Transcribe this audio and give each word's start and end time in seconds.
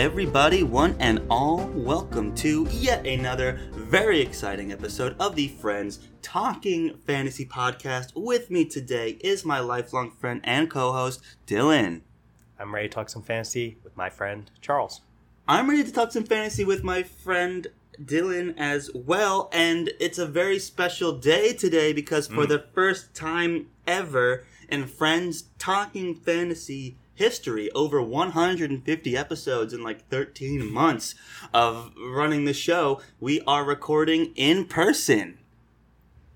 Everybody, 0.00 0.62
one 0.62 0.96
and 0.98 1.20
all. 1.28 1.66
Welcome 1.74 2.34
to 2.36 2.66
yet 2.70 3.06
another 3.06 3.60
very 3.72 4.22
exciting 4.22 4.72
episode 4.72 5.14
of 5.20 5.36
the 5.36 5.48
Friends 5.48 5.98
Talking 6.22 6.96
Fantasy 7.06 7.44
Podcast. 7.44 8.12
With 8.14 8.50
me 8.50 8.64
today 8.64 9.18
is 9.20 9.44
my 9.44 9.60
lifelong 9.60 10.10
friend 10.10 10.40
and 10.42 10.70
co 10.70 10.92
host, 10.92 11.20
Dylan. 11.46 12.00
I'm 12.58 12.74
ready 12.74 12.88
to 12.88 12.94
talk 12.94 13.10
some 13.10 13.22
fantasy 13.22 13.76
with 13.84 13.94
my 13.94 14.08
friend 14.08 14.50
Charles. 14.62 15.02
I'm 15.46 15.68
ready 15.68 15.84
to 15.84 15.92
talk 15.92 16.12
some 16.12 16.24
fantasy 16.24 16.64
with 16.64 16.82
my 16.82 17.02
friend 17.02 17.66
Dylan 18.02 18.54
as 18.56 18.90
well, 18.94 19.50
and 19.52 19.92
it's 20.00 20.18
a 20.18 20.24
very 20.24 20.58
special 20.58 21.18
day 21.18 21.52
today 21.52 21.92
because 21.92 22.26
for 22.26 22.46
mm. 22.46 22.48
the 22.48 22.64
first 22.72 23.12
time 23.12 23.66
ever 23.86 24.46
in 24.70 24.86
Friends 24.86 25.50
Talking 25.58 26.14
Fantasy 26.14 26.96
history, 27.20 27.70
over 27.72 28.00
150 28.00 29.16
episodes 29.16 29.74
in 29.74 29.82
like 29.82 30.08
13 30.08 30.72
months 30.72 31.14
of 31.52 31.92
running 32.02 32.46
the 32.46 32.54
show, 32.54 32.98
we 33.20 33.42
are 33.42 33.62
recording 33.62 34.32
in 34.36 34.64
person. 34.64 35.38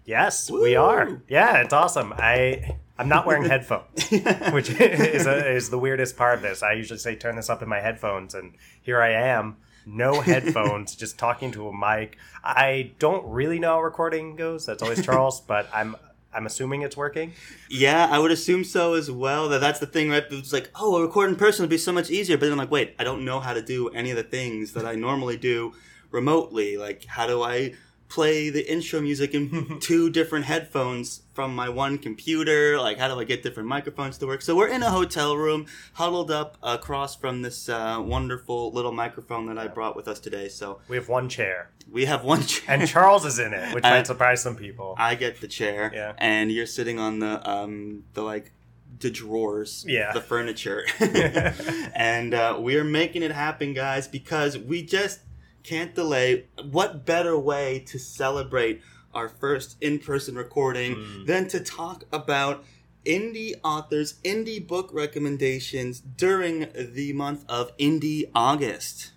Yes, 0.05 0.51
we 0.51 0.77
are. 0.77 1.23
Yeah, 1.27 1.63
it's 1.63 1.73
awesome. 1.73 2.13
I 2.13 2.77
I'm 2.99 3.09
not 3.09 3.27
wearing 3.27 3.49
headphones, 3.49 4.11
which 4.53 4.69
is 4.79 5.27
a, 5.27 5.51
is 5.51 5.71
the 5.71 5.79
weirdest 5.79 6.19
part 6.19 6.37
of 6.37 6.43
this. 6.43 6.63
I 6.63 6.75
usually 6.75 6.99
say 6.99 7.17
turn 7.17 7.37
this 7.37 7.49
up 7.49 7.63
in 7.63 7.69
my 7.69 7.81
headphones, 7.81 8.35
and 8.35 8.53
here 8.83 9.01
I 9.01 9.13
am, 9.13 9.57
no 9.87 10.21
headphones, 10.21 10.95
just 10.95 11.19
talking 11.19 11.51
to 11.53 11.67
a 11.69 11.73
mic. 11.75 12.19
I 12.45 12.93
don't 12.99 13.27
really 13.27 13.59
know 13.59 13.77
how 13.77 13.83
recording 13.83 14.37
goes. 14.37 14.67
That's 14.67 14.83
always 14.83 15.03
Charles, 15.03 15.41
but 15.41 15.67
I'm 15.73 15.97
I'm 16.35 16.47
assuming 16.47 16.83
it's 16.83 16.97
working. 16.97 17.33
Yeah, 17.69 18.09
I 18.11 18.19
would 18.19 18.31
assume 18.31 18.65
so 18.65 18.95
as 18.95 19.11
well. 19.11 19.49
That 19.49 19.61
that's 19.61 19.81
the 19.81 19.87
thing, 19.87 20.11
right? 20.11 20.25
It's 20.31 20.53
like, 20.53 20.71
oh, 20.75 20.97
a 20.97 21.07
record 21.07 21.31
in 21.31 21.37
person 21.37 21.63
would 21.63 21.71
be 21.71 21.79
so 21.79 21.93
much 21.93 22.11
easier. 22.11 22.37
But 22.37 22.47
then 22.47 22.53
I'm 22.53 22.59
like, 22.59 22.71
wait, 22.71 22.95
I 22.99 23.05
don't 23.05 23.25
know 23.25 23.41
how 23.41 23.55
to 23.55 23.63
do 23.63 23.89
any 23.91 24.11
of 24.11 24.17
the 24.17 24.23
things 24.23 24.73
that 24.73 24.85
I 24.85 24.95
normally 24.95 25.37
do 25.37 25.75
remotely. 26.11 26.77
Like, 26.77 27.05
how 27.05 27.27
do 27.27 27.43
I 27.43 27.75
play 28.09 28.51
the 28.51 28.71
intro 28.71 29.01
music 29.01 29.35
in 29.35 29.79
two 29.81 30.11
different 30.11 30.45
headphones 30.45 31.23
from 31.35 31.55
my 31.55 31.69
one 31.69 31.99
computer? 31.99 32.79
Like, 32.81 32.99
how 32.99 33.09
do 33.09 33.19
I 33.21 33.25
get 33.25 33.43
different 33.43 33.69
microphones 33.69 34.17
to 34.19 34.27
work? 34.27 34.41
So 34.43 34.55
we're 34.57 34.69
in 34.69 34.83
a 34.83 34.91
hotel 34.91 35.37
room, 35.37 35.67
huddled 35.95 36.31
up 36.31 36.57
across 36.63 37.17
from 37.17 37.43
this 37.43 37.69
uh, 37.69 38.01
wonderful 38.05 38.73
little 38.73 38.93
microphone 38.93 39.47
that 39.47 39.59
I 39.59 39.67
brought 39.69 39.97
with 39.97 40.09
us 40.09 40.21
today. 40.21 40.49
So 40.49 40.79
We 40.89 40.97
have 40.97 41.09
one 41.09 41.29
chair, 41.29 41.71
we 41.91 42.05
have 42.07 42.25
one 42.25 42.43
chair. 42.47 42.65
and 42.79 42.89
Charles 42.89 43.25
is 43.25 43.39
in 43.39 43.53
it, 43.53 43.75
which 43.75 43.85
I- 43.85 43.91
might 43.91 44.07
surprise 44.07 44.41
some 44.43 44.57
people. 44.57 44.95
I 44.97 45.15
get 45.17 45.41
the 45.41 45.49
chair, 45.49 45.91
Yeah. 45.93 46.13
and 46.19 46.51
you're 46.53 46.67
sitting 46.67 46.99
on 46.99 47.19
the 47.19 47.49
um 47.49 48.05
the 48.15 48.23
like 48.23 48.53
the 49.01 49.11
drawers, 49.11 49.85
Yeah. 49.89 50.13
the 50.13 50.21
furniture, 50.21 50.85
and 51.01 52.33
uh, 52.35 52.57
we're 52.61 52.85
making 52.85 53.23
it 53.23 53.33
happen, 53.33 53.75
guys, 53.75 54.07
because 54.09 54.57
we 54.57 54.83
just 54.83 55.21
can't 55.65 55.95
delay. 55.95 56.47
What 56.71 57.05
better 57.05 57.37
way 57.39 57.81
to 57.89 57.99
celebrate 57.99 58.83
our 59.15 59.29
first 59.29 59.77
in-person 59.81 60.37
recording 60.37 60.97
Mm. 60.97 61.27
than 61.27 61.49
to 61.49 61.61
talk 61.61 62.05
about 62.13 62.65
indie 63.07 63.55
authors, 63.63 64.15
indie 64.25 64.67
book 64.67 64.91
recommendations 64.93 66.01
during 66.01 66.69
the 66.75 67.13
month 67.13 67.45
of 67.49 67.77
Indie 67.77 68.31
August? 68.35 69.13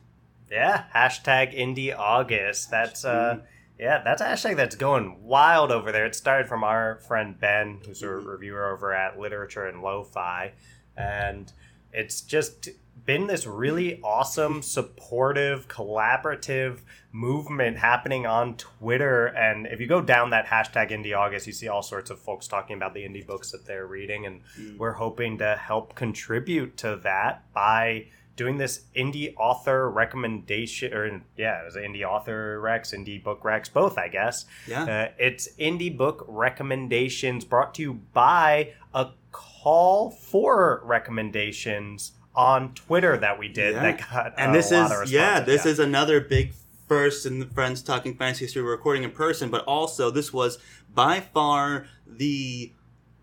Yeah, 0.52 0.86
hashtag 0.96 1.58
Indie 1.58 1.96
August. 1.98 2.70
That's 2.72 3.04
Mm-hmm. 3.04 3.40
uh 3.42 3.44
yeah, 3.80 4.02
that's 4.04 4.22
a 4.22 4.26
hashtag 4.26 4.56
that's 4.56 4.76
going 4.76 5.22
wild 5.24 5.72
over 5.72 5.92
there. 5.92 6.06
It 6.08 6.16
started 6.16 6.48
from 6.48 6.64
our 6.64 6.96
friend 7.08 7.40
Ben, 7.40 7.80
who's 7.86 8.02
a 8.02 8.08
Mhm. 8.08 8.26
reviewer 8.26 8.74
over 8.74 8.92
at 8.92 9.20
Literature 9.20 9.68
and 9.68 9.84
Lo-Fi, 9.84 10.54
and 10.96 11.54
it's 11.94 12.22
just 12.22 12.70
been 13.08 13.26
this 13.26 13.48
really 13.48 14.00
awesome, 14.04 14.62
supportive, 14.62 15.68
collaborative 15.70 16.80
movement 17.14 17.78
happening 17.78 18.28
on 18.28 18.56
Twitter. 18.58 19.28
And 19.28 19.66
if 19.66 19.80
you 19.80 19.88
go 19.88 20.02
down 20.02 20.30
that 20.32 20.46
hashtag 20.46 20.92
Indie 20.92 21.18
August, 21.18 21.48
you 21.48 21.54
see 21.54 21.70
all 21.70 21.82
sorts 21.82 22.10
of 22.12 22.20
folks 22.20 22.48
talking 22.50 22.76
about 22.76 22.94
the 22.94 23.00
indie 23.04 23.26
books 23.26 23.52
that 23.52 23.66
they're 23.66 23.88
reading, 23.88 24.26
and 24.26 24.42
Mm. 24.60 24.78
we're 24.78 24.92
hoping 24.92 25.38
to 25.40 25.56
help 25.56 25.96
contribute 25.96 26.76
to 26.78 26.98
that 26.98 27.52
by 27.54 28.08
doing 28.36 28.58
this 28.58 28.82
indie 28.96 29.34
author 29.38 29.90
recommendation 29.90 30.94
or 30.94 31.24
yeah 31.38 31.60
it 31.62 31.66
was 31.66 31.76
indie 31.76 32.04
author 32.04 32.60
rex 32.62 32.92
indie 32.94 33.24
book 33.24 33.44
rex 33.44 33.68
both 33.68 33.98
i 33.98 34.08
guess 34.08 34.46
Yeah. 34.68 34.84
uh, 34.84 35.12
it's 35.18 35.48
indie 35.58 35.98
book 35.98 36.24
recommendations 36.28 37.44
brought 37.46 37.74
to 37.76 37.82
you 37.82 37.94
by 38.14 38.74
a 38.94 39.08
call 39.32 40.12
for 40.12 40.82
recommendations 40.86 42.12
on 42.38 42.74
twitter 42.76 43.18
that 43.18 43.38
we 43.40 43.48
did 43.50 43.74
Yeah. 43.74 43.82
that 43.82 44.10
got 44.12 44.34
and 44.38 44.52
a 44.52 44.58
this 44.58 44.72
lot 44.72 44.92
of 44.92 45.04
is 45.04 45.12
yeah 45.12 45.40
this 45.42 45.66
is 45.66 45.80
another 45.80 46.22
big 46.22 46.54
first 46.88 47.26
in 47.26 47.40
the 47.40 47.48
friends 47.48 47.82
talking 47.82 48.16
fantasy 48.16 48.46
history 48.46 48.62
we're 48.62 48.72
recording 48.72 49.04
in 49.04 49.12
person 49.12 49.50
but 49.50 49.66
also 49.66 50.10
this 50.12 50.32
was 50.32 50.58
by 50.94 51.20
far 51.20 51.88
the 52.06 52.72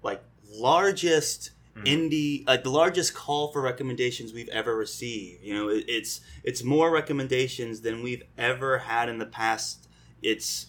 like 0.03 0.23
largest 0.53 1.51
Mhm. 1.77 1.85
indie 1.87 2.47
like 2.47 2.63
the 2.63 2.71
largest 2.71 3.15
call 3.15 3.51
for 3.53 3.61
recommendations 3.61 4.33
we've 4.33 4.49
ever 4.51 4.77
received 4.77 5.43
you 5.43 5.55
know 5.55 5.69
it, 5.69 5.85
it's 5.89 6.21
it's 6.45 6.63
more 6.63 6.91
recommendations 6.91 7.81
than 7.81 8.03
we've 8.03 8.23
ever 8.39 8.79
had 8.79 9.09
in 9.09 9.19
the 9.19 9.27
past 9.27 9.89
it's 10.23 10.67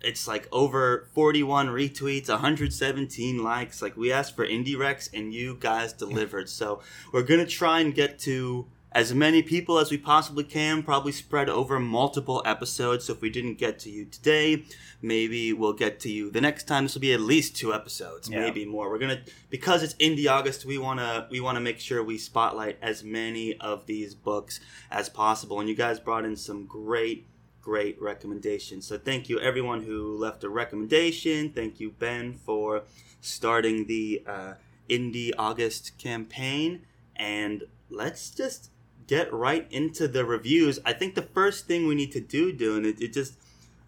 it's 0.00 0.28
like 0.28 0.48
over 0.52 1.08
41 1.12 1.68
retweets 1.68 2.28
117 2.28 3.42
likes 3.42 3.82
like 3.82 3.96
we 3.96 4.12
asked 4.12 4.36
for 4.36 4.46
indie 4.46 4.78
rex 4.78 5.10
and 5.12 5.34
you 5.34 5.56
guys 5.58 5.92
delivered 5.92 6.48
so 6.48 6.80
we're 7.12 7.22
gonna 7.22 7.46
try 7.46 7.80
and 7.80 7.94
get 7.94 8.18
to 8.18 8.66
as 8.92 9.12
many 9.12 9.42
people 9.42 9.78
as 9.78 9.90
we 9.90 9.98
possibly 9.98 10.42
can, 10.42 10.82
probably 10.82 11.12
spread 11.12 11.50
over 11.50 11.78
multiple 11.78 12.42
episodes. 12.46 13.04
So 13.04 13.12
if 13.12 13.20
we 13.20 13.28
didn't 13.28 13.58
get 13.58 13.78
to 13.80 13.90
you 13.90 14.06
today, 14.06 14.64
maybe 15.02 15.52
we'll 15.52 15.74
get 15.74 16.00
to 16.00 16.10
you 16.10 16.30
the 16.30 16.40
next 16.40 16.64
time. 16.64 16.84
This 16.84 16.94
will 16.94 17.02
be 17.02 17.12
at 17.12 17.20
least 17.20 17.54
two 17.54 17.74
episodes, 17.74 18.30
Yeah. 18.30 18.40
maybe 18.40 18.64
more. 18.64 18.88
We're 18.88 18.98
gonna 18.98 19.20
because 19.50 19.82
it's 19.82 19.92
Indie 19.96 20.26
August. 20.28 20.64
We 20.64 20.78
wanna 20.78 21.28
we 21.30 21.38
wanna 21.38 21.60
make 21.60 21.80
sure 21.80 22.02
we 22.02 22.16
spotlight 22.16 22.78
as 22.80 23.04
many 23.04 23.54
of 23.58 23.84
these 23.84 24.14
books 24.14 24.58
as 24.90 25.10
possible. 25.10 25.60
And 25.60 25.68
you 25.68 25.74
guys 25.74 26.00
brought 26.00 26.24
in 26.24 26.34
some 26.34 26.64
great 26.64 27.26
great 27.68 28.00
recommendation. 28.00 28.80
So 28.80 28.96
thank 28.96 29.28
you 29.28 29.38
everyone 29.40 29.82
who 29.82 30.16
left 30.16 30.42
a 30.42 30.48
recommendation. 30.48 31.50
Thank 31.50 31.80
you 31.80 31.90
Ben 31.90 32.32
for 32.32 32.84
starting 33.20 33.86
the 33.86 34.22
uh, 34.26 34.54
Indie 34.88 35.32
August 35.38 35.98
campaign. 35.98 36.86
And 37.14 37.64
let's 37.90 38.30
just 38.30 38.70
get 39.06 39.30
right 39.30 39.66
into 39.70 40.08
the 40.08 40.24
reviews. 40.24 40.78
I 40.86 40.94
think 40.94 41.14
the 41.14 41.28
first 41.38 41.66
thing 41.66 41.86
we 41.86 41.94
need 41.94 42.10
to 42.12 42.22
do, 42.22 42.52
doing 42.54 42.86
it, 42.86 43.02
it 43.02 43.12
just. 43.12 43.34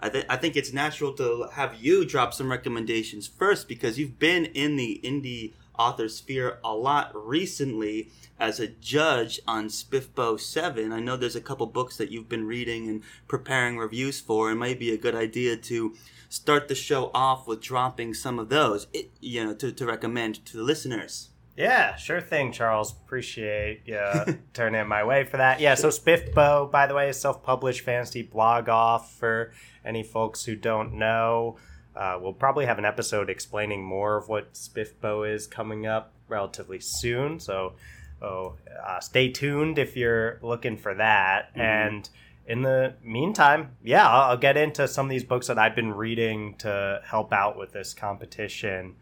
I, 0.02 0.08
th- 0.08 0.26
I 0.30 0.36
think 0.36 0.56
it's 0.56 0.72
natural 0.72 1.12
to 1.14 1.48
have 1.52 1.74
you 1.74 2.06
drop 2.06 2.32
some 2.32 2.50
recommendations 2.50 3.26
first 3.26 3.68
because 3.68 3.98
you've 3.98 4.18
been 4.18 4.46
in 4.46 4.76
the 4.76 4.98
indie 5.04 5.52
author 5.80 6.10
sphere 6.10 6.58
a 6.62 6.74
lot 6.74 7.10
recently 7.14 8.10
as 8.38 8.60
a 8.60 8.66
judge 8.66 9.40
on 9.46 9.68
Spiffbo 9.68 10.38
7. 10.38 10.92
I 10.92 11.00
know 11.00 11.16
there's 11.16 11.36
a 11.36 11.40
couple 11.40 11.66
books 11.66 11.96
that 11.96 12.10
you've 12.10 12.28
been 12.28 12.46
reading 12.46 12.86
and 12.86 13.02
preparing 13.26 13.78
reviews 13.78 14.20
for. 14.20 14.50
It 14.50 14.56
might 14.56 14.78
be 14.78 14.92
a 14.92 14.98
good 14.98 15.14
idea 15.14 15.56
to 15.56 15.94
start 16.28 16.68
the 16.68 16.74
show 16.74 17.10
off 17.14 17.48
with 17.48 17.62
dropping 17.62 18.12
some 18.12 18.38
of 18.38 18.50
those, 18.50 18.88
it, 18.92 19.10
you 19.20 19.42
know, 19.42 19.54
to, 19.54 19.72
to 19.72 19.86
recommend 19.86 20.44
to 20.46 20.58
the 20.58 20.62
listeners. 20.62 21.30
Yeah, 21.56 21.96
sure 21.96 22.20
thing, 22.20 22.52
Charles. 22.52 22.92
Appreciate 22.92 23.82
you 23.86 24.38
turning 24.52 24.86
my 24.86 25.02
way 25.02 25.24
for 25.24 25.38
that. 25.38 25.60
Yeah, 25.60 25.74
so 25.74 25.88
Spiffbo, 25.88 26.70
by 26.70 26.86
the 26.86 26.94
way, 26.94 27.08
is 27.08 27.18
self-published 27.18 27.80
fantasy 27.80 28.22
blog 28.22 28.68
off 28.68 29.14
for 29.14 29.52
any 29.84 30.02
folks 30.02 30.44
who 30.44 30.56
don't 30.56 30.94
know. 30.94 31.56
Uh, 31.96 32.18
we'll 32.20 32.32
probably 32.32 32.66
have 32.66 32.78
an 32.78 32.84
episode 32.84 33.28
explaining 33.28 33.84
more 33.84 34.16
of 34.16 34.28
what 34.28 34.54
Spiffbo 34.54 35.28
is 35.28 35.46
coming 35.46 35.86
up 35.86 36.12
relatively 36.28 36.78
soon. 36.80 37.40
So, 37.40 37.74
oh, 38.22 38.54
uh, 38.86 39.00
stay 39.00 39.30
tuned 39.30 39.78
if 39.78 39.96
you're 39.96 40.38
looking 40.42 40.76
for 40.76 40.94
that. 40.94 41.54
Mhm. 41.54 41.60
And 41.60 42.10
in 42.46 42.62
the 42.62 42.94
meantime, 43.02 43.76
yeah, 43.82 44.08
I'll, 44.08 44.30
I'll 44.30 44.36
get 44.36 44.56
into 44.56 44.86
some 44.88 45.06
of 45.06 45.10
these 45.10 45.24
books 45.24 45.48
that 45.48 45.58
I've 45.58 45.74
been 45.74 45.92
reading 45.92 46.54
to 46.58 47.00
help 47.04 47.32
out 47.32 47.56
with 47.58 47.72
this 47.72 47.92
competition. 47.94 48.96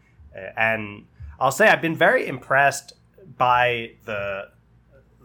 And 0.55 1.05
I'll 1.39 1.51
say 1.51 1.67
I've 1.67 1.81
been 1.81 1.95
very 1.95 2.27
impressed 2.27 2.93
by 3.37 3.91
the 4.05 4.49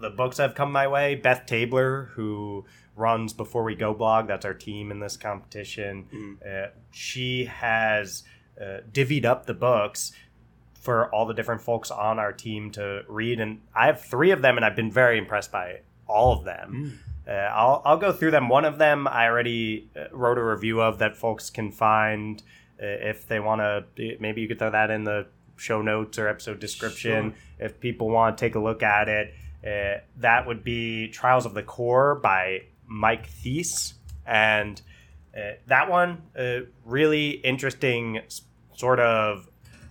the 0.01 0.11
books 0.11 0.37
that 0.37 0.43
have 0.43 0.55
come 0.55 0.73
my 0.73 0.87
way. 0.89 1.15
Beth 1.15 1.47
Tabler, 1.47 2.11
who 2.15 2.65
runs 2.97 3.33
Before 3.33 3.65
We 3.65 3.75
Go 3.75 3.95
blog, 3.95 4.29
that's 4.29 4.45
our 4.45 4.55
team 4.55 4.91
in 4.91 5.01
this 5.01 5.17
competition. 5.17 6.07
Mm. 6.13 6.67
Uh, 6.67 6.71
she 6.91 7.47
has 7.47 8.23
uh, 8.61 8.79
divvied 8.93 9.25
up 9.25 9.47
the 9.47 9.55
books 9.55 10.13
for 10.81 11.13
all 11.15 11.27
the 11.27 11.35
different 11.35 11.63
folks 11.63 11.91
on 11.91 12.19
our 12.19 12.33
team 12.33 12.71
to 12.73 13.03
read, 13.09 13.41
and 13.41 13.61
I 13.75 13.87
have 13.87 14.03
three 14.03 14.31
of 14.31 14.43
them, 14.43 14.57
and 14.57 14.65
I've 14.65 14.77
been 14.77 14.93
very 14.93 15.19
impressed 15.19 15.51
by 15.51 15.81
all 16.07 16.33
of 16.33 16.45
them. 16.45 17.01
Uh, 17.27 17.31
I'll, 17.31 17.83
I'll 17.87 17.97
go 17.97 18.13
through 18.13 18.33
them. 18.33 18.49
One 18.51 18.67
of 18.67 18.77
them 18.77 19.09
I 19.09 19.27
already 19.27 19.89
uh, 19.97 20.05
wrote 20.13 20.37
a 20.37 20.45
review 20.45 20.83
of 20.83 20.99
that 20.99 21.17
folks 21.17 21.49
can 21.49 21.73
find 21.73 22.43
uh, 22.81 22.87
if 22.87 23.27
they 23.27 23.41
want 23.41 23.61
to. 23.97 24.17
Maybe 24.21 24.43
you 24.43 24.49
could 24.49 24.59
throw 24.59 24.71
that 24.71 24.91
in 24.91 25.05
the 25.05 25.27
show 25.57 25.81
notes 25.81 26.19
or 26.19 26.29
episode 26.29 26.61
description 26.61 27.35
if 27.59 27.81
people 27.81 28.11
want 28.11 28.37
to 28.37 28.45
take 28.45 28.55
a 28.55 28.59
look 28.59 28.83
at 28.83 29.09
it. 29.09 29.35
Uh, 29.67 30.01
that 30.19 30.47
would 30.47 30.63
be 30.63 31.09
Trials 31.09 31.47
of 31.47 31.55
the 31.55 31.63
Core 31.63 32.17
by 32.17 32.65
Mike 32.87 33.29
Thies. 33.29 33.95
And 34.27 34.81
uh, 35.37 35.53
that 35.67 35.91
one, 35.91 36.23
uh, 36.39 36.61
really 36.85 37.31
interesting 37.31 38.21
sort 38.75 39.01
of 39.01 39.49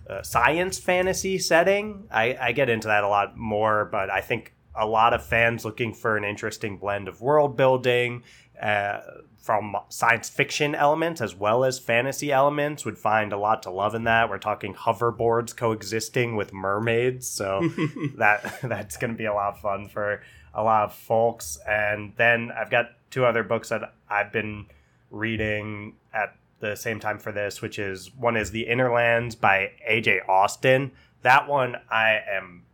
uh, 0.08 0.22
science 0.22 0.78
fantasy 0.78 1.38
setting. 1.38 2.06
I, 2.10 2.36
I 2.40 2.52
get 2.52 2.68
into 2.68 2.88
that 2.88 3.04
a 3.04 3.08
lot 3.08 3.36
more, 3.36 3.86
but 3.86 4.10
I 4.10 4.20
think 4.20 4.54
a 4.74 4.86
lot 4.86 5.14
of 5.14 5.24
fans 5.24 5.64
looking 5.64 5.92
for 5.94 6.16
an 6.16 6.24
interesting 6.24 6.78
blend 6.78 7.08
of 7.08 7.20
world 7.20 7.56
building 7.56 8.22
uh, 8.60 9.00
from 9.36 9.76
science 9.88 10.28
fiction 10.28 10.74
elements 10.74 11.20
as 11.20 11.34
well 11.34 11.64
as 11.64 11.78
fantasy 11.78 12.32
elements 12.32 12.84
would 12.84 12.98
find 12.98 13.32
a 13.32 13.36
lot 13.36 13.62
to 13.62 13.70
love 13.70 13.94
in 13.94 14.04
that. 14.04 14.28
We're 14.28 14.38
talking 14.38 14.74
hoverboards 14.74 15.54
coexisting 15.56 16.34
with 16.34 16.52
mermaids, 16.52 17.28
so 17.28 17.60
that 18.16 18.58
that's 18.62 18.96
going 18.96 19.12
to 19.12 19.16
be 19.18 19.26
a 19.26 19.34
lot 19.34 19.54
of 19.54 19.60
fun 19.60 19.88
for 19.88 20.22
a 20.54 20.62
lot 20.62 20.84
of 20.84 20.94
folks. 20.94 21.58
And 21.68 22.12
then 22.16 22.50
I've 22.56 22.70
got 22.70 22.92
two 23.10 23.24
other 23.24 23.42
books 23.42 23.68
that 23.68 23.94
I've 24.08 24.32
been 24.32 24.66
reading 25.10 25.94
at 26.12 26.36
the 26.60 26.74
same 26.76 27.00
time 27.00 27.18
for 27.18 27.32
this, 27.32 27.60
which 27.60 27.78
is 27.78 28.14
one 28.14 28.36
is 28.36 28.50
The 28.50 28.66
Innerlands 28.68 29.38
by 29.38 29.72
AJ 29.88 30.28
Austin. 30.28 30.92
That 31.22 31.48
one 31.48 31.76
I 31.90 32.20
am 32.30 32.64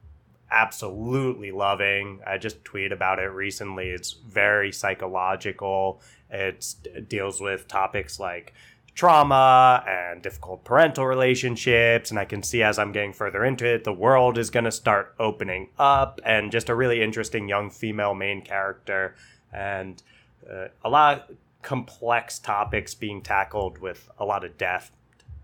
absolutely 0.51 1.53
loving. 1.53 2.21
I 2.27 2.39
just 2.39 2.65
tweeted 2.65 2.93
about 2.93 3.19
it 3.19 3.29
recently. 3.29 3.89
It's 3.91 4.13
very 4.13 4.73
psychological. 4.73 6.01
It 6.29 6.75
deals 7.09 7.41
with 7.41 7.69
topics 7.69 8.19
like 8.19 8.53
trauma 8.95 9.85
and 9.87 10.23
difficult 10.23 10.65
parental 10.65 11.07
relationships. 11.07 12.11
And 12.11 12.19
I 12.19 12.25
can 12.25 12.43
see 12.43 12.63
as 12.63 12.79
I'm 12.79 12.93
getting 12.93 13.13
further 13.13 13.45
into 13.45 13.67
it, 13.67 13.85
the 13.85 13.93
world 13.93 14.39
is 14.39 14.51
going 14.51 14.65
to 14.65 14.73
start 14.73 15.15
opening 15.19 15.69
up 15.79 16.21
and 16.25 16.53
just 16.53 16.69
a 16.69 16.75
really 16.75 17.03
interesting 17.03 17.49
young 17.49 17.71
female 17.71 18.15
main 18.15 18.43
character. 18.43 19.15
And 19.53 20.03
uh, 20.51 20.69
a 20.85 20.89
lot 20.89 21.31
of 21.31 21.37
complex 21.63 22.39
topics 22.39 22.95
being 22.95 23.23
tackled 23.23 23.79
with 23.79 24.11
a 24.19 24.25
lot 24.25 24.45
of 24.45 24.57
depth, 24.57 24.91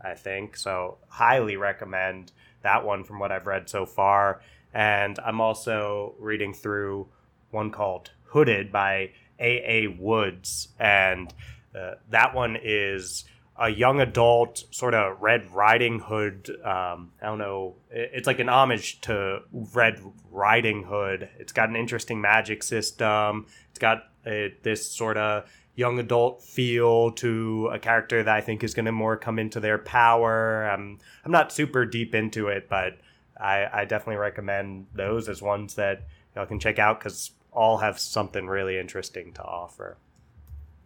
I 0.00 0.14
think. 0.14 0.56
So, 0.56 0.98
highly 1.08 1.56
recommend 1.56 2.32
that 2.62 2.84
one 2.84 3.04
from 3.04 3.18
what 3.18 3.32
I've 3.32 3.46
read 3.46 3.68
so 3.68 3.86
far. 3.86 4.40
And 4.74 5.18
I'm 5.24 5.40
also 5.40 6.14
reading 6.18 6.52
through 6.52 7.08
one 7.50 7.70
called 7.70 8.10
Hooded 8.24 8.72
by 8.72 9.10
A.A. 9.38 9.86
Woods. 9.88 10.68
And 10.78 11.32
uh, 11.74 11.94
that 12.10 12.34
one 12.34 12.58
is 12.62 13.24
a 13.58 13.70
young 13.70 14.00
adult 14.00 14.64
sort 14.70 14.94
of 14.94 15.20
Red 15.20 15.50
Riding 15.52 16.00
Hood. 16.00 16.50
Um, 16.64 17.12
I 17.22 17.26
don't 17.26 17.38
know. 17.38 17.76
It's 17.90 18.26
like 18.26 18.38
an 18.38 18.48
homage 18.48 19.00
to 19.02 19.40
Red 19.52 20.00
Riding 20.30 20.84
Hood. 20.84 21.28
It's 21.38 21.52
got 21.52 21.68
an 21.68 21.76
interesting 21.76 22.20
magic 22.20 22.62
system. 22.62 23.46
It's 23.70 23.78
got 23.78 24.04
a, 24.26 24.54
this 24.62 24.90
sort 24.90 25.16
of 25.16 25.50
young 25.74 25.98
adult 25.98 26.42
feel 26.42 27.12
to 27.12 27.70
a 27.72 27.78
character 27.78 28.22
that 28.22 28.34
I 28.34 28.40
think 28.40 28.64
is 28.64 28.74
going 28.74 28.86
to 28.86 28.92
more 28.92 29.16
come 29.16 29.38
into 29.38 29.60
their 29.60 29.78
power. 29.78 30.70
Um, 30.70 30.98
I'm 31.24 31.32
not 31.32 31.52
super 31.52 31.84
deep 31.84 32.14
into 32.14 32.48
it, 32.48 32.68
but 32.68 32.98
I, 33.38 33.66
I 33.72 33.84
definitely 33.84 34.16
recommend 34.16 34.86
those 34.94 35.28
as 35.28 35.42
ones 35.42 35.74
that 35.74 36.06
y'all 36.34 36.46
can 36.46 36.58
check 36.58 36.78
out 36.78 36.98
because 36.98 37.30
all 37.52 37.78
have 37.78 37.98
something 37.98 38.46
really 38.46 38.78
interesting 38.78 39.32
to 39.34 39.42
offer. 39.42 39.96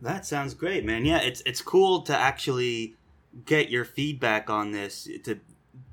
That 0.02 0.24
sounds 0.24 0.54
great, 0.54 0.84
man. 0.84 1.04
Yeah, 1.04 1.18
it's 1.18 1.42
it's 1.44 1.60
cool 1.60 2.02
to 2.02 2.16
actually 2.16 2.94
get 3.44 3.70
your 3.70 3.84
feedback 3.84 4.50
on 4.50 4.72
this 4.72 5.08
to 5.24 5.38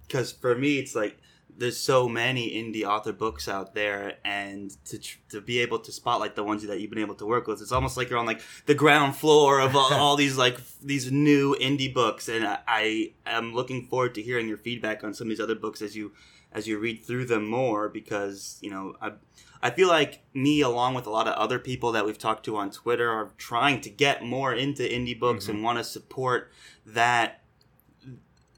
because 0.07 0.31
for 0.31 0.55
me 0.55 0.79
it's 0.79 0.95
like 0.95 1.17
there's 1.57 1.77
so 1.77 2.07
many 2.07 2.51
indie 2.51 2.83
author 2.83 3.11
books 3.11 3.47
out 3.47 3.73
there 3.73 4.17
and 4.23 4.75
to 4.85 4.99
to 5.29 5.41
be 5.41 5.59
able 5.59 5.79
to 5.79 5.91
spotlight 5.91 6.35
the 6.35 6.43
ones 6.43 6.65
that 6.65 6.79
you've 6.79 6.89
been 6.89 6.99
able 6.99 7.15
to 7.15 7.25
work 7.25 7.47
with 7.47 7.61
it's 7.61 7.71
almost 7.71 7.97
like 7.97 8.09
you're 8.09 8.19
on 8.19 8.25
like 8.25 8.41
the 8.65 8.75
ground 8.75 9.15
floor 9.15 9.59
of 9.59 9.75
all, 9.75 9.93
all 9.93 10.15
these 10.15 10.37
like 10.37 10.59
these 10.81 11.11
new 11.11 11.55
indie 11.59 11.93
books 11.93 12.29
and 12.29 12.45
I, 12.45 12.59
I 12.67 13.13
am 13.25 13.53
looking 13.53 13.87
forward 13.87 14.15
to 14.15 14.21
hearing 14.21 14.47
your 14.47 14.57
feedback 14.57 15.03
on 15.03 15.13
some 15.13 15.27
of 15.27 15.29
these 15.29 15.39
other 15.39 15.55
books 15.55 15.81
as 15.81 15.95
you 15.95 16.11
as 16.51 16.67
you 16.67 16.79
read 16.79 17.03
through 17.03 17.25
them 17.25 17.47
more 17.47 17.89
because 17.89 18.57
you 18.61 18.69
know 18.69 18.95
I 19.01 19.13
I 19.61 19.71
feel 19.71 19.87
like 19.87 20.23
me, 20.33 20.61
along 20.61 20.93
with 20.93 21.07
a 21.07 21.09
lot 21.09 21.27
of 21.27 21.33
other 21.35 21.59
people 21.59 21.91
that 21.93 22.05
we've 22.05 22.17
talked 22.17 22.45
to 22.45 22.57
on 22.57 22.71
Twitter, 22.71 23.09
are 23.09 23.31
trying 23.37 23.81
to 23.81 23.89
get 23.89 24.23
more 24.23 24.53
into 24.53 24.83
indie 24.83 25.19
books 25.19 25.45
mm-hmm. 25.45 25.55
and 25.55 25.63
want 25.63 25.77
to 25.79 25.83
support 25.83 26.51
that 26.85 27.41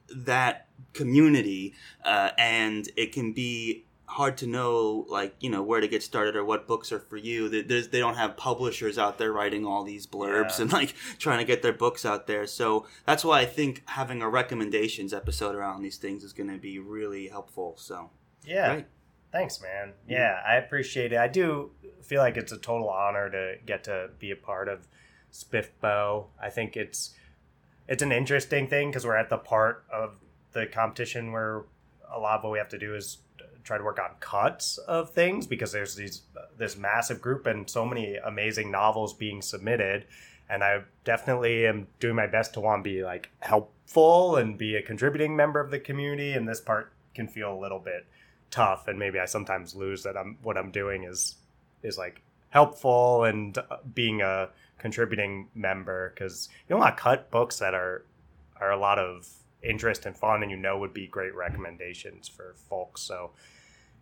that 0.09 0.67
community. 0.93 1.73
Uh, 2.03 2.31
and 2.37 2.89
it 2.97 3.11
can 3.11 3.33
be 3.33 3.85
hard 4.09 4.37
to 4.37 4.47
know, 4.47 5.05
like 5.07 5.35
you 5.39 5.49
know, 5.49 5.61
where 5.61 5.79
to 5.79 5.87
get 5.87 6.01
started 6.01 6.35
or 6.35 6.43
what 6.43 6.67
books 6.67 6.91
are 6.91 6.99
for 6.99 7.15
you. 7.15 7.63
There's, 7.63 7.89
they 7.89 7.99
don't 7.99 8.15
have 8.15 8.35
publishers 8.35 8.97
out 8.97 9.19
there 9.19 9.31
writing 9.31 9.65
all 9.65 9.83
these 9.83 10.07
blurbs 10.07 10.57
yeah. 10.57 10.63
and 10.63 10.73
like 10.73 10.95
trying 11.19 11.37
to 11.37 11.45
get 11.45 11.61
their 11.61 11.73
books 11.73 12.05
out 12.05 12.25
there. 12.25 12.47
So 12.47 12.87
that's 13.05 13.23
why 13.23 13.41
I 13.41 13.45
think 13.45 13.83
having 13.85 14.21
a 14.21 14.29
recommendations 14.29 15.13
episode 15.13 15.55
around 15.55 15.83
these 15.83 15.97
things 15.97 16.23
is 16.23 16.33
going 16.33 16.49
to 16.49 16.57
be 16.57 16.79
really 16.79 17.27
helpful. 17.27 17.75
So 17.77 18.09
yeah. 18.43 18.73
Great. 18.73 18.85
Thanks, 19.31 19.61
man. 19.61 19.93
Yeah, 20.07 20.41
I 20.47 20.55
appreciate 20.55 21.13
it. 21.13 21.19
I 21.19 21.27
do 21.27 21.69
feel 22.01 22.19
like 22.19 22.35
it's 22.35 22.51
a 22.51 22.57
total 22.57 22.89
honor 22.89 23.29
to 23.29 23.55
get 23.63 23.83
to 23.83 24.09
be 24.17 24.31
a 24.31 24.35
part 24.35 24.67
of 24.67 24.87
Spiffbo. 25.31 26.25
I 26.41 26.49
think 26.49 26.75
it's 26.75 27.13
it's 27.87 28.01
an 28.01 28.11
interesting 28.11 28.67
thing 28.67 28.89
because 28.89 29.05
we're 29.05 29.17
at 29.17 29.29
the 29.29 29.37
part 29.37 29.85
of 29.93 30.15
the 30.53 30.65
competition 30.65 31.31
where 31.31 31.65
a 32.11 32.19
lot 32.19 32.39
of 32.39 32.43
what 32.43 32.53
we 32.53 32.57
have 32.57 32.69
to 32.69 32.79
do 32.79 32.95
is 32.95 33.19
try 33.63 33.77
to 33.77 33.83
work 33.83 33.99
on 33.99 34.11
cuts 34.19 34.77
of 34.79 35.11
things 35.11 35.47
because 35.47 35.71
there's 35.71 35.95
these 35.95 36.21
this 36.57 36.77
massive 36.77 37.21
group 37.21 37.45
and 37.45 37.69
so 37.69 37.85
many 37.85 38.15
amazing 38.15 38.71
novels 38.71 39.13
being 39.13 39.41
submitted. 39.41 40.05
And 40.49 40.63
I 40.63 40.83
definitely 41.03 41.67
am 41.67 41.87
doing 41.99 42.15
my 42.15 42.27
best 42.27 42.53
to 42.55 42.59
want 42.59 42.83
to 42.83 42.89
be 42.89 43.03
like 43.03 43.29
helpful 43.39 44.35
and 44.35 44.57
be 44.57 44.75
a 44.75 44.81
contributing 44.81 45.35
member 45.35 45.59
of 45.59 45.69
the 45.69 45.79
community. 45.79 46.33
And 46.33 46.47
this 46.47 46.59
part 46.59 46.91
can 47.13 47.27
feel 47.27 47.53
a 47.53 47.59
little 47.59 47.79
bit 47.79 48.07
tough. 48.49 48.87
And 48.87 48.97
maybe 48.97 49.19
I 49.19 49.25
sometimes 49.25 49.75
lose 49.75 50.03
that 50.03 50.17
I'm 50.17 50.37
what 50.41 50.57
I'm 50.57 50.71
doing 50.71 51.03
is 51.03 51.35
is 51.83 51.97
like 51.97 52.21
helpful 52.49 53.23
and 53.23 53.57
uh, 53.57 53.77
being 53.93 54.21
a 54.21 54.49
contributing 54.79 55.49
member 55.53 56.11
because 56.13 56.49
you 56.67 56.73
don't 56.73 56.79
want 56.79 56.97
to 56.97 57.01
cut 57.01 57.29
books 57.29 57.59
that 57.59 57.73
are 57.73 58.05
are 58.59 58.71
a 58.71 58.77
lot 58.77 58.99
of 58.99 59.27
interest 59.63 60.05
and 60.05 60.15
fun 60.15 60.41
and 60.41 60.51
you 60.51 60.57
know 60.57 60.77
would 60.77 60.93
be 60.93 61.07
great 61.07 61.35
recommendations 61.35 62.27
for 62.27 62.55
folks 62.69 63.01
so 63.01 63.31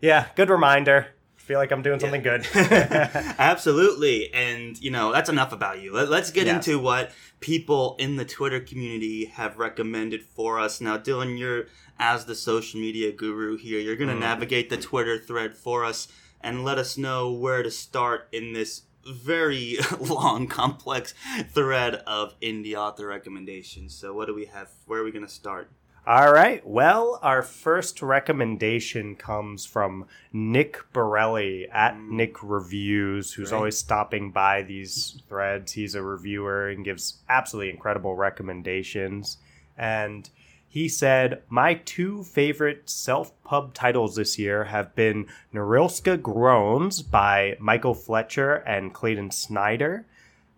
yeah 0.02 0.28
good 0.36 0.50
reminder 0.50 1.08
feel 1.36 1.60
like 1.60 1.72
i'm 1.72 1.82
doing 1.82 2.00
something 2.00 2.24
yeah. 2.24 2.38
good 2.38 2.48
absolutely 3.40 4.32
and 4.34 4.80
you 4.82 4.92
know 4.92 5.12
that's 5.12 5.30
enough 5.30 5.54
about 5.54 5.82
you 5.82 5.94
Let, 5.94 6.12
us 6.12 6.32
get 6.32 6.46
yes. 6.46 6.56
into 6.56 6.80
what 6.80 7.12
people 7.40 7.96
in 8.00 8.18
the 8.18 8.26
twitter 8.26 8.60
community 8.60 9.26
have 9.26 9.58
recommended 9.58 10.24
for 10.24 10.60
us 10.60 10.82
now 10.82 10.98
dylan 10.98 11.40
you're 11.40 11.68
as 12.00 12.26
the 12.26 12.36
social 12.36 12.80
media 12.80 13.12
guru 13.12 13.58
here. 13.58 13.80
You're 13.80 13.96
going 13.96 14.10
to 14.10 14.16
mm. 14.16 14.20
navigate 14.20 14.70
the 14.70 14.78
Twitter 14.78 15.18
thread 15.18 15.56
for 15.56 15.84
us 15.84 16.08
and 16.42 16.64
let 16.64 16.78
us 16.78 16.98
know 16.98 17.32
where 17.32 17.64
to 17.64 17.72
start 17.72 18.28
in 18.32 18.54
this 18.54 18.84
very 19.10 19.78
long, 20.00 20.48
complex 20.48 21.14
thread 21.52 21.96
of 22.08 22.40
indie 22.40 22.76
author 22.76 23.08
recommendations. 23.08 23.94
So, 23.96 24.14
what 24.14 24.28
do 24.28 24.36
we 24.36 24.46
have? 24.46 24.70
Where 24.86 25.02
are 25.02 25.04
we 25.04 25.12
going 25.12 25.26
to 25.26 25.32
start? 25.32 25.70
All 26.08 26.32
right. 26.32 26.66
Well, 26.66 27.20
our 27.22 27.42
first 27.42 28.02
recommendation 28.02 29.18
comes 29.18 29.66
from 29.66 30.06
Nick 30.32 30.80
Borelli 30.94 31.68
at 31.70 31.96
mm. 31.96 32.12
Nick 32.12 32.42
Reviews, 32.42 33.34
who's 33.34 33.52
right. 33.52 33.58
always 33.58 33.78
stopping 33.78 34.32
by 34.32 34.62
these 34.62 35.22
threads. 35.28 35.74
He's 35.74 35.96
a 35.96 36.02
reviewer 36.02 36.70
and 36.70 36.86
gives 36.86 37.18
absolutely 37.28 37.72
incredible 37.72 38.16
recommendations. 38.16 39.38
And 39.78 40.30
he 40.68 40.90
said, 40.90 41.42
My 41.50 41.76
two 41.76 42.24
favorite 42.24 42.90
self 42.90 43.32
pub 43.44 43.74
titles 43.74 44.16
this 44.16 44.38
year 44.38 44.66
have 44.66 44.94
been 44.96 45.28
Norylska 45.54 46.22
Groans 46.22 47.02
by 47.02 47.56
Michael 47.60 47.94
Fletcher 47.94 48.56
and 48.56 48.94
Clayton 48.94 49.32
Snyder, 49.32 50.06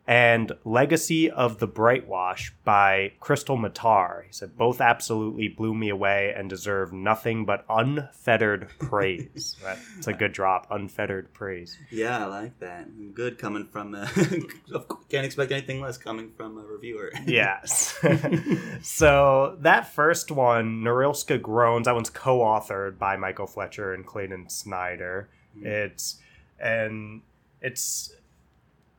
and 0.09 0.53
Legacy 0.65 1.29
of 1.29 1.59
the 1.59 1.67
Brightwash 1.67 2.49
by 2.63 3.11
Krystle 3.21 3.59
Matar. 3.59 4.25
He 4.25 4.33
said 4.33 4.57
both 4.57 4.81
absolutely 4.81 5.47
blew 5.49 5.75
me 5.75 5.89
away 5.89 6.33
and 6.35 6.49
deserve 6.49 6.91
nothing 6.91 7.45
but 7.45 7.63
unfettered 7.69 8.69
praise. 8.79 9.55
It's 9.97 10.07
a 10.07 10.13
good 10.13 10.31
drop, 10.31 10.65
unfettered 10.71 11.31
praise. 11.33 11.77
Yeah, 11.91 12.23
I 12.23 12.27
like 12.27 12.59
that. 12.59 13.13
Good 13.13 13.37
coming 13.37 13.67
from 13.67 13.93
a, 13.95 14.09
can't 15.09 15.25
expect 15.25 15.51
anything 15.51 15.79
less 15.79 15.97
coming 15.97 16.31
from 16.35 16.57
a 16.57 16.61
reviewer. 16.61 17.11
yes. 17.27 17.99
so 18.81 19.57
that 19.59 19.93
first 19.93 20.31
one, 20.31 20.81
Norylska 20.81 21.39
Groans, 21.39 21.85
that 21.85 21.93
one's 21.93 22.09
co-authored 22.09 22.97
by 22.97 23.15
Michael 23.15 23.45
Fletcher 23.45 23.93
and 23.93 24.05
Clayton 24.05 24.49
Snyder. 24.49 25.29
Mm-hmm. 25.55 25.67
It's 25.67 26.17
and 26.59 27.21
it's 27.61 28.13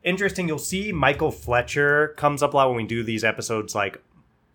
interesting. 0.02 0.48
You'll 0.48 0.58
see 0.58 0.92
Michael 0.92 1.30
Fletcher 1.30 2.08
comes 2.16 2.42
up 2.42 2.54
a 2.54 2.56
lot 2.56 2.68
when 2.68 2.76
we 2.76 2.86
do 2.86 3.02
these 3.02 3.24
episodes, 3.24 3.74
like 3.74 4.02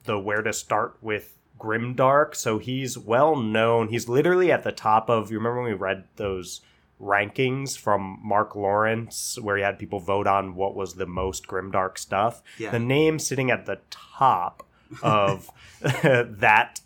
the 0.05 0.19
where 0.19 0.41
to 0.41 0.53
start 0.53 0.97
with 1.01 1.37
Grimdark. 1.59 2.35
So 2.35 2.57
he's 2.59 2.97
well 2.97 3.35
known. 3.35 3.89
He's 3.89 4.07
literally 4.09 4.51
at 4.51 4.63
the 4.63 4.71
top 4.71 5.09
of. 5.09 5.31
You 5.31 5.37
remember 5.37 5.61
when 5.61 5.71
we 5.71 5.77
read 5.77 6.05
those 6.15 6.61
rankings 7.01 7.77
from 7.77 8.19
Mark 8.23 8.55
Lawrence, 8.55 9.37
where 9.41 9.57
he 9.57 9.63
had 9.63 9.77
people 9.77 9.99
vote 9.99 10.27
on 10.27 10.55
what 10.55 10.75
was 10.75 10.93
the 10.95 11.05
most 11.05 11.47
grimdark 11.47 11.97
stuff. 11.97 12.41
Yeah. 12.57 12.71
The 12.71 12.79
name 12.79 13.19
sitting 13.19 13.51
at 13.51 13.65
the 13.65 13.79
top 13.89 14.65
of 15.01 15.49
that 15.81 16.79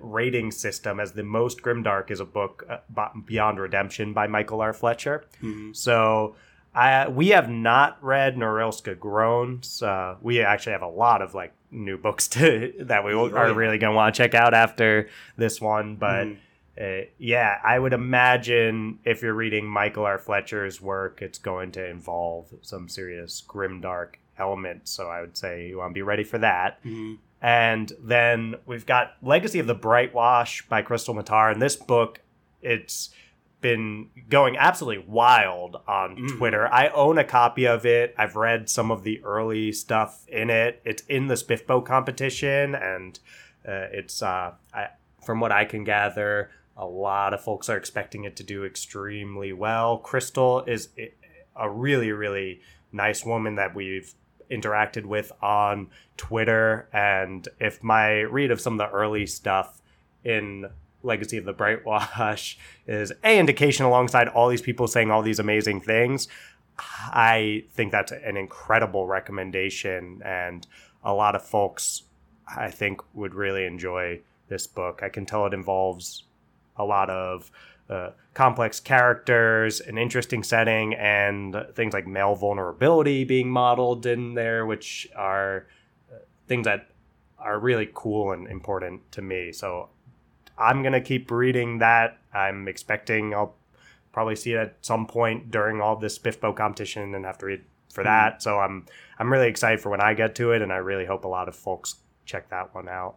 rating 0.00 0.50
system 0.50 1.00
as 1.00 1.12
the 1.12 1.22
most 1.22 1.62
grimdark 1.62 2.10
is 2.10 2.20
a 2.20 2.24
book 2.24 2.66
uh, 2.68 3.08
Beyond 3.24 3.58
Redemption 3.58 4.12
by 4.12 4.26
Michael 4.26 4.60
R. 4.60 4.72
Fletcher. 4.72 5.24
Mhm. 5.42 5.74
So 5.74 6.36
I 6.74 7.08
we 7.08 7.28
have 7.28 7.48
not 7.50 8.02
read 8.02 8.36
Norylska 8.36 8.98
Groans. 8.98 9.82
Uh, 9.82 10.16
we 10.22 10.40
actually 10.42 10.72
have 10.72 10.82
a 10.82 10.88
lot 10.88 11.22
of 11.22 11.34
like 11.34 11.52
new 11.70 11.96
books 11.98 12.28
to 12.28 12.72
that 12.80 13.04
we 13.04 13.12
Oh, 13.12 13.30
are 13.30 13.52
really 13.52 13.78
gonna 13.78 13.94
want 13.94 14.14
to 14.14 14.22
check 14.22 14.34
out 14.34 14.54
after 14.54 15.08
this 15.36 15.60
one. 15.60 15.96
But 15.96 16.26
Mhm. 16.26 16.36
uh, 16.80 17.06
yeah, 17.18 17.58
I 17.64 17.78
would 17.78 17.92
imagine 17.92 18.98
if 19.04 19.22
you're 19.22 19.34
reading 19.34 19.66
Michael 19.66 20.04
R. 20.04 20.18
Fletcher's 20.18 20.80
work, 20.80 21.22
it's 21.22 21.38
going 21.38 21.72
to 21.72 21.84
involve 21.86 22.46
some 22.62 22.88
serious 22.88 23.42
grimdark 23.46 24.14
elements. 24.38 24.90
So 24.90 25.08
I 25.08 25.20
would 25.20 25.36
say 25.36 25.68
you 25.68 25.78
want 25.78 25.90
to 25.90 25.94
be 25.94 26.02
ready 26.02 26.24
for 26.24 26.38
that. 26.38 26.82
Mhm. 26.84 27.18
And 27.42 27.92
then 28.00 28.56
we've 28.66 28.84
got 28.86 29.16
Legacy 29.22 29.58
of 29.58 29.66
the 29.66 29.74
Brightwash 29.74 30.68
by 30.68 30.82
Krystle 30.82 31.14
Matar. 31.20 31.50
And 31.52 31.60
this 31.60 31.74
book, 31.76 32.20
it's 32.62 33.10
been 33.60 34.08
going 34.28 34.56
absolutely 34.56 35.04
wild 35.06 35.76
on 35.86 36.16
Mhm. 36.16 36.38
Twitter. 36.38 36.66
I 36.72 36.88
own 36.88 37.18
a 37.18 37.24
copy 37.24 37.66
of 37.66 37.84
it. 37.84 38.14
I've 38.16 38.36
read 38.36 38.68
some 38.70 38.90
of 38.90 39.02
the 39.02 39.22
early 39.24 39.72
stuff 39.72 40.26
in 40.28 40.48
it. 40.50 40.80
It's 40.84 41.02
in 41.04 41.26
the 41.26 41.34
Spiffbo 41.34 41.84
competition, 41.84 42.74
and 42.74 43.18
uh, 43.66 43.88
it's 43.92 44.22
uh, 44.22 44.52
I, 44.72 44.88
from 45.24 45.40
what 45.40 45.52
I 45.52 45.64
can 45.66 45.84
gather, 45.84 46.50
a 46.76 46.86
lot 46.86 47.34
of 47.34 47.42
folks 47.42 47.68
are 47.68 47.76
expecting 47.76 48.24
it 48.24 48.36
to 48.36 48.42
do 48.42 48.64
extremely 48.64 49.52
well. 49.52 50.00
Krystle 50.02 50.66
is 50.66 50.88
a 51.54 51.68
really, 51.68 52.10
really 52.12 52.62
nice 52.92 53.24
woman 53.24 53.56
that 53.56 53.74
we've 53.74 54.14
interacted 54.50 55.04
with 55.04 55.30
on 55.42 55.88
Twitter. 56.16 56.88
And 56.92 57.46
if 57.60 57.82
my 57.82 58.20
read 58.20 58.50
of 58.50 58.60
some 58.60 58.80
of 58.80 58.90
the 58.90 58.96
early 58.96 59.26
stuff 59.26 59.80
in 60.24 60.70
Legacy 61.02 61.36
of 61.36 61.44
the 61.44 61.54
Brightwash 61.54 62.56
is 62.86 63.12
a 63.24 63.38
indication 63.38 63.86
alongside 63.86 64.28
all 64.28 64.48
these 64.48 64.62
people 64.62 64.86
saying 64.86 65.10
all 65.10 65.22
these 65.22 65.38
amazing 65.38 65.80
things, 65.80 66.28
I 66.78 67.64
think 67.72 67.92
that's 67.92 68.12
an 68.12 68.36
incredible 68.36 69.06
recommendation. 69.06 70.22
And 70.24 70.66
a 71.02 71.14
lot 71.14 71.34
of 71.34 71.42
folks, 71.42 72.02
I 72.46 72.70
think, 72.70 73.00
would 73.14 73.34
really 73.34 73.64
enjoy 73.64 74.20
this 74.48 74.66
book. 74.66 75.00
I 75.02 75.08
can 75.08 75.26
tell 75.26 75.46
it 75.46 75.54
involves 75.54 76.24
a 76.76 76.84
lot 76.84 77.10
of 77.10 77.50
uh, 77.88 78.10
complex 78.34 78.78
characters, 78.78 79.80
an 79.80 79.98
interesting 79.98 80.42
setting, 80.42 80.94
and 80.94 81.66
things 81.74 81.92
like 81.92 82.06
male 82.06 82.34
vulnerability 82.34 83.24
being 83.24 83.50
modeled 83.50 84.06
in 84.06 84.34
there, 84.34 84.64
which 84.64 85.08
are 85.16 85.66
uh, 86.12 86.16
things 86.46 86.64
that 86.64 86.88
are 87.38 87.58
really 87.58 87.90
cool 87.94 88.32
and 88.32 88.46
important 88.46 89.10
to 89.12 89.22
me. 89.22 89.50
So 89.50 89.88
I'm 90.60 90.82
gonna 90.82 91.00
keep 91.00 91.30
reading 91.30 91.78
that. 91.78 92.18
I'm 92.32 92.68
expecting 92.68 93.34
I'll 93.34 93.56
probably 94.12 94.36
see 94.36 94.52
it 94.52 94.58
at 94.58 94.76
some 94.82 95.06
point 95.06 95.50
during 95.50 95.80
all 95.80 95.96
this 95.96 96.18
Spiffbo 96.18 96.54
competition 96.54 97.14
and 97.14 97.24
have 97.24 97.38
to 97.38 97.46
read 97.46 97.62
for 97.92 98.04
that. 98.04 98.42
So 98.42 98.58
I'm 98.58 98.86
I'm 99.18 99.32
really 99.32 99.48
excited 99.48 99.80
for 99.80 99.90
when 99.90 100.00
I 100.00 100.14
get 100.14 100.34
to 100.36 100.52
it, 100.52 100.62
and 100.62 100.72
I 100.72 100.76
really 100.76 101.06
hope 101.06 101.24
a 101.24 101.28
lot 101.28 101.48
of 101.48 101.56
folks 101.56 101.96
check 102.24 102.48
that 102.50 102.74
one 102.74 102.88
out. 102.88 103.16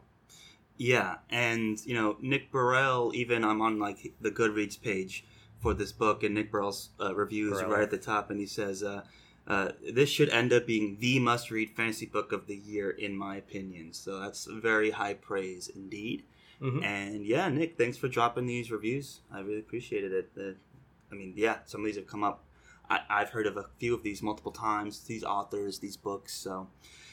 Yeah, 0.77 1.17
and 1.29 1.83
you 1.85 1.93
know 1.93 2.17
Nick 2.21 2.51
Burrell. 2.51 3.11
Even 3.13 3.43
I'm 3.43 3.61
on 3.61 3.79
like 3.79 4.13
the 4.19 4.31
Goodreads 4.31 4.81
page 4.81 5.25
for 5.59 5.73
this 5.73 5.91
book, 5.91 6.23
and 6.23 6.35
Nick 6.35 6.51
Burrell's 6.51 6.89
uh, 6.99 7.15
reviews 7.15 7.59
Burrell. 7.59 7.71
right 7.71 7.83
at 7.83 7.91
the 7.91 7.97
top, 7.97 8.31
and 8.31 8.39
he 8.39 8.47
says, 8.47 8.83
uh, 8.83 9.03
uh, 9.47 9.71
"This 9.93 10.09
should 10.09 10.29
end 10.29 10.51
up 10.51 10.65
being 10.65 10.97
the 10.99 11.19
must-read 11.19 11.69
fantasy 11.69 12.07
book 12.07 12.31
of 12.31 12.47
the 12.47 12.55
year, 12.55 12.89
in 12.89 13.15
my 13.15 13.35
opinion." 13.37 13.93
So 13.93 14.19
that's 14.19 14.45
very 14.45 14.91
high 14.91 15.13
praise 15.13 15.69
indeed. 15.73 16.23
Mhm. 16.63 16.83
And 16.83 17.25
yeah, 17.25 17.49
Nick, 17.49 17.77
thanks 17.77 17.97
for 17.97 18.07
dropping 18.07 18.45
these 18.45 18.71
reviews. 18.71 19.19
I 19.31 19.41
really 19.41 19.59
appreciated 19.59 20.13
it. 20.13 20.31
Uh, 20.39 20.53
I 21.11 21.15
mean, 21.15 21.33
yeah, 21.35 21.57
some 21.65 21.81
of 21.81 21.85
these 21.85 21.97
have 21.97 22.07
come 22.07 22.23
up. 22.23 22.45
I, 22.89 23.01
I've 23.09 23.29
heard 23.29 23.47
of 23.47 23.57
a 23.57 23.65
few 23.79 23.93
of 23.93 24.01
these 24.03 24.21
multiple 24.23 24.51
times. 24.51 25.01
These 25.01 25.23
authors, 25.23 25.79
these 25.79 25.97
books. 25.97 26.33
So, 26.33 26.69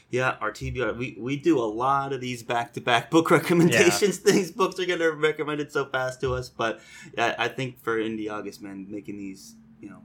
yeah, 0.09 0.37
our 0.41 0.51
TBR. 0.51 0.97
We 0.97 1.17
we 1.19 1.35
do 1.37 1.59
a 1.59 1.67
lot 1.67 2.13
of 2.13 2.21
these 2.21 2.43
back 2.43 2.73
to 2.73 2.81
back 2.81 3.11
book 3.11 3.29
recommendations. 3.39 4.19
These 4.19 4.51
books 4.51 4.79
are 4.79 4.85
gonna 4.85 5.11
recommend 5.11 5.59
it 5.61 5.71
so 5.71 5.85
fast 5.85 6.21
to 6.21 6.33
us. 6.33 6.49
But 6.49 6.79
yeah, 7.17 7.35
I 7.37 7.47
think 7.49 7.81
for 7.83 7.97
Indie 7.99 8.31
August, 8.31 8.61
man, 8.61 8.87
making 8.89 9.17
these, 9.17 9.55
you 9.81 9.89
know, 9.89 10.01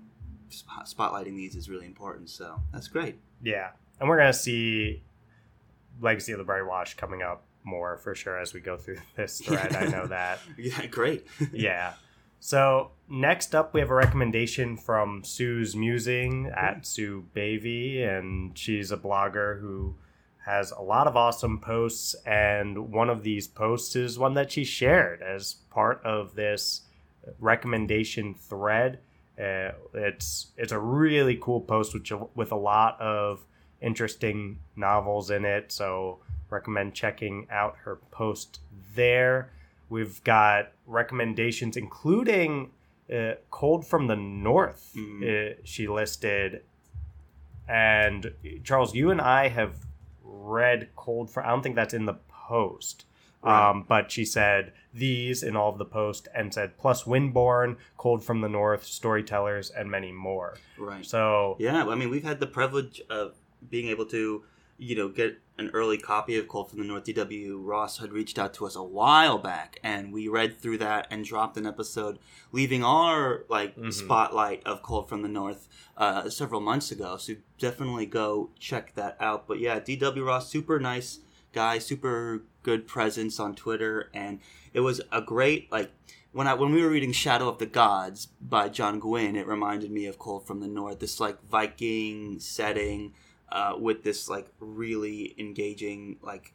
spot- 0.50 0.87
spotlighting 0.87 1.37
these 1.37 1.55
is 1.57 1.69
really 1.71 1.87
important. 1.87 2.31
So 2.31 2.61
that's 2.73 2.88
great. 2.88 3.17
Yeah, 3.43 3.71
and 4.00 4.09
we're 4.09 4.19
gonna 4.19 4.33
see 4.33 5.03
Legacy 6.00 6.33
of 6.33 6.38
the 6.38 6.45
Brightwash 6.45 6.97
coming 6.97 7.23
up 7.23 7.43
more 7.66 7.99
for 7.99 8.14
sure 8.14 8.38
as 8.38 8.54
we 8.54 8.61
go 8.61 8.76
through 8.76 8.99
this 9.16 9.40
thread. 9.40 9.75
I 9.76 9.87
know 9.87 10.06
that. 10.06 10.38
Yeah, 10.56 10.87
great. 10.87 11.26
Yeah. 11.52 11.94
So 12.38 12.92
next 13.08 13.54
up, 13.54 13.75
we 13.75 13.80
have 13.80 13.90
a 13.90 13.94
recommendation 13.94 14.76
from 14.76 15.25
Sue's 15.25 15.75
Musing 15.75 16.46
at 16.54 16.87
Sue 16.87 17.25
Bavey, 17.35 18.02
and 18.02 18.56
she's 18.56 18.92
a 18.92 18.96
blogger 18.96 19.61
who 19.61 19.96
has 20.44 20.70
a 20.70 20.80
lot 20.80 21.08
of 21.08 21.16
awesome 21.16 21.58
posts. 21.58 22.14
And 22.25 22.92
one 22.92 23.11
of 23.11 23.25
these 23.25 23.49
posts 23.49 23.96
is 23.96 24.18
one 24.18 24.35
that 24.35 24.52
she 24.52 24.64
shared 24.64 25.23
as 25.23 25.54
part 25.70 26.00
of 26.04 26.37
this 26.37 26.82
recommendation 27.40 28.35
thread. 28.35 29.00
Uh, 29.38 29.73
it's 29.92 30.52
it's 30.56 30.73
a 30.73 30.78
really 30.78 31.38
cool 31.40 31.61
post 31.61 31.94
with 31.94 32.11
with 32.35 32.52
a 32.52 32.56
lot 32.56 33.00
of 33.00 33.44
interesting 33.80 34.61
novels 34.76 35.30
in 35.30 35.44
it. 35.44 35.73
So 35.73 36.20
recommend 36.50 36.95
checking 36.95 37.47
out 37.50 37.76
her 37.85 37.97
post 38.11 38.61
there. 38.95 39.50
We've 39.88 40.23
got 40.25 40.73
recommendations, 40.87 41.76
including 41.76 42.71
uh, 43.12 43.35
Cold 43.50 43.87
from 43.87 44.07
the 44.09 44.17
North. 44.17 44.93
Mhm. 44.97 45.53
Uh, 45.53 45.55
she 45.65 45.87
listed, 45.87 46.62
and 47.69 48.33
Charles, 48.65 48.95
you 48.95 49.11
and 49.11 49.21
I 49.21 49.49
have 49.49 49.87
read 50.25 50.88
Cold 50.97 51.31
from. 51.31 51.45
I 51.47 51.50
don't 51.50 51.62
think 51.62 51.76
that's 51.76 51.95
in 51.95 52.07
the 52.07 52.17
post. 52.49 53.05
Right. 53.43 53.71
Um, 53.71 53.85
but 53.87 54.11
she 54.11 54.25
said 54.25 54.73
these 54.93 55.43
in 55.45 55.55
all 55.55 55.71
of 55.71 55.79
the 55.79 55.85
post 55.85 56.26
and 56.35 56.53
said 56.53 56.76
plus 56.79 57.05
Windborn, 57.05 57.76
Cold 57.97 58.25
from 58.25 58.41
the 58.41 58.49
North, 58.49 58.85
Storytellers, 58.85 59.71
and 59.71 59.88
many 59.91 60.11
more. 60.11 60.57
right. 60.79 61.05
So 61.07 61.55
Yeah, 61.61 61.87
I 61.87 61.95
mean, 61.95 62.11
we've 62.11 62.25
had 62.25 62.41
the 62.41 62.47
privilege 62.49 63.00
of 63.09 63.35
being 63.71 63.87
able 63.88 64.07
to, 64.07 64.43
you 64.78 64.95
know, 64.95 65.09
get 65.09 65.38
an 65.59 65.71
early 65.73 65.97
copy 65.97 66.37
of 66.38 66.47
Cold 66.49 66.68
from 66.68 66.80
the 66.80 66.85
North. 66.85 67.04
DW 67.04 67.56
Ross 67.59 67.99
had 67.99 68.12
reached 68.12 68.38
out 68.38 68.52
to 68.54 68.66
us 68.66 68.76
a 68.76 68.83
while 68.83 69.38
back, 69.38 69.78
and 69.83 70.12
we 70.12 70.28
read 70.28 70.59
through 70.61 70.76
that 70.78 71.06
and 71.11 71.25
dropped 71.25 71.56
an 71.56 71.66
episode, 71.66 72.18
leaving 72.52 72.85
our 72.85 73.45
like 73.49 73.75
Mhm. 73.76 73.92
spotlight 73.92 74.62
of 74.66 74.83
Cold 74.83 75.09
from 75.09 75.23
the 75.23 75.28
North 75.28 75.66
uh, 75.97 76.28
several 76.28 76.61
months 76.61 76.90
ago. 76.90 77.16
So 77.16 77.37
definitely 77.59 78.04
go 78.06 78.50
check 78.59 78.95
that 78.97 79.16
out. 79.18 79.47
But 79.49 79.59
yeah, 79.61 79.80
DW 79.80 80.25
Ross, 80.26 80.50
super 80.50 80.78
nice 80.78 81.21
guy, 81.54 81.78
super 81.78 82.42
good 82.62 82.87
presence 82.87 83.40
on 83.40 83.54
Twitter, 83.54 84.11
and 84.12 84.40
it 84.75 84.80
was 84.80 85.00
a 85.11 85.23
great 85.23 85.73
like 85.73 85.90
when 86.33 86.47
I 86.47 86.52
when 86.52 86.71
we 86.75 86.83
were 86.83 86.90
reading 86.90 87.12
Shadow 87.12 87.49
of 87.49 87.56
the 87.59 87.64
Gods 87.64 88.26
by 88.42 88.68
John 88.68 88.99
Gwynne, 89.00 89.37
it 89.37 89.47
reminded 89.47 89.90
me 89.90 90.04
of 90.04 90.18
Cold 90.18 90.47
from 90.47 90.61
the 90.61 90.68
North. 90.68 90.99
This 90.99 91.18
like 91.18 91.42
Viking 91.49 92.38
setting 92.40 93.14
uh, 93.50 93.75
with 93.79 94.03
this 94.03 94.29
like 94.29 94.47
really 94.61 95.35
engaging 95.38 96.17
like 96.23 96.53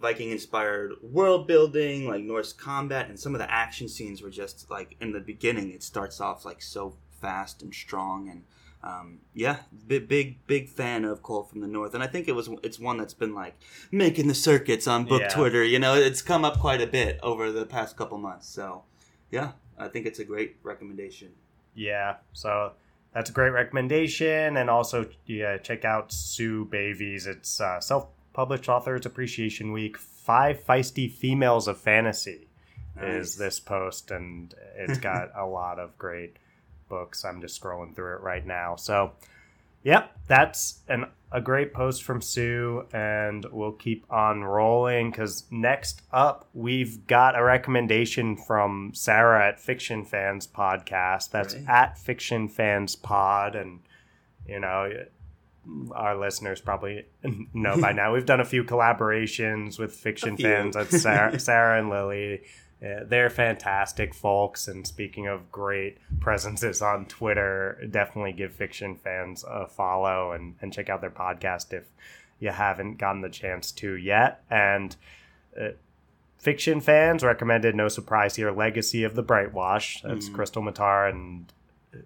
Viking 0.00 0.30
inspired 0.32 0.92
world 1.02 1.46
building, 1.46 2.06
like 2.08 2.22
Norse 2.22 2.52
combat, 2.52 3.08
and 3.08 3.18
some 3.18 3.34
of 3.34 3.38
the 3.38 3.50
action 3.50 3.88
scenes 3.88 4.20
were 4.22 4.30
just 4.30 4.68
like 4.70 4.96
in 5.00 5.12
the 5.12 5.20
beginning. 5.20 5.70
It 5.70 5.82
starts 5.82 6.20
off 6.20 6.44
like 6.44 6.60
so 6.60 6.96
fast 7.20 7.62
and 7.62 7.72
strong, 7.72 8.28
and 8.28 8.42
um, 8.82 9.20
yeah, 9.32 9.58
big 9.86 10.08
big 10.08 10.46
big 10.46 10.68
fan 10.68 11.04
of 11.04 11.22
Cold 11.22 11.48
from 11.48 11.60
the 11.60 11.68
North, 11.68 11.94
and 11.94 12.02
I 12.02 12.06
think 12.08 12.28
it 12.28 12.32
was 12.32 12.50
it's 12.62 12.78
one 12.78 12.98
that's 12.98 13.14
been 13.14 13.34
like 13.34 13.54
making 13.92 14.26
the 14.28 14.34
circuits 14.34 14.86
on 14.88 15.04
book 15.04 15.22
Yeah. 15.22 15.28
Twitter. 15.28 15.64
You 15.64 15.78
know, 15.78 15.94
it's 15.94 16.20
come 16.20 16.44
up 16.44 16.58
quite 16.58 16.82
a 16.82 16.86
bit 16.86 17.18
over 17.22 17.50
the 17.52 17.64
past 17.64 17.96
couple 17.96 18.18
months. 18.18 18.48
So 18.48 18.82
yeah, 19.30 19.52
I 19.78 19.88
think 19.88 20.06
it's 20.06 20.18
a 20.18 20.24
great 20.24 20.56
recommendation. 20.64 21.30
Yeah, 21.74 22.16
so 22.32 22.72
that's 23.14 23.30
a 23.30 23.32
great 23.32 23.50
recommendation, 23.50 24.56
and 24.56 24.68
also 24.68 25.06
yeah, 25.26 25.56
check 25.58 25.84
out 25.84 26.12
Sue 26.12 26.64
Bavey's. 26.64 27.26
It's 27.26 27.60
uh, 27.60 27.80
self-published 27.80 28.68
authors 28.68 29.06
appreciation 29.06 29.72
week. 29.72 29.96
Five 29.96 30.64
feisty 30.64 31.10
females 31.10 31.68
of 31.68 31.78
fantasy 31.78 32.48
Nice. 32.96 33.04
is 33.14 33.36
this 33.36 33.60
post, 33.60 34.10
and 34.10 34.54
it's 34.76 34.98
got 35.10 35.30
a 35.36 35.46
lot 35.46 35.78
of 35.78 35.96
great 35.96 36.36
books. 36.88 37.24
I'm 37.24 37.40
just 37.40 37.60
scrolling 37.60 37.94
through 37.94 38.16
it 38.16 38.20
right 38.20 38.44
now. 38.44 38.76
So 38.76 39.12
Yep, 39.84 40.10
that's 40.26 40.80
an 40.88 41.06
a 41.30 41.40
great 41.40 41.74
post 41.74 42.04
from 42.04 42.22
Sue, 42.22 42.86
and 42.92 43.44
we'll 43.50 43.72
keep 43.72 44.06
on 44.08 44.44
rolling 44.44 45.10
because 45.10 45.44
next 45.50 46.02
up 46.12 46.48
we've 46.54 47.06
got 47.08 47.36
a 47.36 47.42
recommendation 47.42 48.36
from 48.36 48.92
Sarah 48.94 49.48
at 49.48 49.58
Fiction 49.60 50.04
Fans 50.04 50.46
Podcast. 50.46 51.30
That's 51.30 51.54
Right. 51.56 51.68
at 51.68 51.98
Fiction 51.98 52.48
Fans 52.48 52.94
Pod, 52.96 53.56
and 53.56 53.80
you 54.46 54.60
know 54.60 54.92
our 55.92 56.16
listeners 56.16 56.60
probably 56.60 57.06
know 57.52 57.76
by 57.80 57.92
now 58.00 58.12
we've 58.14 58.26
done 58.26 58.40
a 58.40 58.44
few 58.44 58.62
collaborations 58.64 59.78
with 59.78 59.92
fiction 59.94 60.36
fans. 60.36 60.76
That's 60.76 61.02
Sarah, 61.02 61.38
Sarah 61.40 61.78
and 61.80 61.90
Lily. 61.90 62.42
Uh, 62.84 63.04
they're 63.04 63.30
fantastic 63.30 64.12
folks. 64.12 64.68
And 64.68 64.86
speaking 64.86 65.26
of 65.26 65.50
great 65.50 65.98
presences 66.20 66.82
on 66.82 67.06
Twitter, 67.06 67.78
definitely 67.90 68.32
give 68.32 68.52
fiction 68.52 68.96
fans 68.96 69.44
a 69.48 69.66
follow 69.66 70.32
and, 70.32 70.56
and 70.60 70.72
check 70.72 70.90
out 70.90 71.00
their 71.00 71.10
podcast 71.10 71.72
if 71.72 71.84
you 72.40 72.50
haven't 72.50 72.98
gotten 72.98 73.22
the 73.22 73.28
chance 73.30 73.72
to 73.72 73.94
yet. 73.94 74.42
And 74.50 74.94
uh, 75.58 75.68
fiction 76.36 76.80
fans 76.80 77.22
recommended, 77.22 77.74
no 77.74 77.88
surprise 77.88 78.36
here, 78.36 78.50
Legacy 78.50 79.02
of 79.04 79.14
the 79.14 79.22
Brightwash. 79.24 80.02
That's 80.02 80.28
Mhm. 80.28 80.34
Krystle 80.34 80.70
Matar 80.70 81.08
and 81.08 81.50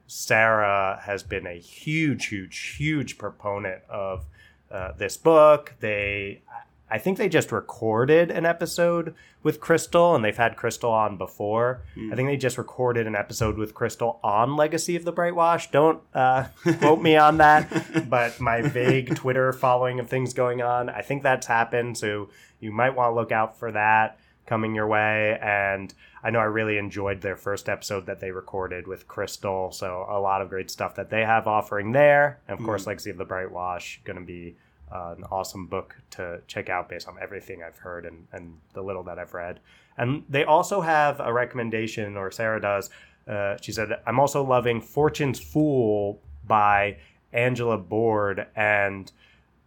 Sarah 0.06 1.00
has 1.04 1.22
been 1.22 1.46
a 1.46 1.58
huge, 1.58 2.26
huge, 2.26 2.76
huge 2.76 3.18
proponent 3.18 3.82
of 3.88 4.26
uh, 4.70 4.92
this 4.92 5.16
book. 5.16 5.74
They, 5.80 6.42
I 6.90 6.98
think 6.98 7.18
they 7.18 7.28
just 7.28 7.52
recorded 7.52 8.30
an 8.30 8.46
episode 8.46 9.14
with 9.42 9.60
Krystle, 9.60 10.14
and 10.14 10.24
they've 10.24 10.36
had 10.36 10.56
Krystle 10.56 10.90
on 10.90 11.16
before. 11.16 11.82
Mm. 11.96 12.12
I 12.12 12.16
think 12.16 12.28
they 12.28 12.36
just 12.36 12.58
recorded 12.58 13.06
an 13.06 13.14
episode 13.14 13.58
with 13.58 13.74
Krystle 13.74 14.18
on 14.22 14.56
Legacy 14.56 14.96
of 14.96 15.04
the 15.04 15.12
Brightwash. 15.12 15.70
Don't 15.70 16.02
uh, 16.14 16.44
quote 16.78 17.00
me 17.00 17.16
on 17.16 17.38
that, 17.38 18.08
but 18.08 18.40
my 18.40 18.62
vague 18.62 19.14
Twitter 19.14 19.52
following 19.52 20.00
of 20.00 20.08
things 20.08 20.32
going 20.34 20.62
on, 20.62 20.88
I 20.88 21.02
think 21.02 21.22
that's 21.22 21.46
happened. 21.46 21.98
So 21.98 22.30
you 22.60 22.72
might 22.72 22.94
want 22.96 23.10
to 23.10 23.14
look 23.14 23.32
out 23.32 23.58
for 23.58 23.72
that 23.72 24.18
coming 24.48 24.74
your 24.74 24.86
way. 24.86 25.38
And 25.40 25.92
I 26.24 26.30
know 26.30 26.40
I 26.40 26.44
really 26.44 26.78
enjoyed 26.78 27.20
their 27.20 27.36
first 27.36 27.68
episode 27.68 28.06
that 28.06 28.18
they 28.18 28.32
recorded 28.32 28.88
with 28.88 29.06
Krystle. 29.06 29.72
So 29.72 30.06
a 30.08 30.18
lot 30.18 30.42
of 30.42 30.48
great 30.48 30.70
stuff 30.70 30.96
that 30.96 31.10
they 31.10 31.20
have 31.20 31.46
offering 31.46 31.92
there. 31.92 32.40
And 32.48 32.58
of 32.58 32.64
course, 32.64 32.86
Legacy 32.86 33.10
of 33.10 33.18
the 33.18 33.26
Brightwash 33.26 34.02
going 34.04 34.18
to 34.18 34.24
be 34.24 34.56
uh, 34.92 35.14
an 35.16 35.24
awesome 35.30 35.66
book 35.66 35.96
to 36.10 36.40
check 36.46 36.68
out 36.68 36.88
based 36.88 37.08
on 37.08 37.16
everything 37.20 37.62
I've 37.62 37.78
heard 37.78 38.06
and, 38.06 38.26
and 38.32 38.58
the 38.74 38.82
little 38.82 39.02
that 39.04 39.18
I've 39.18 39.34
read. 39.34 39.60
And 39.96 40.24
they 40.28 40.44
also 40.44 40.80
have 40.80 41.20
a 41.20 41.32
recommendation, 41.32 42.16
or 42.16 42.30
Sarah 42.30 42.60
does. 42.60 42.90
Uh, 43.26 43.56
she 43.60 43.72
said, 43.72 43.90
I'm 44.06 44.18
also 44.20 44.42
loving 44.42 44.80
Fortune's 44.80 45.40
Fool 45.40 46.22
by 46.46 46.98
Angela 47.32 47.76
Boord. 47.78 48.46
And 48.56 49.10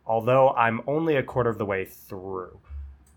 although 0.05 0.49
I'm 0.51 0.81
only 0.87 1.15
a 1.15 1.23
quarter 1.23 1.49
of 1.49 1.57
the 1.57 1.65
way 1.65 1.85
through, 1.85 2.59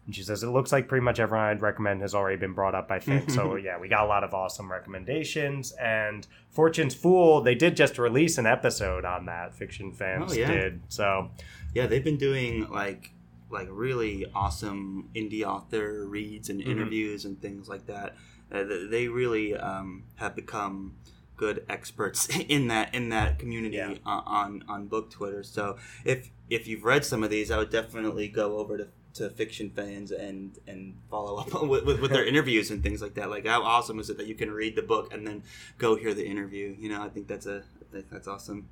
and 0.07 0.15
she 0.15 0.23
says, 0.23 0.43
it 0.43 0.49
looks 0.49 0.71
like 0.73 0.87
pretty 0.89 1.05
much 1.05 1.19
everyone 1.19 1.47
I'd 1.47 1.63
recommend 1.63 2.03
has 2.03 2.15
already 2.15 2.37
been 2.37 2.53
brought 2.53 2.75
up, 2.75 2.91
I 2.91 2.99
think. 2.99 3.31
so, 3.31 3.55
yeah, 3.69 3.79
we 3.79 3.89
got 3.89 4.05
a 4.05 4.07
lot 4.07 4.23
of 4.25 4.35
awesome 4.35 4.71
recommendations. 4.71 5.73
And 5.73 6.27
Fortune's 6.51 6.95
Fool, 6.95 7.41
they 7.41 7.55
did 7.55 7.77
just 7.77 7.99
release 7.99 8.37
an 8.39 8.47
episode 8.47 9.05
on 9.05 9.27
that. 9.27 9.55
Fiction 9.55 9.93
fans 9.93 10.33
Oh, 10.33 10.35
yeah. 10.35 10.53
did. 10.53 10.81
So, 10.89 11.31
Yeah, 11.75 11.87
they've 11.87 12.05
been 12.05 12.19
doing 12.19 12.69
like 12.71 13.11
like 13.51 13.69
really 13.71 14.27
awesome 14.35 15.09
indie 15.15 15.45
author 15.45 16.07
reads 16.07 16.49
and 16.51 16.61
Mhm. 16.61 16.67
interviews 16.67 17.25
and 17.25 17.41
things 17.41 17.69
like 17.69 17.87
that. 17.87 18.17
Uh, 18.51 18.65
they 18.91 19.07
really 19.09 19.57
um, 19.57 20.05
have 20.17 20.35
become 20.35 20.97
good 21.37 21.65
experts 21.69 22.29
in 22.49 22.69
that 22.69 22.95
in 22.95 23.09
that 23.11 23.39
community 23.39 23.77
Yeah. 23.77 23.95
on, 24.05 24.23
on 24.27 24.65
on 24.69 24.87
book 24.89 25.11
Twitter. 25.11 25.43
So 25.43 25.77
if 26.05 26.31
if 26.51 26.67
you've 26.67 26.85
read 26.85 27.05
some 27.05 27.23
of 27.23 27.31
these, 27.31 27.51
I 27.51 27.59
would 27.59 27.71
definitely 27.71 28.29
go 28.29 28.59
over 28.59 28.77
to, 28.79 28.89
to 29.15 29.31
fiction 29.31 29.71
fans 29.71 30.11
and 30.11 30.59
and 30.67 30.97
follow 31.11 31.37
up 31.39 31.53
with, 31.69 31.85
with, 31.85 32.01
with 32.01 32.11
their 32.11 32.25
interviews 32.25 32.71
and 32.71 32.83
things 32.83 33.01
like 33.01 33.15
that. 33.15 33.31
Like 33.31 33.47
how 33.47 33.63
awesome 33.63 33.99
is 33.99 34.11
it 34.11 34.17
that 34.19 34.27
you 34.27 34.35
can 34.35 34.51
read 34.51 34.77
the 34.77 34.83
book 34.83 35.13
and 35.13 35.27
then 35.27 35.43
go 35.79 35.95
hear 35.97 36.15
the 36.15 36.27
interview? 36.27 36.75
You 36.79 36.89
know, 36.91 37.03
I 37.03 37.09
think 37.09 37.29
that's 37.29 37.47
a 37.47 37.63
I 37.81 37.93
think 37.93 38.11
that's 38.11 38.29
awesome. 38.29 38.69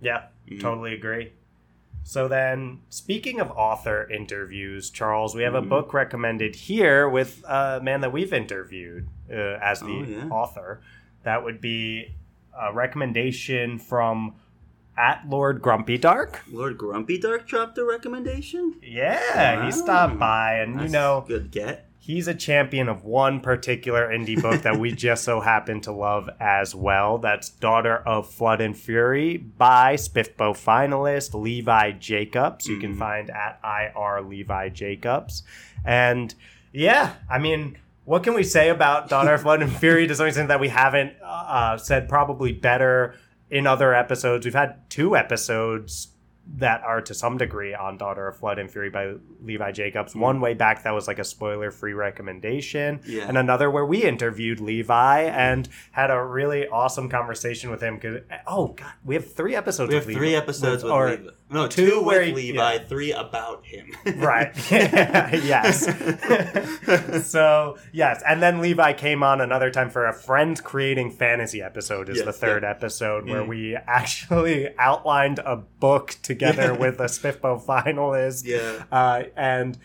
yeah, 0.00 0.26
Mhm. 0.48 0.60
totally 0.60 0.92
agree. 0.94 1.32
So 2.04 2.28
then, 2.28 2.82
speaking 2.88 3.40
of 3.40 3.50
author 3.50 4.08
interviews, 4.08 4.90
Charles, 4.90 5.34
we 5.34 5.42
have 5.42 5.56
a 5.56 5.62
Mhm. 5.62 5.68
book 5.70 5.92
recommended 5.92 6.54
here 6.54 7.08
with 7.08 7.42
a 7.48 7.80
man 7.82 8.00
that 8.02 8.12
we've 8.12 8.32
interviewed 8.32 9.08
uh, 9.28 9.34
as 9.60 9.80
the 9.80 9.86
Oh, 9.86 10.04
yeah. 10.04 10.28
author. 10.28 10.80
That 11.24 11.42
would 11.42 11.60
be 11.60 12.12
a 12.56 12.72
recommendation 12.72 13.78
from 13.78 14.34
at 14.96 15.22
Lord 15.28 15.60
Grumpy 15.62 15.98
Dark. 15.98 16.40
Lord 16.50 16.78
Grumpy 16.78 17.18
Dark 17.18 17.46
dropped 17.46 17.76
a 17.78 17.84
recommendation. 17.84 18.74
Yeah, 18.82 19.64
he 19.66 19.72
stopped 19.72 20.18
by, 20.18 20.54
and 20.54 20.80
you 20.80 20.88
know, 20.88 21.24
good 21.26 21.50
get. 21.50 21.88
he's 21.98 22.28
a 22.28 22.34
champion 22.34 22.88
of 22.88 23.04
one 23.04 23.40
particular 23.40 24.08
indie 24.08 24.40
book 24.40 24.62
that 24.62 24.78
we 24.78 24.92
just 24.92 25.24
so 25.24 25.40
happen 25.40 25.80
to 25.82 25.90
love 25.92 26.30
as 26.40 26.74
well. 26.74 27.18
That's 27.18 27.50
Daughter 27.50 27.96
of 27.96 28.30
Flood 28.30 28.60
and 28.60 28.76
Fury 28.76 29.36
by 29.36 29.94
Spiffbo 29.96 30.52
finalist 30.54 31.34
Levi 31.34 31.92
Jacobs. 31.92 32.66
You 32.68 32.78
can 32.78 32.94
Mhm. 32.94 32.98
find 32.98 33.30
at 33.30 33.58
IR 33.64 34.22
Levi 34.22 34.68
Jacobs. 34.68 35.42
And 35.84 36.32
yeah, 36.72 37.14
I 37.30 37.38
mean, 37.38 37.76
what 38.04 38.22
can 38.22 38.34
we 38.34 38.44
say 38.44 38.68
about 38.68 39.08
Daughter 39.08 39.34
of 39.34 39.42
Flood 39.42 39.62
and 39.62 39.72
Fury 39.72 40.06
to 40.06 40.14
some 40.14 40.26
extent 40.28 40.46
that 40.48 40.60
we 40.60 40.68
haven't 40.68 41.12
uh, 41.24 41.76
said 41.76 42.08
probably 42.08 42.52
better 42.52 43.14
in 43.50 43.66
other 43.66 43.94
episodes? 43.94 44.44
We've 44.46 44.54
had 44.54 44.88
two 44.90 45.16
episodes 45.16 46.08
that 46.58 46.80
are 46.84 47.00
to 47.00 47.12
some 47.12 47.36
degree 47.36 47.74
on 47.74 47.96
Daughter 47.96 48.28
of 48.28 48.36
Flood 48.36 48.60
and 48.60 48.70
Fury 48.70 48.88
by 48.88 49.14
Levi 49.42 49.72
Jacobs. 49.72 50.14
Mm. 50.14 50.20
One 50.20 50.40
way 50.40 50.54
back 50.54 50.84
that 50.84 50.92
was 50.94 51.08
like 51.08 51.18
a 51.18 51.24
spoiler 51.24 51.72
free 51.72 51.92
recommendation, 51.92 53.00
Yeah. 53.04 53.26
and 53.26 53.36
another 53.36 53.68
where 53.68 53.84
we 53.84 54.04
interviewed 54.04 54.60
Levi 54.60 55.22
and 55.22 55.68
had 55.90 56.12
a 56.12 56.22
really 56.22 56.68
awesome 56.68 57.08
conversation 57.08 57.70
with 57.70 57.80
him. 57.82 57.98
Cause 57.98 58.18
oh 58.46 58.68
god, 58.68 58.92
we 59.04 59.16
have 59.16 59.32
three 59.32 59.56
episodes. 59.56 59.88
We 59.88 59.96
have 59.96 60.06
with 60.06 60.14
three 60.16 60.26
Levi- 60.28 60.38
episodes 60.38 60.84
with, 60.84 60.92
or- 60.92 61.10
Levi. 61.10 61.30
No, 61.48 61.68
two 61.68 61.90
two, 61.90 62.02
where 62.02 62.18
with 62.20 62.28
he- 62.28 62.34
Levi, 62.34 62.72
yeah. 62.74 62.78
three 62.80 63.12
about 63.12 63.64
him. 63.64 63.92
Right. 64.16 64.50
yes. 64.70 65.86
so 67.30 67.78
yes, 67.92 68.22
and 68.26 68.42
then 68.42 68.60
Levi 68.60 68.92
came 68.94 69.22
on 69.22 69.40
another 69.40 69.70
time 69.70 69.90
for 69.90 70.06
a 70.06 70.12
friend 70.12 70.62
creating 70.62 71.10
fantasy 71.12 71.62
episode. 71.62 72.08
Is 72.08 72.16
Yes, 72.18 72.26
the 72.26 72.32
third 72.32 72.62
yeah. 72.62 72.70
episode 72.70 73.28
where 73.28 73.42
Mm. 73.42 73.48
we 73.48 73.76
actually 73.76 74.76
outlined 74.78 75.38
a 75.38 75.56
book 75.56 76.16
together 76.22 76.74
with 76.74 76.98
a 77.00 77.04
Spiffbo 77.04 77.64
finalist. 77.64 78.44
yeah. 78.44 78.84
Uh, 78.90 79.24
and 79.36 79.78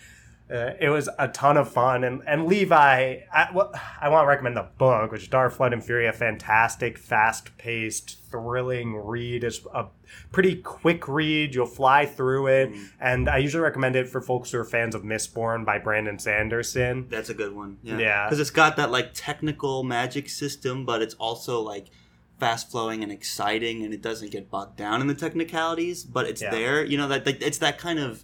uh, 0.52 0.74
it 0.80 0.90
was 0.90 1.10
a 1.18 1.28
ton 1.30 1.56
of 1.58 1.72
fun. 1.72 2.04
And, 2.04 2.22
and 2.28 2.46
Levi, 2.46 3.20
I, 3.34 3.48
well, 3.54 3.72
I 4.02 4.10
want 4.10 4.26
to 4.26 4.28
recommend 4.28 4.58
the 4.58 4.68
book, 4.78 5.12
which 5.12 5.22
is 5.24 5.28
Dark 5.28 5.54
Flood 5.54 5.72
and 5.74 5.84
Fury, 5.84 6.08
a 6.08 6.14
fantastic, 6.14 6.98
fast 6.98 7.58
paced, 7.58 8.18
thrilling 8.30 8.96
read. 8.98 9.44
It's 9.44 9.62
a 9.74 9.86
pretty 10.32 10.56
quick 10.58 11.08
read. 11.08 11.56
You'll 11.56 11.66
fly 11.66 12.06
through 12.06 12.48
it. 12.48 12.74
Mm. 12.74 12.90
And 13.00 13.30
I 13.30 13.38
usually 13.38 13.64
recommend 13.64 13.96
it 13.96 14.10
for 14.10 14.20
folks 14.22 14.52
who 14.52 14.60
are 14.60 14.66
fans 14.66 14.94
of 14.96 15.04
Mistborn 15.04 15.66
by 15.66 15.78
Brandon 15.80 16.20
Sanderson. 16.20 17.08
That's 17.10 17.30
a 17.30 17.34
good 17.34 17.54
one. 17.56 17.78
Yeah. 17.84 17.98
Yeah. 17.98 18.26
Because 18.28 18.40
it's 18.40 18.50
got 18.50 18.76
that 18.76 18.92
like 18.92 19.12
technical 19.14 19.84
magic 19.84 20.28
system, 20.30 20.86
but 20.86 21.02
it's 21.02 21.14
also 21.16 21.62
like 21.62 21.88
fast 22.40 22.72
flowing 22.72 23.04
and 23.04 23.12
exciting, 23.12 23.84
and 23.84 23.94
it 23.94 24.02
doesn't 24.02 24.32
get 24.32 24.50
bogged 24.50 24.76
down 24.76 25.00
in 25.00 25.08
the 25.08 25.14
technicalities. 25.14 26.04
But 26.04 26.26
it's 26.28 26.42
Yeah. 26.42 26.50
there. 26.52 26.84
You 26.84 26.98
know 26.98 27.08
that 27.08 27.24
that- 27.26 27.42
it's 27.44 27.60
that 27.60 27.78
kind 27.78 28.00
of 28.00 28.24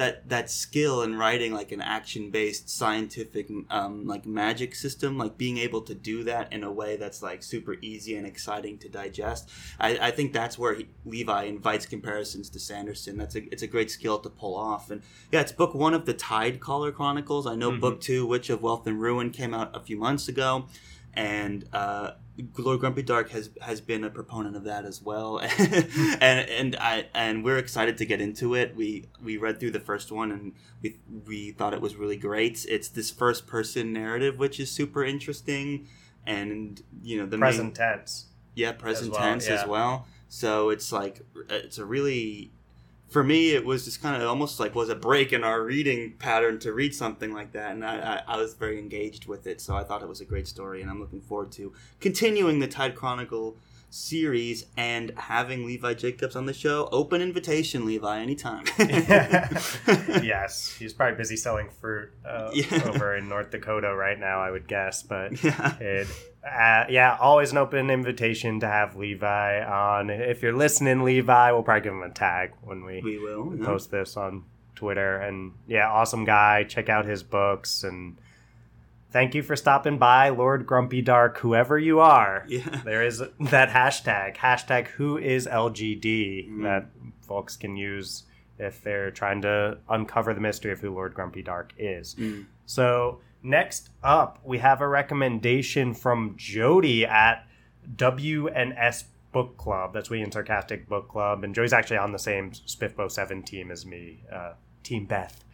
that 0.00 0.28
that 0.28 0.50
skill 0.50 0.96
in 1.02 1.12
writing 1.22 1.52
like 1.60 1.70
an 1.72 1.80
action 1.82 2.30
based 2.30 2.68
scientific 2.68 3.46
um, 3.78 4.06
like 4.12 4.24
magic 4.42 4.74
system 4.74 5.10
like 5.22 5.34
being 5.36 5.58
able 5.66 5.82
to 5.90 5.94
do 5.94 6.24
that 6.24 6.52
in 6.52 6.62
a 6.64 6.72
way 6.80 6.96
that's 6.96 7.20
like 7.28 7.42
super 7.42 7.74
easy 7.90 8.12
and 8.18 8.26
exciting 8.26 8.78
to 8.78 8.88
digest 8.88 9.42
i, 9.78 9.90
I 10.08 10.10
think 10.10 10.32
that's 10.32 10.56
where 10.58 10.74
he, 10.74 10.84
levi 11.04 11.42
invites 11.44 11.86
comparisons 11.86 12.48
to 12.50 12.58
sanderson. 12.58 13.16
That's 13.20 13.36
a 13.40 13.42
it's 13.52 13.62
a 13.62 13.66
great 13.74 13.90
skill 13.90 14.18
to 14.26 14.30
pull 14.30 14.54
off. 14.56 14.90
And 14.90 15.02
yeah 15.32 15.40
it's 15.44 15.52
book 15.52 15.72
one 15.74 15.94
of 15.94 16.04
the 16.06 16.14
tide 16.14 16.56
caller 16.60 16.92
chronicles. 16.92 17.46
I 17.46 17.54
know 17.54 17.70
Mhm. 17.70 17.80
book 17.84 18.00
two 18.00 18.22
witch 18.26 18.48
of 18.50 18.62
wealth 18.62 18.86
and 18.86 19.00
ruin 19.00 19.28
came 19.30 19.52
out 19.58 19.68
a 19.74 19.80
few 19.80 19.98
months 20.06 20.28
ago. 20.28 20.50
And 21.12 21.58
uh, 21.72 22.12
Lord 22.58 22.80
Grumpy 22.80 23.02
Dark 23.02 23.30
has 23.30 23.50
has 23.60 23.80
been 23.80 24.04
a 24.04 24.10
proponent 24.10 24.56
of 24.56 24.64
that 24.64 24.84
as 24.84 25.02
well, 25.02 25.38
hmm. 25.42 26.12
and 26.20 26.48
and 26.48 26.76
I 26.76 27.06
and 27.14 27.44
we're 27.44 27.58
excited 27.58 27.98
to 27.98 28.06
get 28.06 28.20
into 28.20 28.54
it. 28.54 28.76
We 28.76 29.06
we 29.22 29.36
read 29.36 29.60
through 29.60 29.72
the 29.72 29.80
first 29.80 30.12
one 30.12 30.30
and 30.30 30.52
we 30.82 30.98
we 31.26 31.52
thought 31.52 31.74
it 31.74 31.80
was 31.80 31.96
really 31.96 32.16
great. 32.16 32.64
It's 32.68 32.88
this 32.88 33.10
first 33.10 33.46
person 33.46 33.92
narrative, 33.92 34.38
which 34.38 34.60
is 34.60 34.70
super 34.70 35.04
interesting, 35.04 35.88
and 36.26 36.82
you 37.02 37.18
know 37.18 37.26
the 37.26 37.36
main- 37.36 37.50
Present 37.50 37.74
tense. 37.74 38.26
yeah 38.54 38.72
present 38.72 39.12
well, 39.12 39.20
tense 39.20 39.48
yeah. 39.48 39.54
as 39.54 39.66
well 39.66 40.06
so 40.30 40.70
it's 40.70 40.92
like 40.92 41.22
it's 41.48 41.78
a 41.78 41.84
really 41.84 42.52
for 43.10 43.22
me 43.22 43.50
it 43.50 43.64
was 43.64 43.84
just 43.84 44.00
kind 44.00 44.20
of 44.22 44.28
almost 44.28 44.58
like 44.60 44.74
was 44.74 44.88
a 44.88 44.94
break 44.94 45.32
in 45.32 45.44
our 45.44 45.62
reading 45.62 46.14
pattern 46.18 46.58
to 46.60 46.72
read 46.72 46.94
something 46.94 47.32
like 47.34 47.52
that 47.52 47.72
and 47.72 47.84
I, 47.84 48.22
I, 48.26 48.34
I 48.34 48.36
was 48.38 48.54
very 48.54 48.78
engaged 48.78 49.26
with 49.26 49.46
it 49.46 49.60
so 49.60 49.74
i 49.76 49.82
thought 49.84 50.02
it 50.02 50.08
was 50.08 50.20
a 50.20 50.24
great 50.24 50.46
story 50.48 50.80
and 50.80 50.90
i'm 50.90 51.00
looking 51.00 51.20
forward 51.20 51.52
to 51.52 51.72
continuing 52.00 52.60
the 52.60 52.68
tide 52.68 52.94
chronicle 52.94 53.56
series 53.92 54.66
and 54.76 55.10
having 55.16 55.66
Levi 55.66 55.94
Jacobs 55.94 56.36
on 56.36 56.46
the 56.46 56.52
show. 56.52 56.88
Open 56.92 57.20
invitation, 57.20 57.84
Levi, 57.84 58.20
anytime. 58.20 58.64
yes, 60.22 60.76
he's 60.78 60.92
probably 60.92 61.16
busy 61.16 61.36
selling 61.36 61.68
fruit 61.80 62.10
uh, 62.24 62.50
Yeah. 62.54 62.82
over 62.84 63.16
in 63.16 63.28
North 63.28 63.50
Dakota 63.50 63.92
right 63.94 64.16
now, 64.18 64.40
I 64.40 64.50
would 64.52 64.68
guess. 64.68 65.02
But 65.02 65.42
yeah. 65.44 65.76
it, 65.78 66.06
uh, 66.44 66.84
yeah, 66.88 67.16
always 67.20 67.52
an 67.52 67.58
open 67.58 67.90
invitation 67.90 68.60
to 68.60 68.66
have 68.66 68.96
Levi 68.96 69.62
on. 69.64 70.10
If 70.10 70.42
you're 70.42 70.56
listening, 70.56 71.02
Levi, 71.02 71.52
we'll 71.52 71.62
probably 71.62 71.82
give 71.82 71.92
him 71.92 72.02
a 72.02 72.10
tag 72.10 72.52
when 72.62 72.84
we, 72.84 73.00
We 73.02 73.18
will. 73.18 73.54
yeah. 73.56 73.64
post 73.64 73.90
this 73.90 74.16
on 74.16 74.44
Twitter. 74.74 75.16
And 75.18 75.52
yeah, 75.66 75.88
awesome 75.90 76.24
guy. 76.24 76.64
Check 76.64 76.88
out 76.88 77.04
his 77.06 77.22
books 77.22 77.82
and. 77.84 78.16
Thank 79.12 79.34
you 79.34 79.42
for 79.42 79.56
stopping 79.56 79.98
by, 79.98 80.28
Lord 80.28 80.68
Grumpy 80.68 81.02
Dark, 81.02 81.38
whoever 81.38 81.76
you 81.76 81.98
are. 81.98 82.44
Yeah. 82.46 82.80
There 82.84 83.04
is 83.04 83.18
that 83.40 83.68
hashtag, 83.70 84.36
hashtag 84.36 84.86
who 84.86 85.18
is 85.18 85.48
LGD, 85.48 86.48
Mm. 86.48 86.62
that 86.62 86.86
folks 87.20 87.56
can 87.56 87.76
use 87.76 88.22
if 88.56 88.80
they're 88.84 89.10
trying 89.10 89.42
to 89.42 89.78
uncover 89.88 90.32
the 90.32 90.40
mystery 90.40 90.70
of 90.70 90.78
who 90.78 90.90
Lord 90.94 91.14
Grumpy 91.14 91.42
Dark 91.42 91.72
is. 91.76 92.14
Mm. 92.14 92.44
So, 92.66 93.20
next 93.42 93.90
up, 94.02 94.38
we 94.44 94.58
have 94.58 94.80
a 94.80 94.88
recommendation 94.88 95.94
from 95.94 96.34
Jody 96.36 97.06
at 97.06 97.46
WNS 97.96 99.04
Book 99.32 99.56
Club. 99.56 99.92
That's 99.92 100.10
and 100.10 100.32
Sarcastic 100.32 100.88
Book 100.88 101.08
Club. 101.08 101.44
And 101.44 101.54
Jody's 101.54 101.72
actually 101.72 101.98
on 101.98 102.12
the 102.12 102.18
same 102.18 102.50
Spiffbo 102.50 103.10
7 103.10 103.42
team 103.42 103.70
as 103.70 103.86
me, 103.86 104.22
uh, 104.32 104.52
Team 104.82 105.06
Beth, 105.06 105.44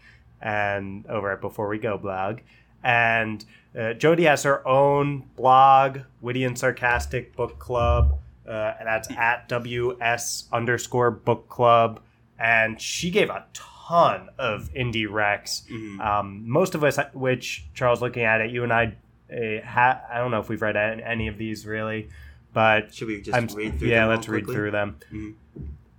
and 0.40 1.06
over 1.06 1.32
at 1.32 1.40
Before 1.40 1.68
We 1.68 1.78
Go 1.78 1.98
blog. 1.98 2.40
And 2.82 3.44
uh, 3.78 3.94
Jody 3.94 4.24
has 4.24 4.44
her 4.44 4.66
own 4.66 5.28
blog, 5.36 6.00
Witty 6.20 6.44
and 6.44 6.58
Sarcastic 6.58 7.34
Book 7.36 7.58
Club. 7.58 8.18
Uh, 8.46 8.74
and 8.78 8.86
that's 8.86 9.10
at 9.10 9.48
WS 9.48 10.44
underscore 10.52 11.10
book 11.10 11.48
club. 11.48 12.00
And 12.38 12.80
she 12.80 13.10
gave 13.10 13.28
a 13.28 13.44
ton 13.52 13.75
of 13.90 14.68
indie 14.74 15.06
recs. 15.06 15.66
Mhm. 15.70 16.00
Um, 16.04 16.42
most 16.48 16.74
of 16.74 16.82
us, 16.84 16.98
which 17.14 17.66
Charles, 17.74 18.02
looking 18.02 18.24
at 18.24 18.40
it, 18.40 18.50
you 18.50 18.62
and 18.64 18.72
I, 18.72 18.94
uh, 19.32 19.64
ha- 19.66 20.00
I 20.10 20.18
don't 20.18 20.30
know 20.30 20.40
if 20.40 20.48
we've 20.48 20.62
read 20.62 20.76
any 20.76 21.28
of 21.28 21.38
these 21.38 21.66
really, 21.66 22.08
but 22.52 22.92
Should 22.94 23.08
we 23.08 23.20
just 23.20 23.36
I'm, 23.36 23.46
read 23.56 23.78
through 23.78 23.88
yeah, 23.88 24.00
them 24.06 24.08
let's 24.10 24.28
read 24.28 24.44
quickly? 24.44 24.54
through 24.54 24.70
them. 24.72 24.96
Mhm. 25.12 25.34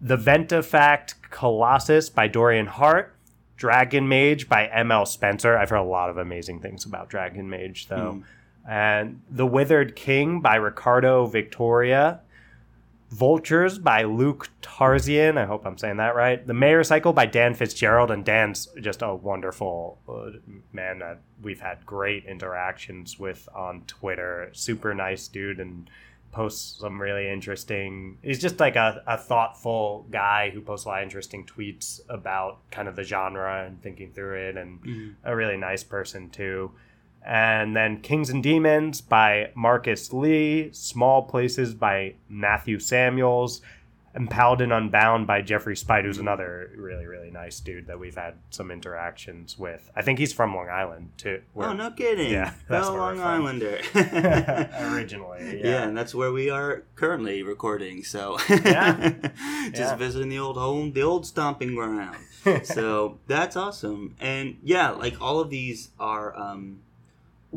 The 0.01 0.17
Ventifact 0.17 1.15
Colossus 1.29 2.09
by 2.09 2.27
Dorian 2.27 2.67
Hart. 2.67 3.13
Dragon 3.55 4.07
Mage 4.07 4.47
by 4.47 4.67
M.L. 4.67 5.07
Spencer. 5.07 5.57
I've 5.57 5.71
heard 5.71 5.77
a 5.77 5.81
lot 5.83 6.11
of 6.11 6.17
amazing 6.17 6.59
things 6.59 6.85
about 6.85 7.09
Dragon 7.09 7.49
Mage, 7.49 7.87
though. 7.87 8.21
And 8.69 9.21
The 9.31 9.47
Withered 9.47 9.95
King 9.95 10.41
by 10.41 10.57
Ricardo 10.57 11.25
Victoria. 11.25 12.19
Vultures 13.09 13.79
by 13.79 14.03
Luke 14.03 14.49
Tarzian. 14.61 15.37
I 15.37 15.45
hope 15.45 15.65
I'm 15.65 15.77
saying 15.77 15.97
that 15.97 16.15
right. 16.15 16.45
The 16.45 16.53
Maer 16.53 16.83
Cycle 16.83 17.13
by 17.13 17.25
Dan 17.25 17.53
Fitzgerald. 17.53 18.11
And 18.11 18.25
Dan's 18.25 18.67
just 18.81 19.01
a 19.01 19.15
wonderful 19.15 19.99
uh, 20.09 20.37
man 20.73 20.99
that 20.99 21.21
we've 21.41 21.61
had 21.61 21.85
great 21.85 22.25
interactions 22.25 23.17
with 23.17 23.47
on 23.55 23.83
Twitter. 23.87 24.49
Super 24.51 24.93
nice 24.93 25.27
dude 25.29 25.59
and 25.61 25.89
posts 26.33 26.79
some 26.81 27.01
really 27.01 27.29
interesting. 27.29 28.17
He's 28.21 28.39
just 28.41 28.59
like 28.59 28.75
a, 28.75 29.01
a 29.07 29.17
thoughtful 29.17 30.05
guy 30.11 30.49
who 30.49 30.59
posts 30.59 30.85
a 30.85 30.89
lot 30.89 30.99
of 30.99 31.03
interesting 31.03 31.45
tweets 31.45 32.01
about 32.09 32.59
kind 32.71 32.89
of 32.89 32.97
the 32.97 33.03
genre 33.03 33.65
and 33.65 33.81
thinking 33.81 34.11
through 34.11 34.35
it. 34.49 34.57
And 34.57 34.81
Mhm. 34.81 35.15
a 35.23 35.33
really 35.35 35.57
nice 35.57 35.83
person 35.83 36.29
too. 36.29 36.71
And 37.29 37.75
then 37.75 37.99
Kings 37.99 38.29
and 38.29 38.41
Daemons 38.41 39.01
by 39.01 39.51
Marcus 39.53 40.13
Lee, 40.13 40.69
Small 40.71 41.23
Places 41.23 41.73
by 41.73 42.15
Matthew 42.29 42.79
Samuels, 42.79 43.61
Impaled 44.15 44.61
and 44.61 44.69
Paladin 44.69 44.71
Unbound 44.71 45.27
by 45.27 45.41
Jeffrey 45.41 45.75
Speight, 45.75 46.05
who's 46.05 46.17
another 46.19 46.71
really, 46.75 47.05
really 47.05 47.29
nice 47.29 47.59
dude 47.59 47.85
that 47.87 47.99
we've 47.99 48.15
had 48.15 48.35
some 48.49 48.71
interactions 48.71 49.59
with. 49.59 49.91
I 49.95 50.01
think 50.03 50.17
he's 50.19 50.31
from 50.33 50.55
Long 50.55 50.69
Island 50.69 51.09
too. 51.17 51.41
Oh, 51.55 51.73
no 51.73 51.91
kidding. 51.91 52.31
Yeah, 52.31 52.53
that's 52.69 52.87
Long. 52.87 53.19
Islander. 53.19 53.79
Originally, 54.93 55.59
Yeah. 55.59 55.69
yeah. 55.69 55.83
and 55.83 55.97
that's 55.97 56.15
where 56.15 56.31
we 56.31 56.49
are 56.49 56.83
currently 56.95 57.43
recording. 57.43 58.03
So, 58.03 58.37
Yeah. 58.49 59.09
just 59.65 59.75
Yeah. 59.75 59.95
visiting 59.97 60.29
the 60.29 60.39
old 60.39 60.57
home, 60.57 60.93
the 60.93 61.01
old 61.03 61.25
stomping 61.27 61.75
ground. 61.75 62.15
so 62.63 63.19
that's 63.27 63.55
awesome. 63.55 64.15
And 64.19 64.57
yeah, 64.63 64.91
like 64.91 65.21
all 65.21 65.39
of 65.41 65.49
these 65.49 65.89
are 65.99 66.35
um, 66.39 66.79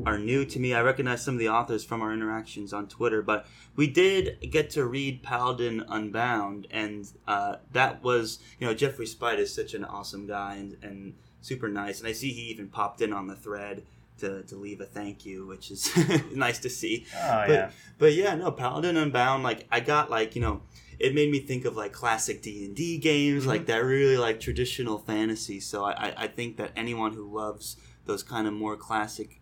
are 0.06 0.18
new 0.18 0.44
to 0.44 0.58
me. 0.60 0.72
I 0.72 0.82
recognize 0.82 1.22
some 1.24 1.34
of 1.34 1.40
the 1.40 1.48
authors 1.48 1.84
from 1.84 2.00
our 2.00 2.12
interactions 2.12 2.72
on 2.72 2.86
Twitter, 2.88 3.22
but 3.22 3.46
we 3.76 3.86
did 3.88 4.38
get 4.50 4.70
to 4.70 4.84
read 4.86 5.22
Paladin 5.22 5.84
Unbound, 5.88 6.66
and 6.70 7.08
uh, 7.26 7.56
that 7.72 8.02
was 8.02 8.38
you 8.58 8.66
know 8.66 8.74
Jeffrey 8.74 9.06
Speight 9.06 9.38
is 9.38 9.52
such 9.54 9.74
an 9.74 9.84
awesome 9.84 10.26
guy 10.26 10.54
and, 10.56 10.76
and 10.82 11.14
super 11.40 11.68
nice. 11.68 11.98
And 12.00 12.08
I 12.08 12.12
see 12.12 12.32
he 12.32 12.42
even 12.42 12.68
popped 12.68 13.00
in 13.00 13.12
on 13.12 13.26
the 13.26 13.36
thread. 13.36 13.84
To, 14.18 14.42
to 14.42 14.56
leave 14.56 14.82
a 14.82 14.84
thank 14.84 15.24
you, 15.24 15.46
which 15.46 15.70
is 15.70 15.90
nice 16.34 16.58
to 16.58 16.68
see. 16.68 17.06
Oh, 17.16 17.44
But 17.46 17.50
yeah. 17.50 17.70
but 17.96 18.12
yeah, 18.12 18.34
no, 18.34 18.50
Paladin 18.52 18.98
Unbound, 18.98 19.42
like 19.42 19.66
I 19.72 19.80
got 19.80 20.10
like, 20.10 20.34
you 20.36 20.42
know, 20.42 20.60
it 20.98 21.14
made 21.14 21.30
me 21.30 21.40
think 21.40 21.64
of 21.64 21.74
like 21.74 21.92
classic 21.94 22.42
D 22.42 22.66
and 22.66 22.76
D 22.76 22.98
games, 22.98 23.46
like 23.46 23.64
that 23.64 23.78
really 23.78 24.18
like 24.18 24.38
traditional 24.38 24.98
fantasy. 24.98 25.58
So 25.58 25.84
I, 25.86 26.12
I 26.18 26.26
think 26.26 26.58
that 26.58 26.70
anyone 26.76 27.14
who 27.14 27.34
loves 27.34 27.78
those 28.04 28.22
kind 28.22 28.46
of 28.46 28.52
more 28.52 28.76
classic 28.76 29.39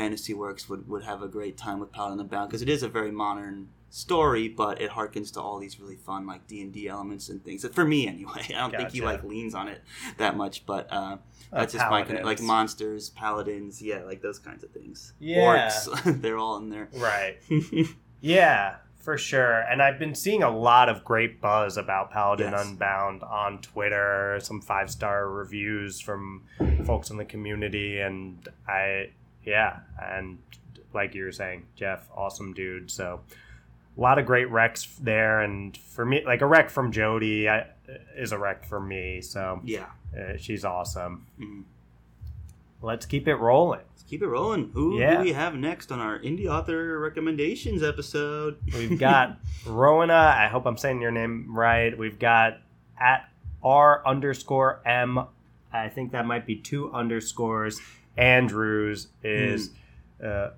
fantasy 0.00 0.34
works 0.34 0.68
would, 0.68 0.88
would 0.88 1.02
have 1.04 1.22
a 1.22 1.28
great 1.28 1.56
time 1.56 1.78
with 1.80 1.92
Paladin 1.92 2.20
Unbound 2.20 2.48
because 2.48 2.62
it 2.62 2.68
is 2.68 2.82
a 2.82 2.88
very 2.88 3.10
modern 3.10 3.68
story, 3.90 4.48
but 4.48 4.80
it 4.80 4.90
harkens 4.90 5.32
to 5.32 5.40
all 5.40 5.58
these 5.58 5.80
really 5.80 5.96
fun 5.96 6.26
like 6.26 6.46
D 6.46 6.60
and 6.62 6.72
D 6.72 6.88
elements 6.88 7.28
and 7.28 7.44
things. 7.44 7.66
For 7.72 7.84
me, 7.84 8.06
anyway, 8.06 8.42
I 8.48 8.52
don't 8.60 8.74
think 8.76 8.90
he 8.92 9.00
like 9.02 9.22
leans 9.24 9.54
on 9.54 9.68
it 9.68 9.82
that 10.18 10.36
much, 10.36 10.64
but 10.64 10.86
uh, 10.92 11.16
Uh, 11.52 11.58
that's 11.60 11.72
just 11.72 11.90
my 11.90 12.02
kind 12.02 12.18
of, 12.20 12.24
like 12.24 12.40
monsters, 12.40 13.10
paladins, 13.10 13.82
yeah, 13.82 14.02
like 14.04 14.22
those 14.22 14.38
kinds 14.38 14.62
of 14.64 14.70
things. 14.70 15.12
Yeah. 15.18 15.68
Orcs, 15.70 16.20
they're 16.22 16.38
all 16.38 16.56
in 16.58 16.70
there. 16.70 16.88
Right. 16.94 17.38
Yeah, 18.22 18.76
for 18.98 19.16
sure. 19.16 19.60
And 19.62 19.80
I've 19.80 19.98
been 19.98 20.14
seeing 20.14 20.42
a 20.42 20.50
lot 20.50 20.90
of 20.90 21.04
great 21.04 21.40
buzz 21.40 21.78
about 21.78 22.10
Paladin 22.10 22.52
Yes. 22.52 22.66
Unbound 22.66 23.22
on 23.22 23.62
Twitter, 23.62 24.38
some 24.42 24.60
five 24.60 24.90
star 24.90 25.26
reviews 25.30 26.00
from 26.00 26.42
folks 26.84 27.08
in 27.08 27.16
the 27.16 27.24
community. 27.24 27.98
And 27.98 28.46
I, 28.68 29.10
yeah, 29.44 29.80
and 30.02 30.38
like 30.92 31.14
you 31.14 31.24
were 31.24 31.32
saying, 31.32 31.66
Jeff, 31.76 32.08
awesome 32.16 32.52
dude. 32.52 32.90
So 32.90 33.20
a 33.96 34.00
lot 34.00 34.18
of 34.18 34.26
great 34.26 34.50
wrecks 34.50 34.86
there. 35.00 35.40
And 35.40 35.76
for 35.76 36.04
me, 36.04 36.22
like 36.24 36.40
a 36.40 36.46
wreck 36.46 36.70
from 36.70 36.90
Jody 36.92 37.48
I, 37.48 37.66
is 38.16 38.32
a 38.32 38.38
wreck 38.38 38.64
for 38.64 38.80
me. 38.80 39.20
So 39.20 39.60
yeah. 39.64 39.86
uh, 40.18 40.36
she's 40.36 40.64
awesome. 40.64 41.26
Mhm. 41.40 41.64
Let's 42.82 43.04
keep 43.06 43.28
it 43.28 43.34
rolling. 43.36 43.80
Let's 43.90 44.02
keep 44.04 44.22
it 44.22 44.26
rolling. 44.28 44.70
Who 44.72 44.98
Yeah. 44.98 45.18
do 45.18 45.22
we 45.24 45.32
have 45.32 45.54
next 45.54 45.92
on 45.92 45.98
our 46.00 46.18
indie 46.18 46.46
author 46.46 46.98
recommendations 46.98 47.82
episode? 47.82 48.56
We've 48.72 48.98
got 48.98 49.38
Rowena. 49.66 50.14
I 50.14 50.48
hope 50.48 50.64
I'm 50.66 50.78
saying 50.78 51.00
your 51.02 51.10
name 51.10 51.54
right. 51.54 51.96
We've 51.96 52.18
got 52.18 52.58
at 52.98 53.28
R 53.62 54.02
underscore 54.06 54.80
M. 54.86 55.20
I 55.72 55.88
think 55.88 56.12
that 56.12 56.26
might 56.26 56.46
be 56.46 56.56
two 56.56 56.90
underscores. 56.92 57.80
Andrews 58.20 59.08
is 59.22 59.70
uh, 60.24 60.50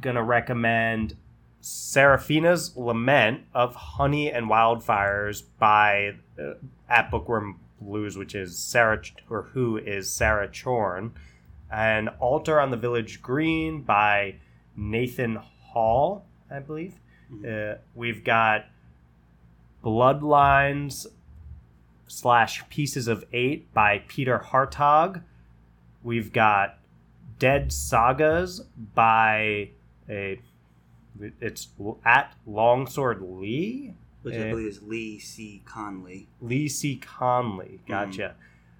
gonna 0.00 0.22
recommend 0.22 1.16
Seraphina's 1.60 2.76
Lament 2.76 3.42
of 3.52 3.74
Honey 3.74 4.30
and 4.30 4.46
Wildfires 4.48 5.42
by 5.58 6.14
uh, 6.38 6.54
at 6.88 7.10
Bookworm 7.10 7.58
Blues, 7.80 8.16
which 8.16 8.34
is 8.34 8.58
Sarah 8.58 9.02
or 9.28 9.42
who 9.52 9.76
is 9.76 10.10
Sarah 10.10 10.48
Chorn, 10.48 11.12
and 11.70 12.08
Altar 12.18 12.60
on 12.60 12.70
the 12.70 12.76
Village 12.76 13.20
Green 13.20 13.82
by 13.82 14.36
Nathan 14.76 15.36
Hall, 15.36 16.24
I 16.50 16.60
believe. 16.60 16.94
Uh, 17.46 17.74
we've 17.94 18.24
got 18.24 18.66
Bloodlines 19.84 21.06
slash 22.06 22.68
Pieces 22.70 23.06
of 23.06 23.24
Eight 23.32 23.72
by 23.72 24.02
Peter 24.08 24.38
Hartog. 24.38 25.22
We've 26.02 26.32
got 26.32 26.79
Dead 27.40 27.72
Sagas 27.72 28.60
by 28.94 29.70
a 30.08 30.38
it's 31.40 31.66
at 32.04 32.34
Longsword 32.46 33.20
Lee 33.20 33.94
Which 34.22 34.34
Eh. 34.36 34.46
I 34.46 34.50
believe 34.50 34.68
is 34.68 34.82
Lee 34.82 35.18
C. 35.18 35.62
Conley. 35.66 36.28
Lee 36.40 36.68
C. 36.68 36.96
Conley. 36.96 37.80
Gotcha. 37.88 38.34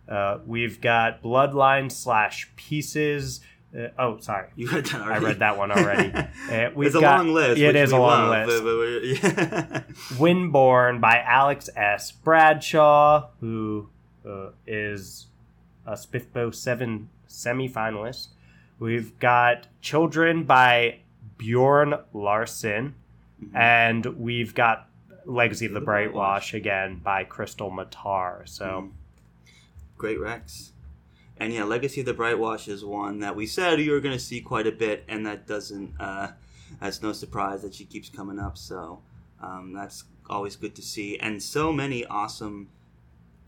Uh, 0.09 0.39
we've 0.47 0.81
got 0.81 1.23
Bloodline 1.23 1.91
slash 1.91 2.51
Pieces. 2.57 3.41
Uh, 3.77 3.89
oh, 3.99 4.19
sorry. 4.21 4.49
You 4.57 4.69
read 4.71 4.87
that 4.87 5.01
I 5.01 5.19
read 5.19 5.39
that 5.39 5.57
one 5.57 5.71
already. 5.73 6.13
Uh, 6.51 6.69
we've 6.75 6.89
it's 6.89 6.97
a 6.97 7.01
got- 7.01 7.19
long 7.19 7.33
list. 7.33 7.61
It 7.61 7.77
which 7.77 7.93
a 7.93 7.97
long 7.99 8.29
love, 8.29 8.49
list. 8.49 8.63
but- 8.65 8.77
but 8.77 9.05
yeah. 9.05 9.83
Windborn 10.19 11.01
by 11.01 11.21
Alex 11.25 11.71
S. 11.77 12.11
Bradshaw, 12.11 13.29
who 13.41 13.89
uh, 14.29 14.49
is 14.67 15.27
a 15.87 15.93
Spiffbo 15.93 16.53
7 16.55 17.09
semifinalist. 17.29 18.29
We've 18.81 19.17
got 19.19 19.69
Children 19.81 20.45
by 20.45 21.01
Bjorn 21.39 21.95
Larssen. 22.13 22.95
Mhm. 23.41 23.55
And 23.55 24.07
we've 24.19 24.55
got 24.55 24.89
Legacy 25.27 25.67
of 25.67 25.73
the 25.73 25.81
Brightwash 25.81 26.55
again 26.55 26.97
by 26.97 27.25
Krystle 27.25 27.71
Matar. 27.71 28.49
So 28.49 28.65
Mm. 28.67 28.91
Great 29.97 30.19
Rex. 30.19 30.73
And 31.37 31.53
yeah, 31.53 31.65
Legacy 31.65 32.01
of 32.01 32.07
the 32.07 32.15
Brightwash 32.15 32.69
is 32.69 32.85
one 32.85 33.21
that 33.21 33.37
we 33.37 33.47
said 33.47 33.81
you 33.81 33.93
were 33.93 34.01
going 34.01 34.17
to 34.17 34.23
see 34.23 34.41
quite 34.41 34.67
a 34.67 34.73
bit, 34.73 35.05
and 35.09 35.25
that 35.27 35.47
doesn't. 35.47 35.95
Uh, 36.01 36.33
that's 36.81 37.03
no 37.03 37.13
surprise 37.13 37.63
that 37.63 37.75
she 37.75 37.85
keeps 37.85 38.09
coming 38.09 38.39
up. 38.39 38.57
So 38.59 39.03
um, 39.41 39.73
that's 39.73 40.05
always 40.29 40.57
good 40.57 40.75
to 40.77 40.83
see, 40.83 41.19
and 41.19 41.43
so 41.43 41.73
many 41.73 42.05
awesome. 42.07 42.69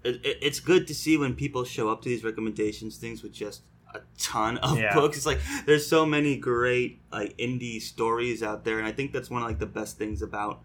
It, 0.05 0.16
it, 0.25 0.38
it's 0.42 0.61
good 0.61 0.87
to 0.88 0.95
see 0.95 1.16
when 1.16 1.35
people 1.35 1.64
show 1.64 1.90
up 1.90 2.03
to 2.03 2.09
these 2.09 2.25
recommendations 2.25 2.97
things 2.97 3.23
with 3.23 3.33
just 3.33 3.62
a 3.94 4.00
ton 4.18 4.59
of 4.59 4.78
Yeah. 4.78 4.94
books. 4.94 5.16
It's 5.16 5.26
like 5.26 5.40
there's 5.66 5.87
so 5.87 6.05
many 6.07 6.37
great 6.37 7.00
like 7.12 7.37
indie 7.38 7.81
stories 7.81 8.42
out 8.42 8.64
there, 8.64 8.78
and 8.78 8.87
I 8.87 8.92
think 8.92 9.12
that's 9.12 9.31
one 9.31 9.42
of 9.42 9.48
like 9.48 9.59
the 9.59 9.66
best 9.66 9.98
things 9.98 10.22
about 10.22 10.61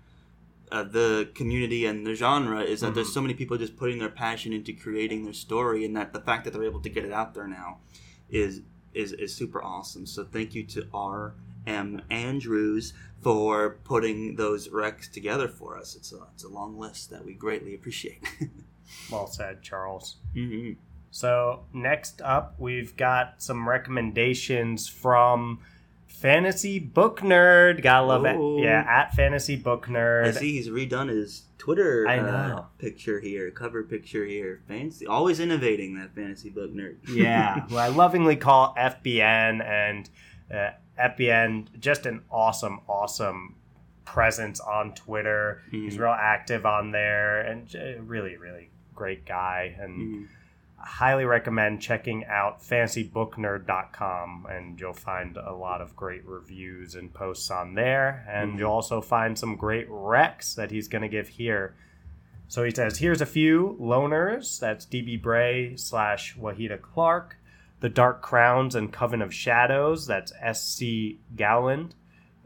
uh, 0.71 0.83
the 0.83 1.29
community 1.33 1.85
and 1.85 2.05
the 2.05 2.13
genre 2.13 2.61
is 2.61 2.81
that 2.81 2.93
there's 2.93 3.13
so 3.13 3.21
many 3.21 3.33
people 3.33 3.57
just 3.57 3.77
putting 3.77 3.99
their 3.99 4.09
passion 4.09 4.51
into 4.51 4.73
creating 4.73 5.23
their 5.23 5.33
story, 5.33 5.85
and 5.85 5.95
that 5.95 6.11
the 6.13 6.19
fact 6.19 6.43
that 6.45 6.51
they're 6.53 6.63
able 6.65 6.81
to 6.81 6.89
get 6.89 7.05
it 7.05 7.11
out 7.11 7.33
there 7.33 7.47
now 7.47 7.77
is 8.29 8.61
is 8.93 9.13
is 9.13 9.33
super 9.33 9.63
awesome. 9.63 10.05
So 10.05 10.23
thank 10.25 10.53
you 10.55 10.63
to 10.63 10.87
R. 10.93 11.33
M. 11.65 12.01
Andrews 12.09 12.93
for 13.21 13.77
putting 13.83 14.35
those 14.37 14.69
recs 14.69 15.11
together 15.11 15.47
for 15.49 15.77
us. 15.77 15.95
It's 15.95 16.11
a 16.13 16.19
it's 16.33 16.43
a 16.43 16.49
long 16.49 16.77
list 16.77 17.09
that 17.11 17.25
we 17.25 17.33
greatly 17.33 17.73
appreciate. 17.73 18.23
well 19.11 19.27
said, 19.27 19.61
Charles. 19.61 20.17
hmm 20.33 20.71
So 21.17 21.61
next 21.73 22.21
up, 22.21 22.53
we've 22.59 22.95
got 22.95 23.41
some 23.41 23.67
recommendations 23.67 24.87
from 24.87 25.61
Fantasy 26.05 26.77
Book 26.77 27.21
Nerd. 27.21 27.81
Gotta 27.81 28.05
love 28.05 28.23
Ooh. 28.23 28.59
it. 28.59 28.65
Yeah, 28.65 28.85
at 28.87 29.15
Fantasy 29.15 29.55
Book 29.55 29.87
Nerd. 29.87 30.27
I 30.27 30.31
see 30.33 30.51
he's 30.51 30.69
redone 30.69 31.09
his 31.09 31.45
Twitter 31.57 32.07
I 32.07 32.19
uh, 32.19 32.65
picture 32.77 33.19
here, 33.19 33.49
cover 33.49 33.81
picture 33.81 34.25
here. 34.25 34.61
Fancy, 34.67 35.07
always 35.07 35.39
innovating 35.39 35.95
that 35.95 36.13
fantasy 36.13 36.51
book 36.51 36.71
nerd. 36.71 36.97
yeah, 37.09 37.61
who 37.61 37.77
I 37.77 37.87
lovingly 37.87 38.35
call 38.35 38.75
FBN, 38.77 39.65
and 39.65 40.07
uh, 40.53 40.69
FBN 40.99 41.79
just 41.79 42.05
an 42.05 42.21
awesome, 42.29 42.81
awesome 42.87 43.55
presence 44.05 44.59
on 44.59 44.93
Twitter. 44.93 45.63
He's 45.71 45.97
Mhm. 45.97 45.99
real 46.01 46.15
active 46.15 46.67
on 46.67 46.91
there, 46.91 47.41
and 47.41 47.73
really, 48.07 48.37
really 48.37 48.69
great 48.93 49.25
guy. 49.25 49.75
And 49.79 49.99
Mhm. 49.99 50.27
Highly 50.87 51.25
recommend 51.25 51.81
checking 51.81 52.25
out 52.25 52.61
fantasybooknerd.com, 52.61 54.47
and 54.49 54.79
you'll 54.79 54.93
find 54.93 55.35
a 55.37 55.53
lot 55.53 55.81
of 55.81 55.95
great 55.95 56.25
reviews 56.25 56.95
and 56.95 57.13
posts 57.13 57.51
on 57.51 57.73
there. 57.75 58.25
And 58.29 58.53
Mhm. 58.53 58.59
you'll 58.59 58.71
also 58.71 59.01
find 59.01 59.37
some 59.37 59.55
great 59.57 59.89
recs 59.89 60.55
that 60.55 60.71
he's 60.71 60.87
going 60.87 61.01
to 61.01 61.09
give 61.09 61.27
here. 61.27 61.75
So 62.47 62.63
he 62.63 62.71
says, 62.71 62.99
here's 62.99 63.19
a 63.21 63.25
few 63.25 63.77
loners. 63.79 64.59
That's 64.59 64.85
DB 64.85 65.17
Bray 65.21 65.75
slash 65.75 66.35
Wahida 66.37 66.81
Clark. 66.81 67.35
The 67.81 67.89
Dark 67.89 68.21
Crowns 68.21 68.73
and 68.73 68.91
Coven 68.91 69.21
of 69.21 69.33
Shadows. 69.33 70.07
That's 70.07 70.31
SC 70.41 71.19
Gowland. 71.35 71.93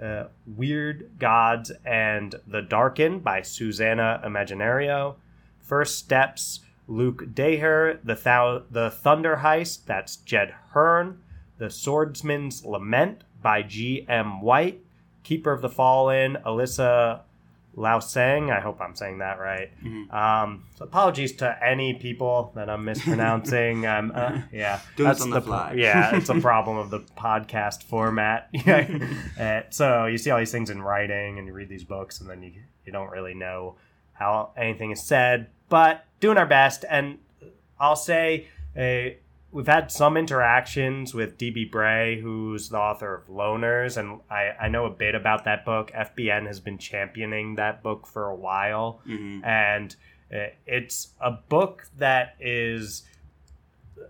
Uh, 0.02 0.26
Weird 0.48 1.20
Gods 1.20 1.72
and 1.86 2.34
the 2.48 2.64
Darken 2.64 3.20
by 3.20 3.44
Susanna 3.44 4.20
Imaginario. 4.26 5.18
First 5.60 6.00
Steps, 6.00 6.62
Luke 6.92 7.24
Daher. 7.34 8.00
The, 8.04 8.16
Thou- 8.16 8.64
the 8.70 8.92
Thunder 8.92 9.38
Heist. 9.44 9.86
That's 9.86 10.18
Jed 10.18 10.54
Herne. 10.74 11.20
The 11.58 11.70
Swordsman's 11.70 12.66
Lament 12.66 13.24
by 13.42 13.62
G.M. 13.64 14.42
White. 14.42 14.84
Keeper 15.24 15.52
of 15.52 15.62
the 15.62 15.70
Fallen, 15.70 16.38
Alyssa 16.46 17.22
Lausang. 17.78 18.52
I 18.52 18.60
hope 18.60 18.82
I'm 18.82 18.96
saying 18.96 19.20
that 19.20 19.40
right. 19.40 19.70
Mhm. 19.84 20.12
Um, 20.14 20.64
so 20.76 20.84
apologies 20.86 21.32
to 21.38 21.58
any 21.64 21.94
people 21.94 22.52
that 22.56 22.70
I'm 22.70 22.84
mispronouncing. 22.84 23.86
um, 23.94 24.12
uh, 24.16 24.42
yeah, 24.52 24.80
Doing 24.98 25.08
that's 25.10 25.24
the 25.24 25.40
the 25.40 25.74
yeah, 25.76 26.16
it's 26.16 26.30
a 26.30 26.40
problem 26.42 26.78
of 26.78 26.90
the 26.90 27.00
podcast 27.18 27.84
format. 27.84 28.50
Uh, 29.40 29.62
so 29.70 30.06
you 30.06 30.18
see 30.18 30.30
all 30.32 30.40
these 30.40 30.52
things 30.52 30.70
in 30.70 30.82
writing, 30.82 31.38
and 31.38 31.48
you 31.48 31.54
read 31.54 31.70
these 31.70 31.84
books, 31.84 32.20
and 32.20 32.30
then 32.30 32.42
you 32.44 32.54
you 32.86 32.92
don't 32.92 33.10
really 33.12 33.34
know 33.34 33.76
how 34.22 34.52
anything 34.56 34.92
is 34.92 35.02
said. 35.04 35.48
But 35.68 36.06
doing 36.20 36.38
our 36.38 36.46
best, 36.46 36.86
and 36.90 37.18
I'll 37.80 37.96
say 37.96 38.48
uh, 38.78 39.16
we've 39.52 39.68
had 39.68 39.92
some 39.92 40.16
interactions 40.16 41.14
with 41.14 41.38
DB 41.38 41.70
Bray, 41.70 42.22
who's 42.22 42.70
the 42.70 42.78
author 42.78 43.16
of 43.16 43.28
Loners, 43.28 43.98
and 43.98 44.22
I, 44.30 44.52
I 44.62 44.68
know 44.70 44.86
a 44.86 44.90
bit 44.92 45.16
about 45.16 45.46
that 45.46 45.66
book. 45.66 45.92
FBN 45.94 46.46
has 46.48 46.60
been 46.60 46.78
championing 46.78 47.56
that 47.56 47.82
book 47.82 48.06
for 48.08 48.28
a 48.30 48.36
while, 48.36 49.02
Mhm. 49.08 49.44
and 49.46 49.96
uh, 50.34 50.48
it's 50.66 51.14
a 51.20 51.32
book 51.32 51.88
that 51.98 52.36
is 52.40 53.04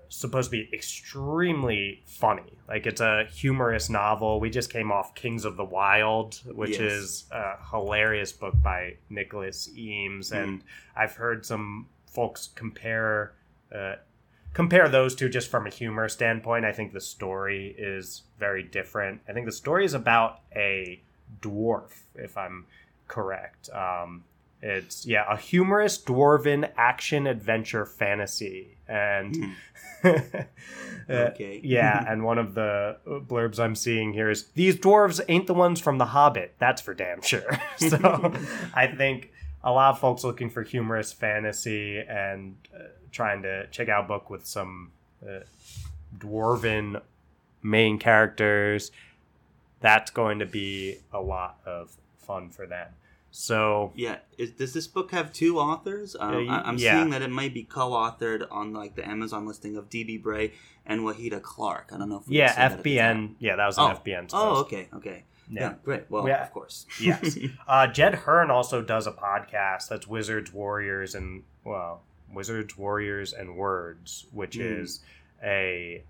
supposed 0.10 0.52
to 0.52 0.58
be 0.58 0.70
extremely 0.74 2.04
funny. 2.06 2.58
Like 2.68 2.86
it's 2.86 3.02
a 3.02 3.26
humorous 3.32 3.90
novel. 3.90 4.40
We 4.40 4.50
just 4.50 4.72
came 4.72 4.92
off 4.92 5.14
Kings 5.16 5.46
of 5.46 5.58
the 5.58 5.64
Wild, 5.66 6.42
which 6.46 6.72
Yes. 6.72 6.80
is 6.82 7.26
a 7.32 7.56
hilarious 7.72 8.32
book 8.32 8.56
by 8.64 8.98
Nicholas 9.10 9.70
Eames, 9.76 10.32
and 10.32 10.64
I've 10.96 11.16
heard 11.16 11.46
some 11.46 11.88
folks 12.06 12.50
compare 12.56 13.34
uh, 13.74 13.96
compare 14.54 14.90
those 14.90 15.16
two 15.16 15.30
just 15.30 15.50
from 15.50 15.66
a 15.66 15.70
humor 15.70 16.10
standpoint. 16.10 16.66
I 16.66 16.74
think 16.74 16.92
the 16.92 17.00
story 17.02 17.74
is 17.78 18.24
very 18.38 18.64
different. 18.64 19.22
I 19.30 19.32
think 19.34 19.46
the 19.46 19.52
story 19.52 19.86
is 19.86 19.94
about 19.94 20.42
a 20.56 21.02
dwarf, 21.42 21.92
if 22.16 22.38
I'm 22.38 22.66
correct. 23.08 23.70
Um, 23.70 24.26
it's 24.62 25.06
yeah, 25.06 25.26
a 25.30 25.38
humorous 25.38 25.98
dwarven 26.02 26.70
action 26.78 27.28
adventure 27.28 27.86
fantasy, 27.86 28.78
and 28.88 29.36
Mhm. 29.36 29.54
Uh, 31.10 31.14
Okay. 31.32 31.60
yeah, 31.64 32.04
and 32.08 32.24
one 32.24 32.38
of 32.38 32.54
the 32.54 32.98
blurbs 33.06 33.60
I'm 33.60 33.76
seeing 33.76 34.14
here 34.14 34.30
is 34.30 34.46
these 34.54 34.78
dwarves 34.78 35.20
ain't 35.28 35.48
the 35.48 35.54
ones 35.54 35.80
from 35.80 35.98
The 35.98 36.06
Hobbit. 36.06 36.56
That's 36.60 36.82
for 36.82 36.94
damn 36.94 37.22
sure. 37.22 37.60
so 37.78 38.34
I 38.74 38.88
think 38.88 39.32
a 39.64 39.72
lot 39.72 39.92
of 39.92 40.00
folks 40.00 40.24
looking 40.24 40.50
for 40.50 40.64
humorous 40.64 41.12
fantasy 41.12 42.00
and 42.00 42.56
uh, 42.74 42.84
trying 43.12 43.42
to 43.44 43.68
check 43.68 43.90
out 43.90 44.08
book 44.08 44.30
with 44.30 44.46
some 44.46 44.92
uh, 45.28 45.42
dwarven 46.18 47.02
main 47.62 48.00
characters. 48.00 48.92
That's 49.82 50.12
going 50.12 50.40
to 50.40 50.46
be 50.46 50.98
a 51.12 51.20
lot 51.22 51.60
of 51.66 51.92
fun 52.20 52.50
for 52.50 52.66
them. 52.66 52.88
So 53.32 53.92
Yeah, 53.96 54.18
is, 54.38 54.52
does 54.52 54.74
this 54.74 54.88
book 54.88 55.12
have 55.12 55.32
two 55.32 55.58
authors? 55.60 56.16
Um, 56.20 56.50
Uh, 56.50 56.54
I, 56.54 56.62
I'm 56.68 56.78
yeah. 56.78 56.98
seeing 57.00 57.10
that 57.12 57.22
it 57.22 57.30
might 57.32 57.54
be 57.54 57.64
co-authored 57.64 58.46
on 58.52 58.74
like 58.74 58.96
the 58.96 59.08
Amazon 59.08 59.48
listing 59.48 59.78
of 59.78 59.90
D.B. 59.90 60.18
Bray 60.18 60.52
and 60.86 61.02
Wahida 61.02 61.42
Clark. 61.42 61.92
I 61.94 61.98
don't 61.98 62.10
know 62.10 62.18
if 62.18 62.28
yeah, 62.28 62.48
said 62.52 62.58
that 62.58 62.72
at 62.80 62.84
the 62.84 62.98
time. 62.98 63.30
FBN. 63.30 63.36
Yeah, 63.40 63.56
that 63.56 63.66
was 63.66 63.78
an 63.78 63.84
Oh. 63.86 63.96
FBN. 63.96 64.30
Oh, 64.34 64.56
okay, 64.62 64.90
okay. 64.94 65.24
Yeah, 65.50 65.62
Yeah. 65.62 65.74
great. 65.84 66.04
Well, 66.10 66.28
Yeah. 66.28 66.44
of 66.44 66.52
course. 66.52 66.86
Yes. 67.02 67.38
Uh, 67.68 67.88
Jed 67.88 68.16
Herne 68.16 68.52
also 68.52 68.82
does 68.82 69.08
a 69.08 69.12
podcast 69.12 69.88
that's 69.90 70.08
Wizards, 70.08 70.52
Warriors, 70.54 71.16
and 71.16 71.44
well, 71.64 72.02
Wizards, 72.34 72.78
Warriors, 72.78 73.32
and 73.34 73.56
Words, 73.56 74.26
which 74.32 74.58
Mm. 74.58 74.82
is 74.82 75.00
a 75.44 76.04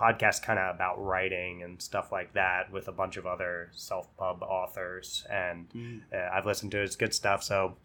podcast 0.00 0.42
kind 0.42 0.58
of 0.58 0.74
about 0.74 0.96
writing 1.04 1.62
and 1.62 1.80
stuff 1.82 2.10
like 2.10 2.32
that 2.32 2.72
with 2.72 2.88
a 2.88 2.92
bunch 2.92 3.16
of 3.16 3.26
other 3.26 3.68
self-pub 3.72 4.42
authors. 4.42 5.26
And 5.30 5.68
Mm. 5.74 6.00
uh, 6.12 6.30
I've 6.32 6.46
listened 6.46 6.70
to 6.72 6.80
it; 6.80 6.84
it's 6.84 6.96
good 6.96 7.12
stuff. 7.14 7.42
So, 7.42 7.76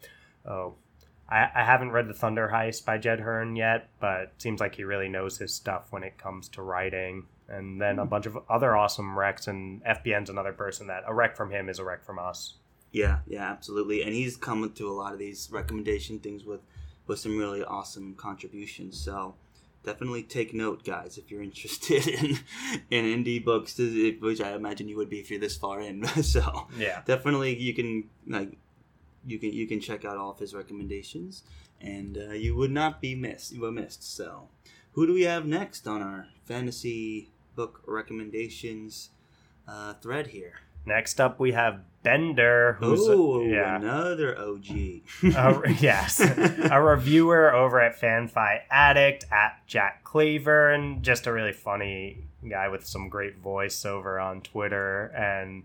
oh, 0.46 0.74
I, 1.28 1.50
I 1.54 1.64
haven't 1.64 1.90
read 1.90 2.08
the 2.08 2.14
Thunder 2.14 2.48
Heist 2.52 2.84
by 2.84 2.98
Jed 2.98 3.20
Herne 3.20 3.56
yet, 3.56 3.88
but 4.00 4.20
it 4.22 4.32
seems 4.38 4.60
like 4.60 4.76
he 4.76 4.84
really 4.84 5.08
knows 5.08 5.38
his 5.38 5.52
stuff 5.52 5.88
when 5.90 6.02
it 6.04 6.16
comes 6.18 6.48
to 6.50 6.62
writing. 6.62 7.26
And 7.48 7.80
then 7.80 7.98
a 7.98 8.02
Hmm. 8.04 8.08
bunch 8.08 8.26
of 8.26 8.38
other 8.48 8.76
awesome 8.76 9.14
recs, 9.16 9.46
and 9.46 9.82
FBN's 9.84 10.30
another 10.30 10.52
person 10.52 10.86
that 10.88 11.04
a 11.06 11.14
rec 11.14 11.36
from 11.36 11.50
him 11.50 11.68
is 11.68 11.78
a 11.78 11.84
rec 11.84 12.04
from 12.04 12.18
us. 12.18 12.54
Yeah, 12.92 13.18
yeah, 13.26 13.50
absolutely. 13.50 14.02
And 14.02 14.14
he's 14.14 14.36
come 14.36 14.68
to 14.72 14.88
a 14.88 14.92
lot 14.92 15.12
of 15.12 15.18
these 15.18 15.48
recommendation 15.52 16.18
things 16.20 16.44
with 16.44 16.60
with 17.06 17.18
some 17.20 17.36
really 17.38 17.62
awesome 17.62 18.14
contributions. 18.16 18.98
So 18.98 19.34
definitely 19.86 20.22
take 20.24 20.52
note, 20.52 20.84
guys, 20.84 21.16
if 21.16 21.30
you're 21.30 21.42
interested 21.50 22.06
in 22.06 22.38
in 22.90 23.04
indie 23.24 23.42
books, 23.42 23.78
which 23.78 24.40
I 24.42 24.52
imagine 24.52 24.88
you 24.88 24.96
would 24.98 25.08
be 25.08 25.20
if 25.20 25.30
you're 25.30 25.40
this 25.40 25.56
far 25.56 25.80
in. 25.80 26.04
so 26.22 26.66
Yeah. 26.76 27.00
definitely 27.06 27.56
you 27.56 27.72
can 27.72 28.10
like 28.26 28.52
you 29.26 29.38
can 29.38 29.52
you 29.52 29.66
can 29.66 29.80
check 29.80 30.04
out 30.04 30.16
all 30.18 30.30
of 30.32 30.38
his 30.38 30.52
recommendations, 30.54 31.44
and 31.80 32.18
uh, 32.18 32.32
you 32.44 32.54
would 32.56 32.70
not 32.70 33.00
be 33.00 33.14
missed. 33.14 33.52
You 33.52 33.62
were 33.62 33.72
missed. 33.72 34.02
So 34.16 34.48
who 34.92 35.06
do 35.06 35.14
we 35.14 35.22
have 35.22 35.46
next 35.46 35.86
on 35.86 36.02
our 36.02 36.28
fantasy 36.44 37.30
book 37.54 37.80
recommendations 37.86 39.10
uh, 39.66 39.94
thread 39.94 40.28
here? 40.28 40.60
Next 40.86 41.20
up, 41.20 41.40
we 41.40 41.52
have 41.52 41.80
Bender, 42.04 42.76
who's 42.78 43.00
oh, 43.08 43.42
yeah, 43.42 43.74
another 43.74 44.38
OG. 44.38 44.70
a, 44.70 45.76
yes, 45.80 46.20
a 46.20 46.80
reviewer 46.80 47.52
over 47.52 47.80
at 47.80 48.00
FanFi 48.00 48.60
Addict 48.70 49.24
at 49.32 49.66
Jack 49.66 50.04
Cleaver, 50.04 50.70
and 50.70 51.02
just 51.02 51.26
a 51.26 51.32
really 51.32 51.52
funny 51.52 52.28
guy 52.48 52.68
with 52.68 52.86
some 52.86 53.08
great 53.08 53.38
voice 53.38 53.84
over 53.84 54.20
on 54.20 54.40
Twitter. 54.40 55.06
And 55.06 55.64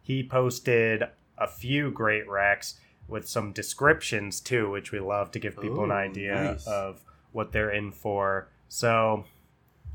he 0.00 0.22
posted 0.22 1.04
a 1.36 1.46
few 1.46 1.90
great 1.90 2.26
recs. 2.26 2.78
with 3.06 3.28
some 3.28 3.52
descriptions 3.52 4.40
too, 4.40 4.70
which 4.70 4.92
we 4.92 5.00
love 5.00 5.30
to 5.32 5.38
give 5.38 5.60
people 5.60 5.84
an 5.84 5.90
idea 5.90 6.34
nice. 6.34 6.66
of 6.66 7.04
what 7.32 7.52
they're 7.52 7.70
in 7.70 7.92
for. 7.92 8.48
So 8.68 9.24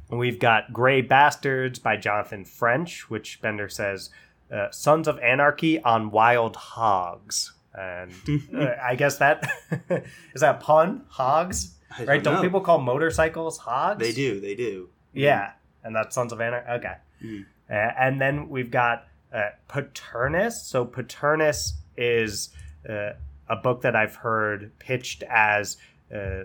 we've 0.10 0.38
got 0.38 0.72
Grey 0.74 1.02
Bastards 1.02 1.80
by 1.80 1.98
Jonathan 1.98 2.46
French, 2.46 3.10
which 3.10 3.42
Bender 3.42 3.70
says 3.70 4.12
uh, 4.52 4.72
Sons 4.72 5.08
of 5.08 5.20
Anarchy 5.20 5.82
on 5.82 6.12
Wild 6.12 6.56
Hogs. 6.56 7.54
And 7.74 8.12
uh, 8.56 8.76
I 8.82 8.96
guess 8.96 9.18
that 9.18 9.50
is 10.34 10.42
that 10.42 10.56
a 10.56 10.58
pun? 10.60 11.04
Hogs? 11.10 11.74
I 11.98 12.04
Right? 12.04 12.24
Don't 12.24 12.42
people 12.42 12.62
call 12.62 12.80
motorcycles 12.80 13.58
hogs? 13.58 14.00
They 14.00 14.12
do. 14.14 14.40
They 14.40 14.56
do. 14.56 14.90
Yeah, 15.14 15.52
and 15.84 15.96
that's 15.96 16.14
Sons 16.16 16.34
of 16.34 16.42
Anarchy. 16.42 16.70
Okay. 16.72 16.94
Mm. 17.24 17.46
Uh, 17.70 17.74
and 17.74 18.22
then 18.22 18.50
we've 18.50 18.72
got 18.72 19.08
uh, 19.34 19.50
Paternus. 19.70 20.54
So 20.54 20.86
Paternus 20.86 21.74
is 21.96 22.50
uh, 22.88 23.12
a 23.50 23.56
book 23.56 23.82
that 23.82 23.96
I've 23.96 24.16
heard 24.16 24.72
pitched 24.80 25.24
as 25.24 25.78
uh, 26.14 26.44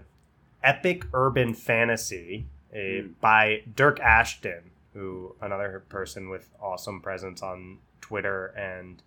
epic 0.63 1.05
urban 1.13 1.55
fantasy 1.55 2.47
uh, 2.73 2.77
Mm. 2.77 3.11
by 3.21 3.63
Dyrk 3.77 4.01
Ashton, 4.01 4.71
who 4.95 5.35
another 5.43 5.83
person 5.91 6.31
with 6.31 6.49
awesome 6.61 7.01
presence 7.03 7.43
on 7.43 7.79
Twitter, 8.03 8.49
and 8.49 9.03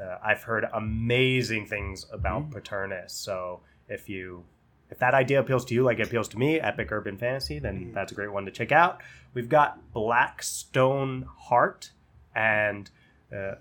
uh, 0.00 0.18
I've 0.24 0.42
heard 0.42 0.66
amazing 0.72 1.66
things 1.66 2.06
about 2.12 2.50
Mm. 2.50 2.52
Paternus. 2.54 3.10
So 3.12 3.60
if 3.88 4.08
you 4.08 4.44
if 4.90 4.98
that 5.00 5.12
idea 5.12 5.38
appeals 5.38 5.66
to 5.66 5.74
you 5.74 5.82
like 5.82 5.98
it 5.98 6.06
appeals 6.06 6.28
to 6.28 6.38
me, 6.38 6.58
epic 6.58 6.90
urban 6.90 7.18
fantasy, 7.18 7.58
then 7.58 7.76
Mm. 7.90 7.94
that's 7.94 8.10
a 8.10 8.14
great 8.14 8.32
one 8.32 8.44
to 8.46 8.50
check 8.50 8.72
out. 8.72 9.00
We've 9.34 9.48
got 9.48 9.92
Blackstone 9.92 11.26
Heart, 11.36 11.92
and 12.34 12.90
uh, 13.30 13.56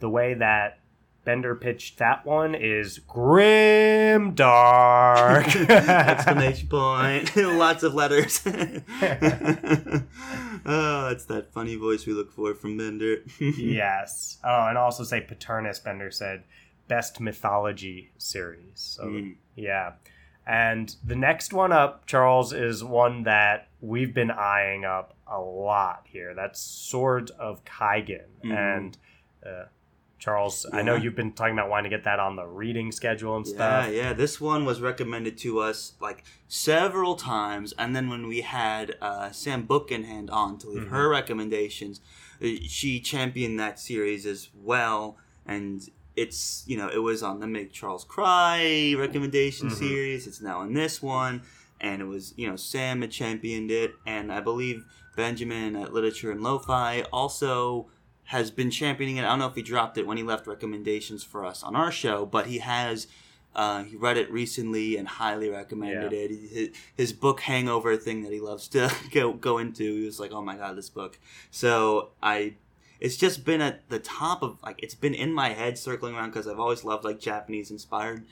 the 0.00 0.08
way 0.08 0.32
that 0.34 0.78
Bender 1.26 1.54
pitched 1.56 1.98
that 1.98 2.24
one 2.24 2.54
is 2.54 3.00
grim 3.00 4.32
dark. 4.34 5.54
Exclamation 5.56 6.68
point. 6.68 7.34
Lots 7.58 7.82
of 7.82 7.94
letters. 7.94 8.40
oh, 8.46 8.52
that's 11.08 11.24
that 11.26 11.52
funny 11.52 11.76
voice 11.76 12.06
we 12.06 12.12
look 12.12 12.32
for 12.32 12.54
from 12.54 12.76
Bender. 12.76 13.18
yes. 13.40 14.38
Oh, 14.44 14.66
and 14.68 14.78
also 14.78 15.04
say 15.04 15.20
Paternus. 15.20 15.82
Bender 15.82 16.10
said 16.10 16.44
best 16.88 17.20
mythology 17.20 18.10
series. 18.18 18.70
So 18.76 19.04
Mm. 19.06 19.36
yeah. 19.56 19.92
And 20.46 20.94
the 21.04 21.16
next 21.16 21.52
one 21.52 21.72
up, 21.72 22.06
Charles, 22.06 22.52
is 22.52 22.84
one 22.84 23.24
that 23.24 23.66
we've 23.80 24.14
been 24.14 24.30
eyeing 24.30 24.84
up 24.84 25.16
a 25.26 25.40
lot 25.40 26.04
here. 26.06 26.34
That's 26.34 26.60
Swords 26.60 27.32
of 27.32 27.64
Kaigen. 27.64 28.26
Mhm. 28.44 28.76
And 28.76 28.98
uh, 29.44 29.64
Charles, 30.18 30.64
I 30.72 30.80
know 30.82 30.94
you've 30.94 31.14
been 31.14 31.32
talking 31.32 31.52
about 31.52 31.68
wanting 31.68 31.90
to 31.90 31.96
get 31.96 32.04
that 32.04 32.18
on 32.18 32.36
the 32.36 32.46
reading 32.46 32.90
schedule 32.90 33.36
and 33.36 33.46
Yeah, 33.46 33.52
stuff. 33.54 33.86
yeah. 33.88 33.92
Yeah. 33.92 34.12
This 34.14 34.40
one 34.40 34.64
was 34.64 34.80
recommended 34.80 35.36
to 35.38 35.58
us 35.60 35.92
like 36.00 36.24
several 36.48 37.16
times, 37.16 37.74
and 37.78 37.94
then 37.94 38.08
when 38.08 38.26
we 38.26 38.40
had 38.40 38.96
uh, 39.02 39.30
Sam 39.30 39.66
Bookenhand 39.66 40.30
on 40.30 40.56
to 40.58 40.68
leave 40.70 40.84
Mhm. 40.84 40.88
her 40.90 41.08
recommendations, 41.10 42.00
uh, 42.42 42.46
she 42.66 42.98
championed 43.00 43.60
that 43.60 43.78
series 43.78 44.24
as 44.24 44.48
well, 44.54 45.18
and 45.44 45.88
it's 46.16 46.64
you 46.66 46.78
know 46.78 46.88
it 46.88 46.98
was 47.02 47.22
on 47.22 47.40
the 47.40 47.46
Make 47.46 47.72
Charles 47.72 48.04
Cry 48.04 48.94
recommendation 48.96 49.68
Mhm. 49.68 49.72
series. 49.78 50.26
It's 50.26 50.40
now 50.40 50.60
on 50.60 50.72
this 50.72 51.02
one, 51.02 51.42
and 51.78 52.00
it 52.00 52.06
was 52.06 52.32
you 52.38 52.48
know 52.48 52.56
Sam 52.56 53.02
had 53.02 53.10
championed 53.10 53.70
it, 53.70 53.94
and 54.06 54.32
I 54.32 54.40
believe 54.40 54.84
Benjamin 55.14 55.76
at 55.76 55.92
Literature 55.92 56.30
and 56.30 56.42
Lo-Fi 56.42 57.02
also 57.12 57.88
has 58.26 58.50
been 58.50 58.70
championing 58.70 59.16
it. 59.16 59.24
I 59.24 59.28
don't 59.28 59.38
know 59.38 59.46
if 59.46 59.54
he 59.54 59.62
dropped 59.62 59.98
it 59.98 60.06
when 60.06 60.16
he 60.16 60.22
left 60.22 60.46
recommendations 60.46 61.22
for 61.24 61.44
us 61.44 61.62
on 61.62 61.74
our 61.76 61.90
show, 61.92 62.26
but 62.26 62.46
he 62.46 62.58
has. 62.58 63.06
Uh, 63.54 63.84
he 63.84 63.96
read 63.96 64.18
it 64.18 64.30
recently 64.30 64.98
and 64.98 65.08
highly 65.08 65.48
recommended 65.48 66.12
Yeah. 66.12 66.18
it. 66.18 66.30
His, 66.30 66.68
his 66.94 67.12
book 67.14 67.40
Hangover 67.40 67.96
thing 67.96 68.22
that 68.22 68.30
he 68.32 68.38
loves 68.38 68.68
to 68.68 68.92
go 69.12 69.32
go 69.32 69.56
into. 69.56 69.82
He 70.00 70.04
was 70.04 70.20
like, 70.20 70.30
"Oh 70.32 70.42
my 70.42 70.56
god, 70.56 70.76
this 70.76 70.90
book!" 70.90 71.18
So 71.50 72.10
I, 72.22 72.56
it's 73.00 73.16
just 73.16 73.46
been 73.46 73.62
at 73.62 73.88
the 73.88 73.98
top 73.98 74.42
of 74.42 74.62
like 74.62 74.82
it's 74.82 74.94
been 74.94 75.14
in 75.14 75.32
my 75.32 75.50
head 75.54 75.78
circling 75.78 76.14
around 76.14 76.30
because 76.32 76.46
I've 76.46 76.60
always 76.60 76.84
loved 76.84 77.04
like 77.04 77.18
Japanese 77.18 77.70
inspired 77.70 78.26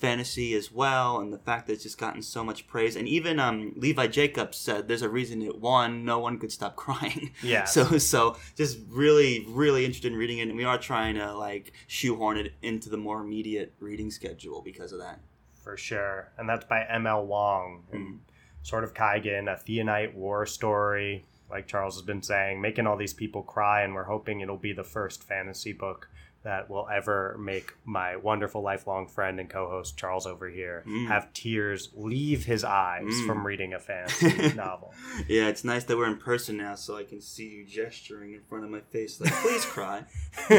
fantasy 0.00 0.54
as 0.54 0.72
well, 0.72 1.18
and 1.18 1.32
the 1.32 1.38
fact 1.38 1.66
that 1.66 1.74
it's 1.74 1.82
just 1.82 1.98
gotten 1.98 2.22
so 2.22 2.42
much 2.42 2.66
praise. 2.66 2.96
And 2.96 3.06
even 3.06 3.38
um, 3.38 3.72
Levi 3.76 4.06
Jacobs 4.06 4.56
said 4.58 4.88
there's 4.88 5.02
a 5.02 5.08
reason 5.08 5.42
it 5.42 5.58
won. 5.60 6.04
No 6.04 6.18
one 6.18 6.38
could 6.38 6.52
stop 6.52 6.76
crying. 6.84 7.32
Yeah. 7.42 7.64
So 7.64 7.98
so 7.98 8.36
just 8.56 8.78
really 8.88 9.44
really 9.48 9.84
interested 9.84 10.12
in 10.12 10.18
reading 10.18 10.38
it, 10.38 10.48
and 10.48 10.56
we 10.56 10.64
are 10.64 10.78
trying 10.78 11.14
to 11.16 11.34
like 11.34 11.72
shoehorn 11.86 12.36
it 12.38 12.54
into 12.62 12.88
the 12.88 12.96
more 12.96 13.20
immediate 13.20 13.74
reading 13.80 14.10
schedule 14.10 14.62
because 14.62 14.92
of 14.92 14.98
that. 15.00 15.20
For 15.62 15.76
sure. 15.76 16.32
And 16.38 16.48
that's 16.48 16.64
by 16.64 16.84
M.L. 16.88 17.26
Wong. 17.26 17.84
And 17.92 18.06
Mm. 18.06 18.18
Sword 18.62 18.84
of 18.84 18.92
Kaigen, 18.94 19.50
a 19.50 19.56
Theonite 19.56 20.14
war 20.14 20.44
story, 20.44 21.24
like 21.50 21.66
Charles 21.66 21.94
has 21.94 22.02
been 22.02 22.22
saying, 22.22 22.60
making 22.60 22.86
all 22.86 22.96
these 22.96 23.14
people 23.14 23.42
cry, 23.42 23.82
and 23.82 23.94
we're 23.94 24.04
hoping 24.04 24.40
it'll 24.40 24.56
be 24.58 24.72
the 24.74 24.84
first 24.84 25.22
fantasy 25.22 25.72
book 25.72 26.08
that 26.42 26.70
will 26.70 26.88
ever 26.90 27.36
make 27.38 27.74
my 27.84 28.16
wonderful 28.16 28.62
lifelong 28.62 29.06
friend 29.06 29.38
and 29.38 29.50
co-host 29.50 29.96
Charles 29.98 30.26
over 30.26 30.48
here 30.48 30.82
Mm. 30.86 31.08
have 31.08 31.30
tears 31.34 31.90
leave 31.94 32.46
his 32.46 32.64
eyes 32.64 33.04
Mm. 33.04 33.26
from 33.26 33.46
reading 33.46 33.74
a 33.74 33.78
fantasy 33.78 34.52
novel. 34.56 34.94
Yeah, 35.28 35.48
it's 35.48 35.64
nice 35.64 35.84
that 35.84 35.98
we're 35.98 36.06
in 36.06 36.16
person 36.16 36.56
now, 36.56 36.76
so 36.76 36.96
I 36.96 37.04
can 37.04 37.20
see 37.20 37.48
you 37.48 37.64
gesturing 37.66 38.32
in 38.32 38.40
front 38.48 38.64
of 38.64 38.70
my 38.70 38.80
face, 38.80 39.20
like 39.20 39.32
"Please 39.34 39.64
cry." 39.66 40.04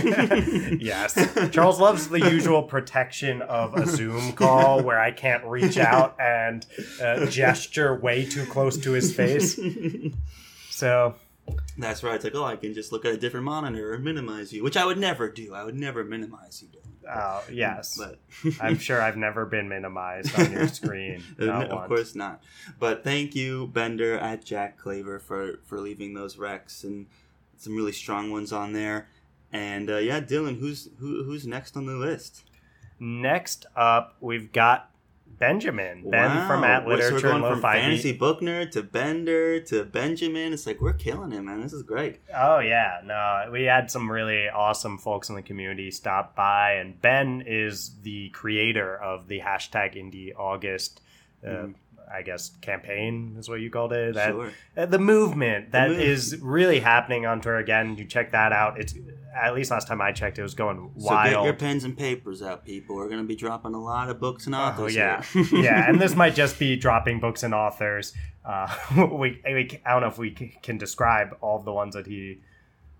yes. 0.80 1.15
Charles 1.52 1.80
loves 1.80 2.10
the 2.10 2.20
usual 2.20 2.63
protection 2.63 3.41
of 3.41 3.74
a 3.76 3.86
Zoom 3.88 4.34
call 4.34 4.84
where 4.84 5.00
I 5.00 5.12
can't 5.12 5.44
reach 5.46 5.78
out 5.78 6.15
and 6.20 6.65
uh, 7.02 7.26
gesture 7.26 7.96
way 8.00 8.26
too 8.26 8.46
close 8.46 8.78
to 8.78 8.91
his 8.91 9.15
face. 9.15 9.60
So, 10.74 11.13
That's 11.77 12.04
right. 12.04 12.15
It's 12.15 12.23
like, 12.23 12.36
oh, 12.36 12.43
I 12.43 12.56
can 12.56 12.73
just 12.73 12.91
look 12.91 13.06
at 13.06 13.13
a 13.13 13.17
different 13.17 13.45
monitor 13.45 13.93
or 13.93 13.97
minimize 13.99 14.51
you, 14.54 14.63
which 14.63 14.77
I 14.77 14.86
would 14.86 14.97
never 14.97 15.30
do. 15.30 15.54
I 15.54 15.63
would 15.63 15.75
never 15.75 16.04
minimize 16.04 16.62
you. 16.62 16.67
Dylan. 16.67 17.10
uh, 17.10 17.41
yes. 17.51 17.97
but 17.97 18.19
I'm 18.62 18.77
sure 18.77 19.01
I've 19.01 19.17
never 19.17 19.45
been 19.45 19.67
minimized 19.67 20.38
on 20.38 20.51
your 20.51 20.67
screen. 20.67 21.23
Not 21.39 21.65
of 21.65 21.71
once. 21.71 21.88
course 21.88 22.15
not. 22.15 22.43
But 22.80 23.04
thank 23.04 23.36
you, 23.36 23.67
Bender 23.67 24.17
at 24.17 24.45
Jack 24.45 24.77
Claver, 24.77 25.19
for 25.19 25.60
for 25.65 25.80
leaving 25.80 26.13
those 26.13 26.36
recs 26.36 26.84
and 26.84 27.08
some 27.58 27.75
really 27.75 27.91
strong 27.93 28.32
ones 28.32 28.51
on 28.54 28.73
there. 28.73 29.08
And 29.51 29.89
uh, 29.89 29.97
yeah, 29.97 30.21
Dylan, 30.21 30.60
who's 30.60 30.89
who, 30.99 31.23
who's 31.23 31.47
next 31.47 31.75
on 31.75 31.86
the 31.86 31.95
list? 31.95 32.43
Next 32.99 33.65
up, 33.75 34.15
we've 34.21 34.51
got 34.51 34.90
Benjamin. 35.38 36.10
Ben 36.10 36.48
from 36.48 36.63
At 36.63 36.86
Wow. 36.86 36.98
So 37.00 37.13
we're 37.13 37.22
going 37.22 37.44
and 37.44 37.46
from 37.54 37.62
fantasy 37.62 38.12
book 38.13 38.41
nerd 38.41 38.72
to 38.72 38.84
Bender 38.84 39.60
to 39.62 39.84
Benjamin. 39.86 40.54
It's 40.54 40.65
like 40.67 40.82
we're 40.82 40.94
killing 40.94 41.32
it, 41.32 41.41
man. 41.41 41.62
This 41.62 41.74
is 41.74 41.84
great. 41.84 42.20
Oh 42.36 42.60
yeah, 42.60 43.02
no, 43.04 43.50
we 43.52 43.63
had 43.63 43.89
some 43.91 44.10
really 44.12 44.50
awesome 44.50 44.98
folks 44.98 45.30
in 45.30 45.36
the 45.36 45.41
community 45.41 45.91
stop 45.91 46.36
by, 46.36 46.74
and 46.74 47.02
Ben 47.02 47.44
is 47.46 47.91
the 48.04 48.30
creator 48.30 48.96
of 48.96 49.28
the 49.28 49.39
hashtag 49.39 49.96
Indie 49.96 50.34
August. 50.38 51.02
Uh, 51.46 51.50
Mhm. 51.50 51.76
I 52.13 52.21
guess 52.24 52.50
campaign 52.62 53.36
is 53.39 53.47
what 53.50 53.62
you 53.62 53.69
called 53.69 53.93
it. 53.93 54.15
That 54.15 54.32
sure. 54.32 54.52
uh, 54.78 54.86
the 54.86 55.00
movement 55.00 55.71
that 55.71 55.89
move- 55.89 56.00
is 56.00 56.38
really 56.41 56.80
happening 56.80 57.26
on 57.26 57.41
tour 57.41 57.58
again. 57.58 57.95
You 57.97 58.06
check 58.06 58.32
that 58.34 58.52
out. 58.52 58.80
It's 58.80 58.93
at 59.34 59.56
least 59.56 59.71
last 59.71 59.88
time 59.88 60.02
I 60.02 60.12
checked, 60.12 60.38
it 60.39 60.43
was 60.43 60.54
going 60.54 60.91
wild. 60.95 61.30
So 61.34 61.36
get 61.39 61.43
your 61.45 61.54
pens 61.54 61.84
and 61.86 61.97
papers 61.97 62.41
out, 62.41 62.65
people. 62.65 62.97
We're 62.97 63.08
going 63.08 63.21
to 63.21 63.28
be 63.28 63.36
dropping 63.38 63.74
a 63.74 63.82
lot 63.82 64.10
of 64.10 64.19
books 64.19 64.45
and 64.45 64.54
authors. 64.54 64.97
Oh 64.97 65.02
authors. 65.02 65.36
yeah, 65.36 65.43
here. 65.43 65.45
yeah, 65.63 65.89
and 65.89 66.02
this 66.02 66.15
might 66.15 66.36
just 66.36 66.60
be 66.60 66.76
dropping 66.86 67.19
books 67.21 67.43
and 67.43 67.54
authors. 67.54 68.13
Uh, 68.43 68.67
we, 69.12 69.39
we 69.45 69.82
I 69.86 69.91
don't 69.93 70.02
know 70.02 70.08
if 70.08 70.17
we 70.17 70.36
c- 70.36 70.58
can 70.62 70.78
describe 70.78 71.38
all 71.39 71.60
the 71.60 71.71
ones 71.71 71.95
that 71.95 72.08
he 72.08 72.42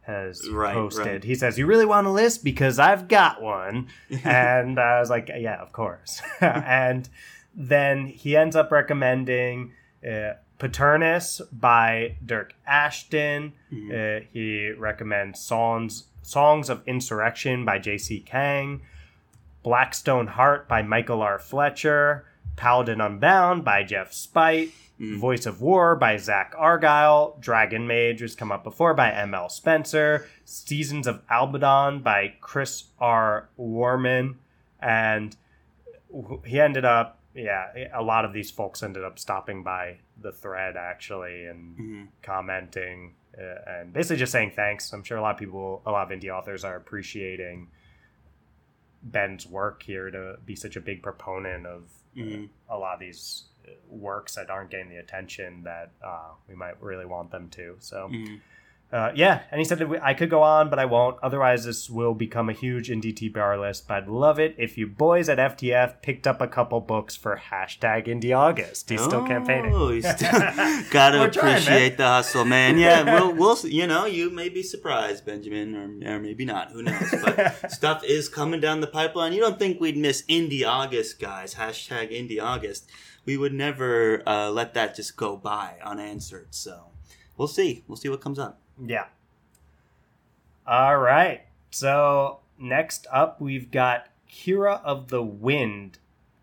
has 0.04 0.48
Right, 0.50 0.74
posted. 0.74 1.06
right. 1.06 1.24
He 1.24 1.36
says, 1.36 1.58
"You 1.60 1.66
really 1.66 1.86
want 1.86 2.08
a 2.08 2.12
list 2.12 2.44
because 2.44 2.80
I've 2.80 3.08
got 3.08 3.42
one," 3.42 3.88
and 4.24 4.80
I 4.80 5.00
was 5.00 5.10
like, 5.10 5.30
"Yeah, 5.36 5.62
of 5.62 5.74
course." 5.74 6.22
and 6.40 7.08
then 7.56 8.08
he 8.08 8.36
ends 8.38 8.56
up 8.56 8.72
recommending 8.72 9.74
uh, 10.06 10.34
Paternus 10.60 11.42
by 11.52 12.16
Dyrk 12.26 12.52
Ashton. 12.68 13.54
Mhm. 13.72 14.22
Uh, 14.22 14.26
he 14.32 14.72
recommends 14.72 15.40
songs 15.40 16.06
songs 16.24 16.70
of 16.70 16.82
insurrection 16.88 17.66
by 17.66 17.80
J.C. 17.80 18.20
Kang. 18.20 18.82
Blackstone 19.64 20.28
Heart 20.28 20.68
by 20.68 20.82
Michael 20.82 21.22
R. 21.22 21.38
Fletcher, 21.38 22.26
Paladin 22.56 23.00
Unbound 23.02 23.64
by 23.64 23.84
Jeff 23.84 24.12
Speight, 24.14 24.72
Mm. 25.00 25.18
Voice 25.20 25.48
of 25.48 25.62
War 25.62 25.96
by 25.96 26.16
Zach 26.18 26.54
Argyle, 26.56 27.36
Dragon 27.40 27.88
Mage, 27.88 28.20
has 28.22 28.36
come 28.36 28.52
up 28.52 28.64
before 28.64 28.94
by 28.94 29.12
M.L. 29.12 29.50
Spencer, 29.50 30.28
Seasons 30.46 31.08
of 31.08 31.22
Albaddon 31.28 32.02
by 32.04 32.34
Chris 32.40 32.84
R. 33.00 33.50
Warman, 33.58 34.38
and 34.80 35.36
he 36.46 36.60
ended 36.60 36.86
up, 36.86 37.18
yeah, 37.34 37.72
a 37.94 38.02
lot 38.02 38.26
of 38.26 38.34
these 38.34 38.52
folks 38.52 38.84
ended 38.84 39.04
up 39.04 39.18
stopping 39.20 39.64
by 39.64 40.00
the 40.20 40.32
thread 40.32 40.76
actually 40.78 41.46
and 41.46 41.78
Mhm. 41.78 42.08
commenting 42.22 43.16
uh, 43.38 43.56
and 43.80 43.94
basically 43.94 44.18
just 44.18 44.32
saying 44.34 44.52
thanks. 44.56 44.92
I'm 44.92 45.04
sure 45.04 45.18
a 45.18 45.22
lot 45.22 45.32
of 45.36 45.40
people, 45.40 45.82
a 45.86 45.92
lot 45.92 46.12
of 46.12 46.20
indie 46.20 46.30
authors 46.30 46.66
are 46.66 46.76
appreciating 46.76 47.70
Ben's 49.04 49.48
work 49.48 49.84
here 49.84 50.12
to 50.12 50.38
be 50.46 50.56
such 50.56 50.76
a 50.76 50.82
big 50.82 51.02
proponent 51.02 51.66
of 51.66 51.90
Mhm. 52.16 52.50
a 52.70 52.78
lot 52.78 52.96
of 52.96 53.00
these 53.00 53.46
uh, 53.66 53.72
works 53.88 54.36
that 54.36 54.50
aren't 54.50 54.70
getting 54.70 54.90
the 54.90 54.98
attention 54.98 55.64
that 55.64 55.92
uh, 56.04 56.32
we 56.48 56.56
might 56.56 56.82
really 56.82 57.06
want 57.06 57.32
them 57.32 57.50
to. 57.52 57.78
So, 57.80 58.10
Mhm. 58.10 58.42
Uh, 58.92 59.12
yeah. 59.16 59.44
And 59.52 59.60
he 59.60 59.66
said 59.66 59.80
that 59.80 59.88
we, 59.88 59.98
I 60.00 60.14
could 60.14 60.30
go 60.30 60.42
on, 60.42 60.70
but 60.70 60.78
I 60.78 60.86
won't. 60.86 61.18
Otherwise, 61.24 61.64
this 61.64 61.90
will 61.90 62.14
become 62.14 62.50
a 62.50 62.54
huge 62.54 62.90
indie 62.90 63.14
TBR 63.14 63.60
list. 63.60 63.88
But 63.88 64.04
I'd 64.04 64.08
love 64.10 64.40
it 64.40 64.56
if 64.58 64.78
you 64.78 64.86
boys 64.86 65.30
at 65.30 65.38
FTF 65.38 66.02
picked 66.02 66.28
up 66.28 66.42
a 66.42 66.48
couple 66.48 66.82
books 66.82 67.16
for 67.16 67.42
hashtag 67.52 68.08
Indie 68.08 68.36
August. 68.36 68.90
He's 68.90 69.02
still 69.02 69.26
campaigning. 69.26 69.74
Oh, 69.74 69.92
he's 69.92 70.10
still, 70.16 70.30
gotta 70.92 71.20
We're 71.20 71.30
trying, 71.30 71.54
appreciate 71.54 71.98
the 71.98 72.08
hustle, 72.08 72.44
man. 72.44 72.78
Yeah, 72.78 73.04
we'll, 73.20 73.34
we'll, 73.34 73.58
you 73.60 73.88
know, 73.88 74.06
you 74.06 74.30
may 74.30 74.50
be 74.50 74.62
surprised, 74.64 75.26
Benjamin, 75.26 76.04
or, 76.04 76.16
or 76.16 76.20
maybe 76.20 76.44
not. 76.44 76.72
Who 76.72 76.84
knows? 76.84 77.14
But 77.24 77.72
stuff 77.72 78.04
is 78.04 78.28
coming 78.28 78.60
down 78.60 78.82
the 78.82 78.88
pipeline. 78.88 79.32
You 79.32 79.40
don't 79.40 79.58
think 79.58 79.80
we'd 79.80 79.98
miss 79.98 80.24
Indie 80.24 80.66
August, 80.68 81.20
guys? 81.20 81.56
Hashtag 81.56 82.12
Indie 82.12 82.42
August. 82.42 82.90
We 83.26 83.38
would 83.38 83.54
never 83.54 84.28
uh, 84.28 84.50
let 84.50 84.74
that 84.74 84.96
just 84.96 85.16
go 85.16 85.38
by 85.38 85.76
unanswered. 85.84 86.54
So 86.54 86.88
we'll 87.38 87.48
see. 87.48 87.86
We'll 87.88 87.98
see 87.98 88.10
what 88.10 88.20
comes 88.20 88.40
up. 88.40 88.61
Yeah. 88.84 89.06
All 90.66 90.98
right. 90.98 91.42
So 91.72 92.40
next 92.60 93.08
up, 93.12 93.42
we've 93.42 93.72
got 93.72 94.08
Kira 94.30 94.82
of 94.84 95.10
the 95.10 95.24
Wind, 95.24 95.98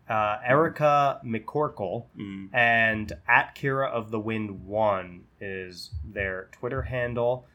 uh, 0.09 0.37
Erica 0.43 1.21
McCorkle, 1.23 2.05
Mm. 2.17 2.49
and 2.53 3.13
at 3.27 3.55
Kira 3.55 3.89
of 3.89 4.11
the 4.11 4.19
Wind 4.19 4.65
One 4.65 5.25
is 5.39 5.91
their 6.03 6.49
Twitter 6.51 6.83
handle. 6.83 7.45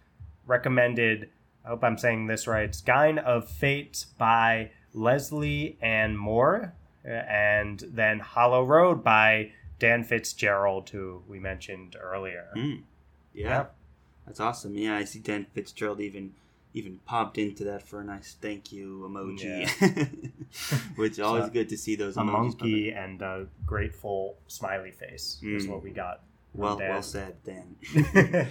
Recommended. 0.47 1.31
I 1.64 1.68
hope 1.68 1.83
I'm 1.85 1.97
saying 1.99 2.27
this 2.27 2.47
right. 2.47 2.75
Skein 2.75 3.18
of 3.18 3.49
Fate 3.49 4.07
by 4.18 4.70
Leslie 4.93 5.79
Ann 5.81 6.16
Moore, 6.16 6.75
uh, 7.05 7.09
and 7.09 7.81
then 7.89 8.20
Hollow 8.20 8.62
Road 8.64 9.03
by 9.03 9.53
Dan 9.79 10.05
Fitzgerald, 10.05 10.91
who 10.91 11.22
we 11.27 11.39
mentioned 11.41 11.97
earlier. 11.99 12.49
Mm. 12.55 12.83
Yeah. 13.33 13.49
Yeah. 13.49 13.66
That's 14.27 14.41
awesome. 14.41 14.75
Yeah, 14.77 14.97
I 14.97 15.05
see 15.05 15.18
Dan 15.20 15.47
Fitzgerald 15.53 16.01
even 16.01 16.35
even 16.77 16.99
popped 17.07 17.39
into 17.39 17.62
that 17.64 17.87
for 17.87 18.01
a 18.01 18.05
nice 18.05 18.37
thank 18.41 18.72
you 18.72 19.09
emoji. 19.09 19.68
Which 20.97 21.20
always 21.20 21.45
So, 21.45 21.51
good 21.51 21.68
to 21.68 21.77
see 21.79 21.95
those 21.95 22.16
a 22.16 22.25
monkey 22.25 22.91
and 22.91 23.22
a 23.22 23.47
grateful 23.64 24.37
smiley 24.49 24.91
face 24.91 25.39
is 25.43 25.66
Mm. 25.66 25.70
what 25.70 25.83
we 25.85 25.91
got. 25.91 26.22
Well 26.53 26.77
Dan. 26.77 26.89
well 26.91 27.03
said, 27.03 27.35
Dan. 27.45 27.77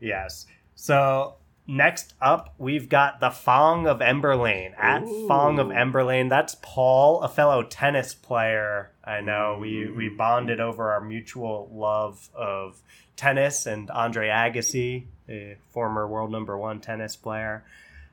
yes. 0.00 0.46
So 0.74 1.36
next 1.66 2.14
up, 2.20 2.54
we've 2.58 2.88
got 2.88 3.20
the 3.20 3.30
Fong 3.30 3.86
of 3.86 4.00
Emberlane. 4.00 4.72
At 4.78 5.02
Ooh. 5.04 5.28
Fong 5.28 5.58
of 5.58 5.68
Emberlane, 5.68 6.28
that's 6.28 6.56
Paul, 6.62 7.22
a 7.22 7.28
fellow 7.28 7.62
tennis 7.62 8.14
player. 8.14 8.90
I 9.04 9.20
know 9.20 9.58
we 9.60 9.88
we 9.90 10.08
Mm. 10.10 10.16
bonded 10.16 10.60
over 10.60 10.92
our 10.92 11.00
mutual 11.00 11.70
love 11.72 12.28
of 12.34 12.82
tennis 13.16 13.66
and 13.66 13.90
Andre 13.90 14.28
Agassi, 14.28 15.04
a 15.28 15.56
former 15.70 16.06
world 16.06 16.30
number 16.30 16.56
one 16.56 16.80
tennis 16.80 17.16
player. 17.16 17.64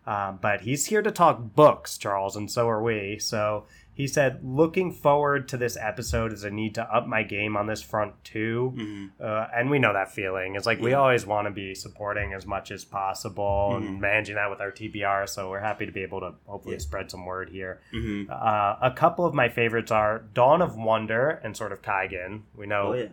Um, 0.07 0.39
but 0.41 0.61
he's 0.61 0.87
here 0.87 1.01
to 1.01 1.11
talk 1.11 1.39
books, 1.55 1.97
Charles, 1.97 2.35
and 2.35 2.49
so 2.49 2.67
are 2.67 2.81
we. 2.81 3.19
So 3.19 3.65
he 3.93 4.07
said, 4.07 4.39
looking 4.43 4.91
forward 4.91 5.47
to 5.49 5.57
this 5.57 5.77
episode 5.79 6.31
is 6.33 6.43
a 6.43 6.49
need 6.49 6.73
to 6.75 6.83
up 6.83 7.05
my 7.05 7.21
game 7.21 7.55
on 7.57 7.67
this 7.67 7.81
front 7.83 8.13
too. 8.23 8.73
Mhm. 8.75 9.09
Uh, 9.21 9.47
and 9.53 9.69
we 9.69 9.77
know 9.77 9.91
that 9.93 10.11
feeling. 10.11 10.55
It's 10.55 10.65
like 10.65 10.79
we 10.79 10.93
always 10.93 11.27
want 11.27 11.47
to 11.47 11.51
be 11.51 11.75
supporting 11.75 12.33
as 12.33 12.45
much 12.47 12.71
as 12.71 12.85
possible 12.85 13.71
Mhm. 13.73 13.77
and 13.87 14.01
managing 14.01 14.35
that 14.35 14.49
with 14.49 14.61
our 14.61 14.71
TBR. 14.71 15.27
So 15.27 15.49
we're 15.49 15.59
happy 15.59 15.85
to 15.85 15.91
be 15.91 16.01
able 16.01 16.21
to 16.21 16.33
hopefully 16.47 16.75
Yeah. 16.75 16.79
spread 16.79 17.11
some 17.11 17.25
word 17.25 17.49
here. 17.49 17.81
Mhm. 17.93 18.29
Uh, 18.31 18.77
a 18.81 18.91
couple 18.91 19.25
of 19.25 19.33
my 19.35 19.49
favorites 19.49 19.91
are 19.91 20.19
Dawn 20.33 20.61
of 20.61 20.75
Wonder 20.77 21.39
and 21.43 21.55
sword 21.55 21.73
of 21.73 21.81
Kaigen. 21.81 22.43
We 22.55 22.65
know 22.67 22.87
Oh 22.87 22.93
yeah. 22.93 23.07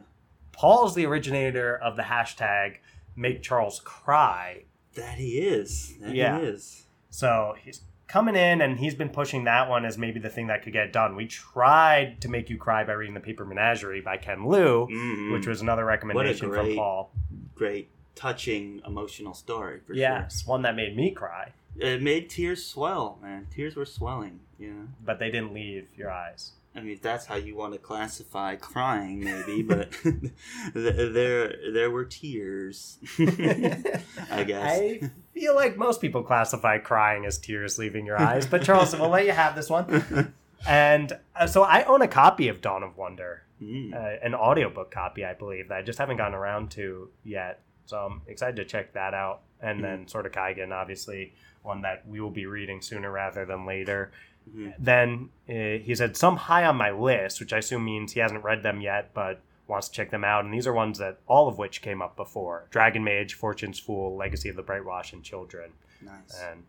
Paul's 0.56 0.94
the 0.94 1.06
originator 1.06 1.76
of 1.76 1.96
the 1.96 2.02
hashtag 2.02 2.76
Make 3.14 3.42
Charles 3.42 3.80
Cry. 3.80 4.64
That 4.94 5.18
he 5.18 5.38
is. 5.38 5.96
That 6.00 6.14
Yeah. 6.14 6.38
he 6.40 6.46
is. 6.46 6.86
So 7.10 7.54
he's 7.62 7.82
coming 8.08 8.36
in 8.36 8.60
and 8.60 8.78
he's 8.78 8.94
been 8.94 9.08
pushing 9.08 9.44
that 9.44 9.68
one 9.68 9.84
as 9.84 9.98
maybe 9.98 10.20
the 10.20 10.28
thing 10.30 10.46
that 10.46 10.62
could 10.62 10.72
get 10.72 10.92
done. 10.92 11.16
We 11.16 11.26
tried 11.26 12.20
to 12.22 12.28
make 12.28 12.48
you 12.48 12.56
cry 12.56 12.84
by 12.84 12.92
reading 12.92 13.14
The 13.14 13.20
Paper 13.20 13.44
Menagerie 13.44 14.00
by 14.00 14.16
Ken 14.16 14.46
Liu, 14.46 14.86
Mhm. 14.90 15.32
which 15.32 15.46
was 15.46 15.60
another 15.60 15.84
recommendation 15.84 16.48
from 16.48 16.64
great 16.66 16.76
Paul. 16.76 17.12
great, 17.54 17.90
touching, 18.14 18.80
emotional 18.86 19.34
story 19.34 19.80
for 19.80 19.92
Yes, 19.94 20.46
one 20.46 20.62
that 20.62 20.76
made 20.76 20.96
me 20.96 21.10
cry. 21.10 21.52
It 21.78 22.00
made 22.00 22.30
tears 22.30 22.64
swell, 22.64 23.18
man. 23.22 23.46
Tears 23.50 23.76
were 23.76 23.84
swelling. 23.84 24.40
Know. 24.58 24.88
but 25.04 25.18
they 25.18 25.30
didn't 25.30 25.52
leave 25.52 25.88
your 25.94 26.10
eyes. 26.10 26.52
I 26.76 26.80
mean, 26.80 26.92
if 26.92 27.00
that's 27.02 27.24
how 27.24 27.36
you 27.36 27.56
want 27.56 27.72
to 27.72 27.78
classify 27.78 28.56
crying, 28.56 29.24
maybe, 29.24 29.62
but 29.62 29.90
there 30.74 31.54
there 31.72 31.90
were 31.90 32.04
tears. 32.04 32.98
I 33.18 34.44
guess. 34.46 34.62
I 34.62 35.10
feel 35.34 35.54
like 35.54 35.76
most 35.76 36.00
people 36.00 36.22
classify 36.22 36.78
crying 36.78 37.24
as 37.24 37.38
tears 37.38 37.78
leaving 37.78 38.04
your 38.06 38.20
eyes, 38.20 38.46
but 38.46 38.62
Charles, 38.62 38.94
we'll 38.94 39.08
let 39.08 39.24
you 39.26 39.32
have 39.32 39.54
this 39.56 39.70
one. 39.70 40.34
And 40.66 41.16
uh, 41.36 41.46
so 41.46 41.62
I 41.62 41.84
own 41.84 42.02
a 42.02 42.08
copy 42.08 42.48
of 42.48 42.60
Dawn 42.60 42.82
of 42.82 42.96
Wonder, 42.96 43.42
Mm. 43.62 43.94
uh, 43.94 44.18
an 44.24 44.34
audiobook 44.34 44.90
copy, 44.90 45.24
I 45.24 45.32
believe, 45.32 45.68
that 45.68 45.78
I 45.78 45.82
just 45.82 45.98
haven't 45.98 46.16
gotten 46.16 46.34
around 46.34 46.70
to 46.72 47.08
yet. 47.24 47.60
So 47.84 47.98
I'm 47.98 48.22
excited 48.26 48.56
to 48.56 48.64
check 48.64 48.92
that 48.94 49.14
out. 49.14 49.42
And 49.60 49.84
then 49.84 50.08
sword 50.08 50.26
of 50.26 50.32
Kaigen, 50.32 50.72
obviously, 50.72 51.34
one 51.62 51.82
that 51.82 52.06
we 52.08 52.20
will 52.20 52.30
be 52.30 52.46
reading 52.46 52.80
sooner 52.82 53.10
rather 53.12 53.44
than 53.46 53.64
later. 53.64 54.10
Mhm. 54.48 54.74
Then 54.78 55.30
uh, 55.48 55.82
he 55.84 55.94
said 55.94 56.16
some 56.16 56.36
high 56.36 56.64
on 56.64 56.76
my 56.76 56.90
list, 56.90 57.40
which 57.40 57.52
I 57.52 57.58
assume 57.58 57.84
means 57.84 58.12
he 58.12 58.20
hasn't 58.20 58.44
read 58.44 58.62
them 58.62 58.80
yet, 58.80 59.12
but 59.14 59.40
wants 59.66 59.88
to 59.88 59.94
check 59.94 60.10
them 60.10 60.24
out. 60.24 60.44
And 60.44 60.54
these 60.54 60.66
are 60.66 60.72
ones 60.72 60.98
that 60.98 61.18
all 61.26 61.48
of 61.48 61.58
which 61.58 61.82
came 61.82 62.00
up 62.00 62.16
before: 62.16 62.66
Dragon 62.70 63.02
Mage, 63.04 63.34
Fortune's 63.34 63.78
Fool, 63.78 64.16
Legacy 64.16 64.48
of 64.48 64.56
the 64.56 64.62
Brightwash, 64.62 65.12
and 65.12 65.22
Children. 65.22 65.72
Nice. 66.00 66.40
And 66.40 66.64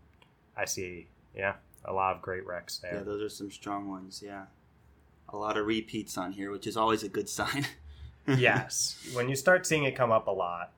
I 0.56 0.66
see, 0.66 1.08
yeah, 1.36 1.56
a 1.86 1.94
lot 1.94 2.16
of 2.16 2.22
great 2.22 2.46
wrecks 2.46 2.78
there. 2.80 2.96
Yeah, 2.96 3.04
those 3.04 3.22
are 3.22 3.30
some 3.30 3.52
strong 3.52 3.90
ones. 3.90 4.24
Yeah, 4.26 4.46
a 5.30 5.38
lot 5.38 5.58
of 5.58 5.66
repeats 5.68 6.18
on 6.18 6.32
here, 6.32 6.52
which 6.52 6.66
is 6.66 6.76
always 6.78 7.04
a 7.04 7.10
good 7.10 7.30
sign. 7.30 7.66
yes, 8.28 8.98
when 9.14 9.30
you 9.30 9.36
start 9.36 9.66
seeing 9.66 9.84
it 9.84 9.96
come 9.96 10.12
up 10.12 10.28
a 10.28 10.32
lot, 10.32 10.74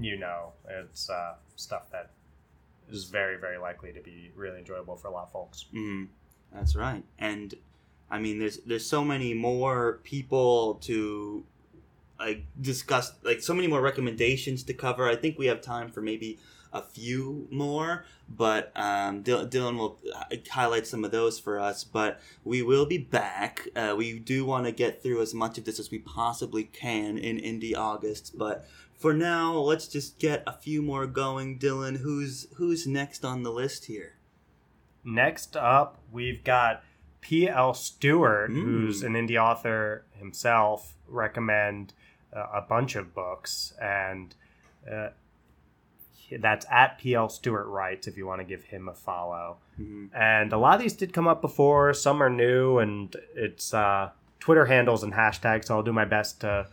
you 0.00 0.16
know 0.16 0.52
it's 0.68 1.10
uh, 1.10 1.34
stuff 1.56 1.90
that 1.92 2.10
is 2.90 3.04
very, 3.04 3.36
very 3.36 3.58
likely 3.58 3.92
to 3.92 4.00
be 4.00 4.30
really 4.34 4.58
enjoyable 4.58 4.96
for 4.96 5.08
a 5.08 5.10
lot 5.10 5.24
of 5.24 5.32
folks. 5.32 5.66
Mm, 5.74 6.08
that's 6.52 6.76
right. 6.76 7.04
And 7.18 7.54
I 8.10 8.18
mean, 8.18 8.38
there's 8.38 8.58
there's 8.58 8.86
so 8.86 9.04
many 9.04 9.34
more 9.34 10.00
people 10.04 10.74
to 10.82 11.44
like 12.18 12.44
discuss, 12.60 13.12
like 13.22 13.42
so 13.42 13.54
many 13.54 13.66
more 13.66 13.80
recommendations 13.80 14.62
to 14.64 14.74
cover. 14.74 15.08
I 15.08 15.16
think 15.16 15.38
we 15.38 15.46
have 15.46 15.60
time 15.60 15.90
for 15.90 16.00
maybe 16.00 16.38
a 16.72 16.82
few 16.82 17.46
more, 17.50 18.04
but 18.28 18.72
um, 18.74 19.22
Dil- 19.22 19.46
Dylan 19.46 19.78
will 19.78 19.98
uh, 20.14 20.36
highlight 20.50 20.86
some 20.86 21.04
of 21.04 21.12
those 21.12 21.38
for 21.38 21.58
us. 21.58 21.84
But 21.84 22.20
we 22.44 22.62
will 22.62 22.86
be 22.86 22.98
back. 22.98 23.68
Uh, 23.74 23.94
we 23.96 24.18
do 24.18 24.44
want 24.44 24.66
to 24.66 24.72
get 24.72 25.02
through 25.02 25.22
as 25.22 25.34
much 25.34 25.56
of 25.58 25.64
this 25.64 25.78
as 25.78 25.90
we 25.90 25.98
possibly 25.98 26.64
can 26.64 27.18
in 27.18 27.36
Indie 27.38 27.76
August, 27.76 28.36
but. 28.38 28.66
For 28.98 29.12
now, 29.12 29.54
let's 29.58 29.86
just 29.88 30.18
get 30.18 30.42
a 30.46 30.52
few 30.52 30.80
more 30.80 31.06
going. 31.06 31.58
Dylan, 31.58 31.98
who's 31.98 32.46
who's 32.56 32.86
next 32.86 33.24
on 33.24 33.42
the 33.42 33.50
list 33.52 33.86
here? 33.86 34.14
Next 35.04 35.56
up, 35.56 35.98
we've 36.10 36.42
got 36.44 36.82
P.L. 37.20 37.74
Stewart, 37.74 38.50
Mm. 38.50 38.62
who's 38.62 39.02
an 39.02 39.12
indie 39.14 39.36
author 39.42 40.04
himself, 40.12 40.94
recommend 41.08 41.92
uh, 42.34 42.46
a 42.54 42.60
bunch 42.62 42.96
of 42.96 43.14
books, 43.14 43.74
and 43.80 44.34
uh, 44.90 45.08
that's 46.40 46.66
at 46.70 46.98
P.L. 46.98 47.28
Stewart 47.28 47.66
Writes 47.66 48.06
if 48.06 48.16
you 48.16 48.26
want 48.26 48.40
to 48.40 48.44
give 48.44 48.64
him 48.64 48.88
a 48.88 48.94
follow. 48.94 49.58
Mhm. 49.78 50.08
And 50.14 50.52
a 50.52 50.58
lot 50.58 50.74
of 50.76 50.80
these 50.80 50.94
did 50.94 51.12
come 51.12 51.28
up 51.28 51.40
before, 51.40 51.92
some 51.94 52.22
are 52.22 52.30
new, 52.30 52.78
and 52.78 53.14
it's 53.34 53.74
uh, 53.74 54.10
Twitter 54.40 54.66
handles 54.66 55.02
and 55.02 55.12
hashtags, 55.12 55.66
so 55.66 55.76
I'll 55.76 55.82
do 55.82 55.92
my 55.92 56.04
best 56.06 56.40
to 56.40 56.68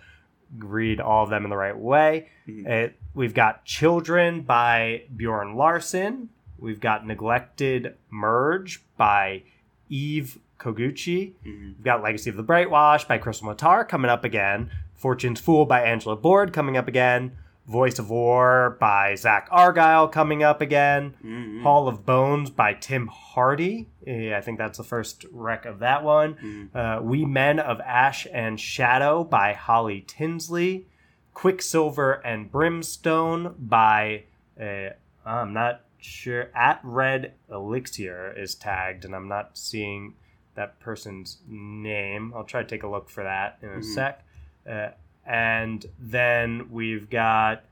read 0.58 1.00
all 1.00 1.24
of 1.24 1.30
them 1.30 1.44
in 1.44 1.50
the 1.50 1.58
right 1.58 1.78
way. 1.78 2.28
Mhm. 2.48 2.68
It, 2.68 2.96
we've 3.14 3.34
got 3.34 3.66
Children 3.66 4.42
by 4.42 5.04
Bjorn 5.16 5.56
Larssen. 5.56 6.30
We've 6.58 6.80
got 6.80 7.06
Neglected 7.08 7.96
Merge 8.10 8.82
by 8.98 9.44
Eve 9.90 10.38
Koguchi. 10.60 11.34
Mhm. 11.46 11.76
We've 11.78 11.84
got 11.84 12.04
Legacy 12.04 12.30
of 12.30 12.36
the 12.38 12.44
Brightwash 12.44 13.08
by 13.08 13.18
Krystle 13.18 13.44
Matar 13.56 13.88
coming 13.88 14.12
up 14.12 14.24
again. 14.24 14.70
Fortune's 14.94 15.40
Fool 15.40 15.66
by 15.66 15.82
Angela 15.82 16.16
Boord 16.16 16.54
coming 16.54 16.78
up 16.78 16.88
again. 16.88 17.32
Voice 17.72 17.98
of 18.00 18.10
War 18.10 18.78
by 18.80 19.16
Zach 19.16 19.48
Argyle 19.50 20.08
coming 20.10 20.44
up 20.44 20.60
again. 20.62 21.16
Mhm. 21.24 21.64
Hall 21.64 21.88
of 21.88 22.06
Bones 22.06 22.50
by 22.50 22.74
Tim 22.74 23.10
Hardie. 23.10 23.88
Eh, 24.06 24.36
I 24.36 24.42
think 24.42 24.58
that's 24.58 24.78
the 24.78 24.84
first 24.84 25.26
rec 25.32 25.66
of 25.66 25.80
that 25.80 26.04
one. 26.04 26.36
Mhm. 26.36 26.76
Uh, 26.76 27.02
we 27.02 27.24
Men 27.26 27.60
of 27.60 27.80
Ash 27.82 28.28
and 28.34 28.60
Shadow 28.60 29.24
by 29.24 29.54
Holly 29.54 30.02
Tinsley. 30.06 30.86
Quicksilver 31.34 32.14
and 32.26 32.52
Brimstone 32.52 33.56
by, 33.58 34.24
uh, 34.62 34.90
I'm 35.26 35.54
not 35.54 35.82
sure. 35.98 36.50
At 36.54 36.82
Red 36.84 37.34
Elixir 37.50 38.34
is 38.38 38.54
tagged, 38.54 39.06
and 39.06 39.16
I'm 39.16 39.28
not 39.30 39.58
seeing 39.58 40.16
that 40.56 40.78
person's 40.82 41.40
name. 41.48 42.34
I'll 42.36 42.44
try 42.44 42.62
to 42.64 42.68
take 42.68 42.84
a 42.84 42.88
look 42.88 43.10
for 43.10 43.24
that 43.24 43.58
in 43.62 43.70
a 43.70 43.78
Mhm. 43.78 43.84
sec. 43.86 44.24
Uh, 44.70 44.90
and 45.26 45.86
then 46.00 46.68
we've 46.72 47.10
got 47.10 47.64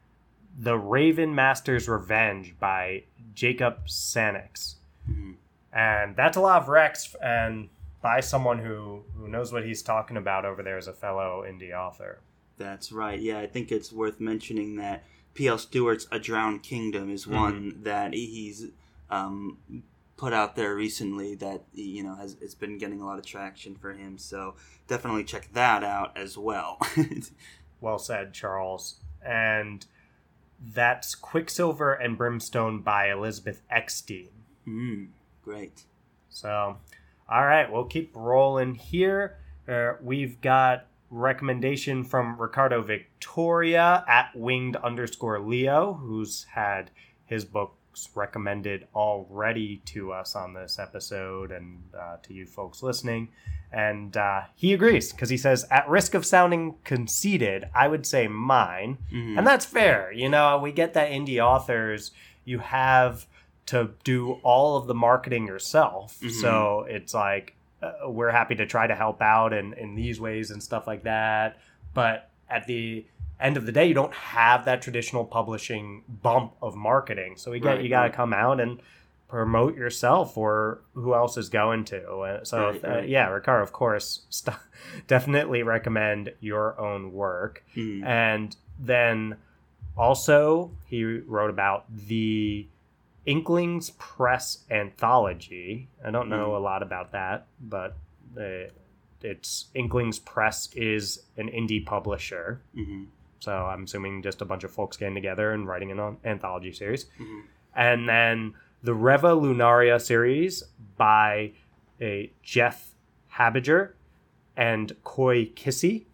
The 0.57 0.77
Raven 0.77 1.33
Master's 1.35 1.87
Revenge 1.87 2.55
by 2.59 3.03
Jacob 3.33 3.87
Sannox. 3.87 4.75
Mhm. 5.09 5.35
And 5.71 6.15
that's 6.15 6.37
a 6.37 6.41
lot 6.41 6.61
of 6.61 6.67
Rex, 6.67 7.15
and 7.21 7.69
by 8.01 8.19
someone 8.21 8.59
who, 8.59 9.03
who 9.17 9.27
knows 9.27 9.51
what 9.53 9.65
he's 9.65 9.81
talking 9.81 10.17
about 10.17 10.45
over 10.45 10.63
there 10.63 10.77
as 10.77 10.87
a 10.87 10.93
fellow 10.93 11.43
indie 11.47 11.73
author. 11.73 12.19
That's 12.57 12.91
right. 12.91 13.19
Yeah, 13.19 13.39
I 13.39 13.47
think 13.47 13.71
it's 13.71 13.91
worth 13.91 14.19
mentioning 14.19 14.75
that 14.77 15.03
P.L. 15.33 15.57
Stewart's 15.57 16.07
A 16.11 16.19
Drowned 16.19 16.63
Kingdom 16.63 17.09
is 17.09 17.27
one 17.27 17.83
that 17.83 18.13
he's 18.13 18.67
um, 19.09 19.57
put 20.19 20.33
out 20.33 20.55
there 20.55 20.75
recently 20.75 21.33
that 21.35 21.63
you 21.73 22.03
know 22.03 22.15
has 22.15 22.35
it's 22.41 22.53
been 22.55 22.77
getting 22.77 23.01
a 23.01 23.05
lot 23.05 23.17
of 23.17 23.25
traction 23.25 23.75
for 23.75 23.93
him. 23.93 24.17
So 24.17 24.55
definitely 24.87 25.23
check 25.23 25.49
that 25.53 25.83
out 25.83 26.17
as 26.17 26.37
well. 26.37 26.77
Well 27.81 27.99
said, 27.99 28.33
Charles. 28.33 28.95
And 29.25 29.85
that's 30.61 31.15
Quicksilver 31.15 31.93
and 31.93 32.17
Brimstone 32.17 32.81
by 32.81 33.09
Elizabeth 33.09 33.61
Eckstein. 33.69 34.29
mm, 34.67 35.07
great. 35.43 35.83
So, 36.29 36.77
all 37.29 37.45
right, 37.45 37.71
we'll 37.71 37.85
keep 37.85 38.11
rolling 38.15 38.75
here. 38.75 39.37
Uh, 39.67 39.93
we've 40.01 40.41
got 40.41 40.87
recommendation 41.09 42.03
from 42.03 42.39
Ricardo 42.39 42.81
Victoria 42.81 44.03
at 44.07 44.35
winged 44.35 44.75
underscore 44.77 45.39
Leo, 45.39 45.93
who's 45.93 46.45
had 46.53 46.91
his 47.25 47.45
books 47.45 47.78
recommended 48.15 48.87
already 48.95 49.81
to 49.85 50.11
us 50.11 50.35
on 50.35 50.53
this 50.53 50.79
episode 50.79 51.51
and 51.51 51.81
uh, 51.97 52.17
to 52.23 52.33
you 52.33 52.45
folks 52.45 52.81
listening. 52.83 53.29
And 53.71 54.15
uh, 54.17 54.41
he 54.55 54.73
agrees 54.73 55.11
because 55.11 55.29
he 55.29 55.37
says, 55.37 55.65
at 55.69 55.87
risk 55.87 56.13
of 56.13 56.25
sounding 56.25 56.75
conceited, 56.83 57.69
I 57.73 57.87
would 57.87 58.05
say 58.05 58.27
mine. 58.27 58.97
Mhm. 59.13 59.37
And 59.37 59.45
that's 59.45 59.65
fair. 59.65 60.11
You 60.11 60.29
know, 60.29 60.57
we 60.57 60.71
get 60.71 60.93
that 60.93 61.11
indie 61.11 61.43
authors, 61.43 62.11
you 62.45 62.59
have 62.59 63.27
to 63.67 63.91
do 64.03 64.33
all 64.43 64.77
of 64.77 64.87
the 64.87 64.95
marketing 64.95 65.45
yourself. 65.45 66.19
Mhm. 66.19 66.31
So 66.31 66.85
it's 66.89 67.13
like, 67.13 67.55
uh, 67.83 67.91
we're 68.09 68.31
happy 68.31 68.55
to 68.55 68.65
try 68.65 68.87
to 68.87 68.95
help 68.95 69.21
out 69.21 69.53
in, 69.53 69.73
in 69.73 69.93
these 69.95 70.19
ways 70.19 70.49
and 70.51 70.61
stuff 70.61 70.87
like 70.87 71.03
that. 71.03 71.57
But 71.93 72.29
at 72.49 72.65
the 72.65 73.05
end 73.39 73.57
of 73.57 73.65
the 73.65 73.71
day, 73.71 73.85
you 73.85 73.93
don't 73.93 74.13
have 74.13 74.65
that 74.65 74.81
traditional 74.81 75.23
publishing 75.25 76.03
bump 76.07 76.53
of 76.61 76.75
marketing. 76.75 77.35
So 77.37 77.51
get, 77.53 77.63
Right, 77.65 77.81
you 77.81 77.89
got 77.89 78.01
to 78.03 78.07
right. 78.09 78.13
come 78.13 78.33
out 78.33 78.59
and 78.59 78.81
promote 79.29 79.75
yourself 79.77 80.35
or 80.37 80.81
who 80.93 81.13
else 81.13 81.37
is 81.37 81.49
going 81.49 81.85
to. 81.85 82.01
Uh, 82.19 82.43
So, 82.43 82.71
Right, 82.71 82.83
uh, 82.85 83.01
yeah, 83.01 83.29
Ricardo, 83.29 83.61
of 83.63 83.71
course, 83.71 84.23
st- 84.29 84.57
definitely 85.07 85.61
recommend 85.63 86.33
your 86.39 86.79
own 86.79 87.13
work. 87.13 87.63
Mhm. 87.75 88.03
And 88.05 88.55
then 88.79 89.37
also, 89.97 90.71
he 90.87 91.03
wrote 91.03 91.49
about 91.49 91.85
the 91.95 92.65
Inklings 93.25 93.91
Press 93.91 94.65
anthology. 94.71 95.87
I 96.03 96.09
don't 96.11 96.29
know 96.29 96.49
Mhm. 96.49 96.55
a 96.57 96.59
lot 96.59 96.81
about 96.81 97.11
that, 97.11 97.47
but 97.59 97.95
uh, 98.37 98.69
it's 99.21 99.67
Inklings 99.75 100.19
Press 100.19 100.69
is 100.75 101.23
an 101.37 101.49
indie 101.49 101.85
publisher. 101.85 102.61
Mhm. 102.75 103.07
So 103.39 103.51
I'm 103.53 103.83
assuming 103.83 104.21
just 104.21 104.41
a 104.41 104.45
bunch 104.45 104.63
of 104.63 104.71
folks 104.71 104.97
getting 104.97 105.15
together 105.15 105.51
and 105.51 105.67
writing 105.67 105.91
an 105.91 105.99
an- 105.99 106.17
anthology 106.25 106.71
series. 106.73 107.05
Mhm. 107.19 107.41
And 107.75 108.09
then 108.09 108.53
the 108.83 108.93
Reva 108.93 109.29
Lunaria 109.35 109.99
series 110.01 110.63
by 110.97 111.51
a 112.01 112.31
Jeff 112.43 112.93
Habiger 113.33 113.93
and 114.57 114.95
Koi 115.03 115.45
Kissy, 115.47 116.05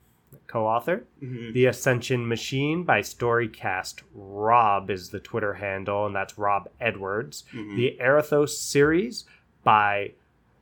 co-author. 0.47 1.05
Mhm. 1.21 1.53
The 1.53 1.65
Ascension 1.65 2.28
Machine 2.28 2.84
by 2.84 3.01
Storycast 3.01 4.03
Rob 4.13 4.89
is 4.91 5.09
the 5.09 5.19
Twitter 5.19 5.55
handle, 5.55 6.05
and 6.05 6.15
that's 6.15 6.38
Rob 6.38 6.69
Edwards. 6.80 7.43
Mhm. 7.53 7.76
The 7.76 7.97
Arathos 7.99 8.49
series 8.57 9.26
by 9.63 10.11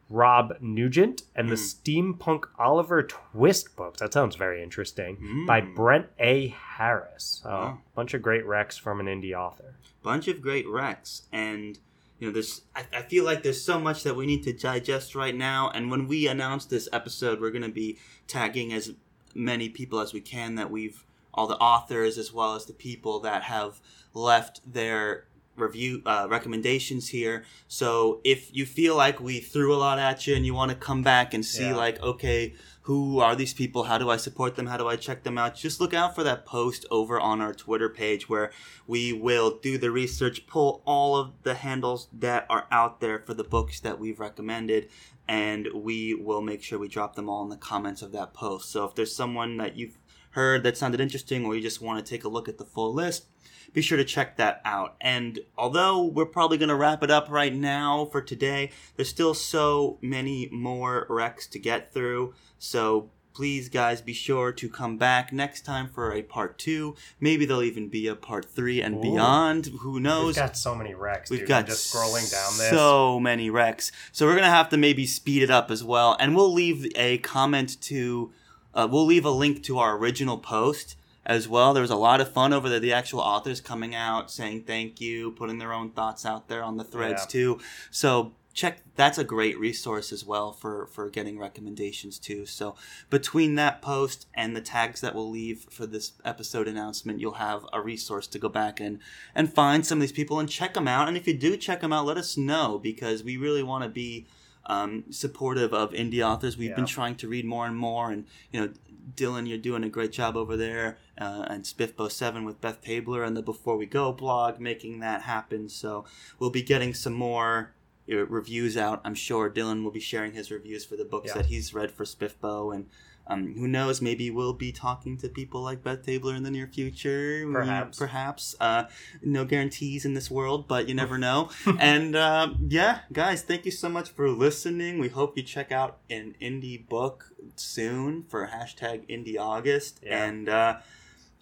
Rob 0.09 0.55
Nugent, 0.61 1.23
and 1.35 1.49
the 1.49 1.55
Steampunk 1.55 2.43
Oliver 2.59 3.01
Twist 3.03 3.75
books. 3.75 3.99
That 3.99 4.13
sounds 4.13 4.35
very 4.35 4.61
interesting. 4.61 5.45
By 5.47 5.61
Mm. 5.61 5.75
Brent 5.75 6.05
A. 6.19 6.47
Harris. 6.49 7.41
A 7.45 7.49
Wow. 7.49 7.77
bunch 7.95 8.13
of 8.13 8.21
great 8.21 8.45
recs 8.45 8.79
from 8.79 8.99
an 8.99 9.05
indie 9.07 9.33
author. 9.33 9.75
bunch 10.03 10.27
of 10.27 10.41
great 10.41 10.65
recs 10.67 11.21
and 11.31 11.79
you 12.19 12.27
know 12.27 12.33
there's 12.33 12.63
I, 12.75 12.83
I 12.93 13.01
feel 13.03 13.23
like 13.23 13.41
there's 13.41 13.61
so 13.63 13.79
much 13.79 14.03
that 14.03 14.17
we 14.17 14.25
need 14.25 14.43
to 14.43 14.51
digest 14.51 15.15
right 15.15 15.33
now 15.33 15.69
and 15.73 15.89
when 15.89 16.09
we 16.09 16.27
announce 16.27 16.65
this 16.65 16.89
episode 16.91 17.39
we're 17.39 17.51
going 17.51 17.61
to 17.63 17.69
be 17.69 17.97
tagging 18.27 18.73
as 18.73 18.91
many 19.33 19.69
people 19.69 19.99
as 20.01 20.11
we 20.13 20.19
can 20.19 20.55
that 20.55 20.69
we've 20.69 21.05
all 21.33 21.47
the 21.47 21.55
authors 21.57 22.17
as 22.17 22.33
well 22.33 22.53
as 22.53 22.65
the 22.65 22.73
people 22.73 23.21
that 23.21 23.43
have 23.43 23.79
left 24.13 24.59
their 24.71 25.25
review 25.55 26.01
uh, 26.05 26.27
recommendations 26.29 27.09
here 27.09 27.43
so 27.67 28.19
if 28.23 28.53
you 28.55 28.65
feel 28.65 28.95
like 28.95 29.19
we 29.19 29.39
threw 29.39 29.73
a 29.73 29.77
lot 29.77 29.99
at 29.99 30.25
you 30.25 30.35
and 30.35 30.45
you 30.45 30.53
want 30.53 30.69
to 30.71 30.75
come 30.77 31.03
back 31.03 31.33
and 31.33 31.45
see 31.45 31.65
Yeah. 31.67 31.75
like 31.75 32.01
okay 32.01 32.53
who 32.83 33.19
are 33.19 33.35
these 33.35 33.53
people 33.53 33.83
how 33.83 33.97
do 33.97 34.09
i 34.09 34.17
support 34.17 34.55
them 34.55 34.65
how 34.67 34.77
do 34.77 34.87
i 34.87 34.95
check 34.95 35.23
them 35.23 35.37
out 35.37 35.55
just 35.55 35.79
look 35.79 35.93
out 35.93 36.15
for 36.15 36.23
that 36.23 36.45
post 36.45 36.85
over 36.91 37.19
on 37.19 37.39
our 37.39 37.53
twitter 37.53 37.87
page 37.87 38.27
where 38.27 38.51
we 38.87 39.13
will 39.13 39.59
do 39.59 39.77
the 39.77 39.89
research, 39.91 40.45
pull 40.45 40.81
all 40.85 41.15
of 41.15 41.31
the 41.43 41.53
handles 41.53 42.09
that 42.11 42.45
are 42.49 42.67
out 42.69 42.99
there 42.99 43.19
for 43.25 43.33
the 43.33 43.43
books 43.45 43.79
that 43.79 43.97
we've 43.97 44.19
recommended, 44.19 44.89
and 45.25 45.69
we 45.73 46.13
will 46.13 46.41
make 46.41 46.61
sure 46.61 46.77
we 46.77 46.89
drop 46.89 47.15
them 47.15 47.29
all 47.29 47.43
in 47.43 47.49
the 47.49 47.55
comments 47.55 48.01
of 48.01 48.11
that 48.11 48.33
post. 48.33 48.69
So 48.69 48.83
if 48.83 48.93
there's 48.93 49.15
someone 49.15 49.55
that 49.57 49.77
you've 49.77 49.97
heard 50.31 50.63
that 50.63 50.75
sounded 50.77 50.99
interesting 50.99 51.45
or 51.45 51.55
you 51.55 51.61
just 51.61 51.81
want 51.81 52.05
to 52.05 52.09
take 52.09 52.25
a 52.25 52.27
look 52.27 52.49
at 52.49 52.57
the 52.57 52.65
full 52.65 52.93
list, 52.93 53.27
be 53.73 53.81
sure 53.81 53.97
to 53.97 54.05
check 54.05 54.37
that 54.37 54.61
out. 54.63 54.95
And 55.01 55.39
although 55.57 56.03
we're 56.03 56.25
probably 56.25 56.57
going 56.57 56.69
to 56.69 56.75
wrap 56.75 57.03
it 57.03 57.11
up 57.11 57.29
right 57.29 57.53
now 57.53 58.05
for 58.05 58.21
today, 58.21 58.71
there's 58.95 59.09
still 59.09 59.33
so 59.33 59.97
many 60.01 60.47
more 60.51 61.05
wrecks 61.09 61.47
to 61.47 61.59
get 61.59 61.91
through. 61.91 62.33
So 62.59 63.09
please, 63.33 63.67
guys, 63.67 64.01
be 64.01 64.13
sure 64.13 64.51
to 64.51 64.69
come 64.69 64.97
back 64.97 65.33
next 65.33 65.65
time 65.65 65.89
for 65.89 66.13
a 66.13 66.21
part 66.21 66.57
two. 66.57 66.95
Maybe 67.19 67.45
there'll 67.45 67.63
even 67.63 67.89
be 67.89 68.07
a 68.07 68.15
part 68.15 68.45
three 68.45 68.81
and 68.81 68.97
Ooh. 68.97 69.01
beyond. 69.01 69.67
Who 69.81 69.99
knows? 69.99 70.27
We've 70.27 70.35
got 70.35 70.55
so 70.55 70.75
many 70.75 70.93
wrecks. 70.93 71.29
We've 71.29 71.39
dude. 71.39 71.49
got 71.49 71.63
I'm 71.63 71.65
just 71.65 71.93
scrolling 71.93 72.31
down 72.31 72.57
this. 72.57 72.69
so 72.69 73.19
many 73.19 73.49
wrecks. 73.49 73.91
So 74.11 74.27
we're 74.27 74.35
gonna 74.35 74.47
have 74.47 74.69
to 74.69 74.77
maybe 74.77 75.05
speed 75.05 75.41
it 75.41 75.49
up 75.49 75.71
as 75.71 75.83
well, 75.83 76.15
and 76.19 76.35
we'll 76.35 76.53
leave 76.53 76.91
a 76.95 77.17
comment 77.19 77.81
to, 77.83 78.31
uh, 78.73 78.87
we'll 78.89 79.05
leave 79.05 79.25
a 79.25 79.31
link 79.31 79.63
to 79.63 79.79
our 79.79 79.97
original 79.97 80.37
post 80.37 80.95
as 81.25 81.47
well. 81.47 81.73
There 81.73 81.81
was 81.81 81.91
a 81.91 81.95
lot 81.95 82.21
of 82.21 82.31
fun 82.31 82.53
over 82.53 82.69
there. 82.69 82.79
The 82.79 82.93
actual 82.93 83.19
authors 83.21 83.61
coming 83.61 83.95
out 83.95 84.29
saying 84.31 84.63
thank 84.63 84.99
you, 84.99 85.31
putting 85.31 85.57
their 85.57 85.73
own 85.73 85.91
thoughts 85.91 86.25
out 86.25 86.47
there 86.47 86.63
on 86.63 86.77
the 86.77 86.83
threads 86.83 87.23
Yeah. 87.23 87.27
too. 87.31 87.59
So 87.91 88.33
check 88.53 88.83
that's 88.95 89.17
a 89.17 89.23
great 89.23 89.59
resource 89.59 90.11
as 90.13 90.23
well 90.23 90.51
for 90.51 90.85
for 90.85 91.09
getting 91.09 91.39
recommendations 91.39 92.19
too 92.19 92.45
so 92.45 92.75
between 93.09 93.55
that 93.55 93.81
post 93.81 94.27
and 94.35 94.55
the 94.55 94.61
tags 94.61 95.01
that 95.01 95.15
we'll 95.15 95.27
leave 95.31 95.65
for 95.71 95.87
this 95.87 96.11
episode 96.23 96.67
announcement 96.67 97.19
you'll 97.19 97.33
have 97.33 97.65
a 97.73 97.81
resource 97.81 98.27
to 98.27 98.37
go 98.37 98.47
back 98.47 98.79
and 98.79 98.99
and 99.33 99.51
find 99.51 99.83
some 99.87 99.97
of 99.97 100.01
these 100.01 100.11
people 100.11 100.39
and 100.39 100.47
check 100.51 100.75
them 100.75 100.87
out 100.87 101.07
and 101.07 101.17
if 101.17 101.27
you 101.27 101.33
do 101.33 101.57
check 101.57 101.81
them 101.81 101.91
out 101.91 102.05
let 102.05 102.15
us 102.15 102.37
know 102.37 102.77
because 102.77 103.23
we 103.23 103.37
really 103.37 103.63
want 103.63 103.83
to 103.83 103.89
be 103.89 104.27
um, 104.65 105.03
supportive 105.09 105.73
of 105.73 105.91
indie 105.91 106.25
authors 106.25 106.57
we've 106.57 106.75
been 106.75 106.85
trying 106.85 107.15
to 107.15 107.27
read 107.27 107.45
more 107.45 107.65
and 107.65 107.77
more 107.77 108.11
and 108.11 108.25
you 108.51 108.59
know 108.59 108.71
dylan 109.15 109.47
you're 109.47 109.57
doing 109.57 109.83
a 109.83 109.89
great 109.89 110.11
job 110.13 110.37
over 110.37 110.55
there 110.55 110.97
uh, 111.19 111.45
and 111.49 111.63
SPFBO 111.65 112.09
7 112.09 112.45
with 112.45 112.61
beth 112.61 112.81
tabler 112.81 113.23
and 113.23 113.35
the 113.35 113.41
before 113.41 113.75
we 113.75 113.85
go 113.85 114.13
blog 114.13 114.59
making 114.59 114.99
that 114.99 115.23
happen 115.23 115.67
so 115.67 116.05
we'll 116.39 116.49
be 116.49 116.61
getting 116.61 116.93
some 116.93 117.13
more 117.13 117.73
uh, 118.11 118.25
reviews 118.25 118.75
out. 118.75 118.99
I'm 119.05 119.15
sure 119.15 119.49
Dylan 119.49 119.83
will 119.83 119.91
be 119.91 120.01
sharing 120.01 120.33
his 120.33 120.51
reviews 120.51 120.83
for 120.83 120.97
the 120.97 121.05
books 121.05 121.27
Yeah. 121.29 121.41
that 121.41 121.45
he's 121.45 121.73
read 121.73 121.89
for 121.89 122.03
Spiffbo, 122.03 122.75
and 122.75 122.87
um, 123.27 123.53
who 123.57 123.67
knows, 123.67 124.01
maybe 124.01 124.29
we'll 124.29 124.53
be 124.53 124.71
talking 124.71 125.17
to 125.17 125.29
people 125.29 125.61
like 125.61 125.81
Beth 125.83 126.05
Tabler 126.05 126.35
in 126.35 126.43
the 126.43 126.51
near 126.51 126.67
future. 126.67 127.45
We- 127.47 127.53
Perhaps. 127.53 127.97
perhaps. 127.97 128.55
Uh, 128.59 128.83
no 129.21 129.45
guarantees 129.45 130.03
in 130.05 130.13
this 130.13 130.29
world, 130.29 130.67
but 130.67 130.89
you 130.89 130.95
never 130.95 131.17
know. 131.27 131.49
and 131.79 132.15
um, 132.15 132.57
yeah, 132.67 132.99
guys, 133.13 133.41
thank 133.41 133.63
you 133.65 133.71
so 133.71 133.87
much 133.89 134.09
for 134.09 134.29
listening. 134.29 134.99
We 134.99 135.09
hope 135.09 135.37
you 135.37 135.43
check 135.43 135.71
out 135.71 135.99
an 136.09 136.35
indie 136.41 136.87
book 136.87 137.31
soon 137.55 138.23
for 138.23 138.47
hashtag 138.47 139.07
Indie 139.09 139.39
August. 139.39 139.99
Yeah. 140.03 140.23
And 140.25 140.49
uh, 140.49 140.77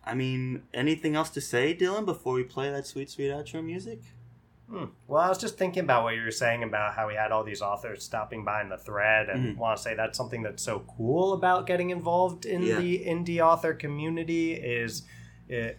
I 0.06 0.14
mean, 0.14 0.64
anything 0.74 1.16
else 1.16 1.30
to 1.32 1.42
say, 1.42 1.76
Dylan, 1.76 2.06
before 2.06 2.34
we 2.34 2.44
play 2.44 2.70
that 2.72 2.86
sweet, 2.88 3.10
sweet 3.10 3.30
outro 3.32 3.64
music? 3.64 4.02
Hmm. 4.72 4.86
Well, 5.08 5.22
I 5.22 5.28
was 5.28 5.38
just 5.38 5.58
thinking 5.58 5.84
about 5.84 6.04
what 6.04 6.16
you 6.16 6.22
were 6.24 6.32
saying 6.32 6.64
about 6.64 6.94
how 6.94 7.08
we 7.10 7.14
had 7.16 7.34
all 7.34 7.44
these 7.44 7.62
authors 7.62 8.04
stopping 8.04 8.46
by 8.46 8.62
in 8.62 8.70
the 8.70 8.78
thread, 8.78 9.28
and 9.30 9.56
Mhm. 9.56 9.58
want 9.58 9.76
to 9.76 9.84
say 9.84 9.96
that's 9.96 10.18
something 10.18 10.44
that's 10.44 10.64
so 10.64 10.80
cool 10.98 11.34
about 11.34 11.68
getting 11.68 11.90
involved 11.90 12.46
in 12.46 12.62
Yeah. 12.64 12.76
the 12.80 13.04
indie 13.06 13.40
author 13.46 13.74
community 13.74 14.54
is 14.54 15.04
it, 15.50 15.78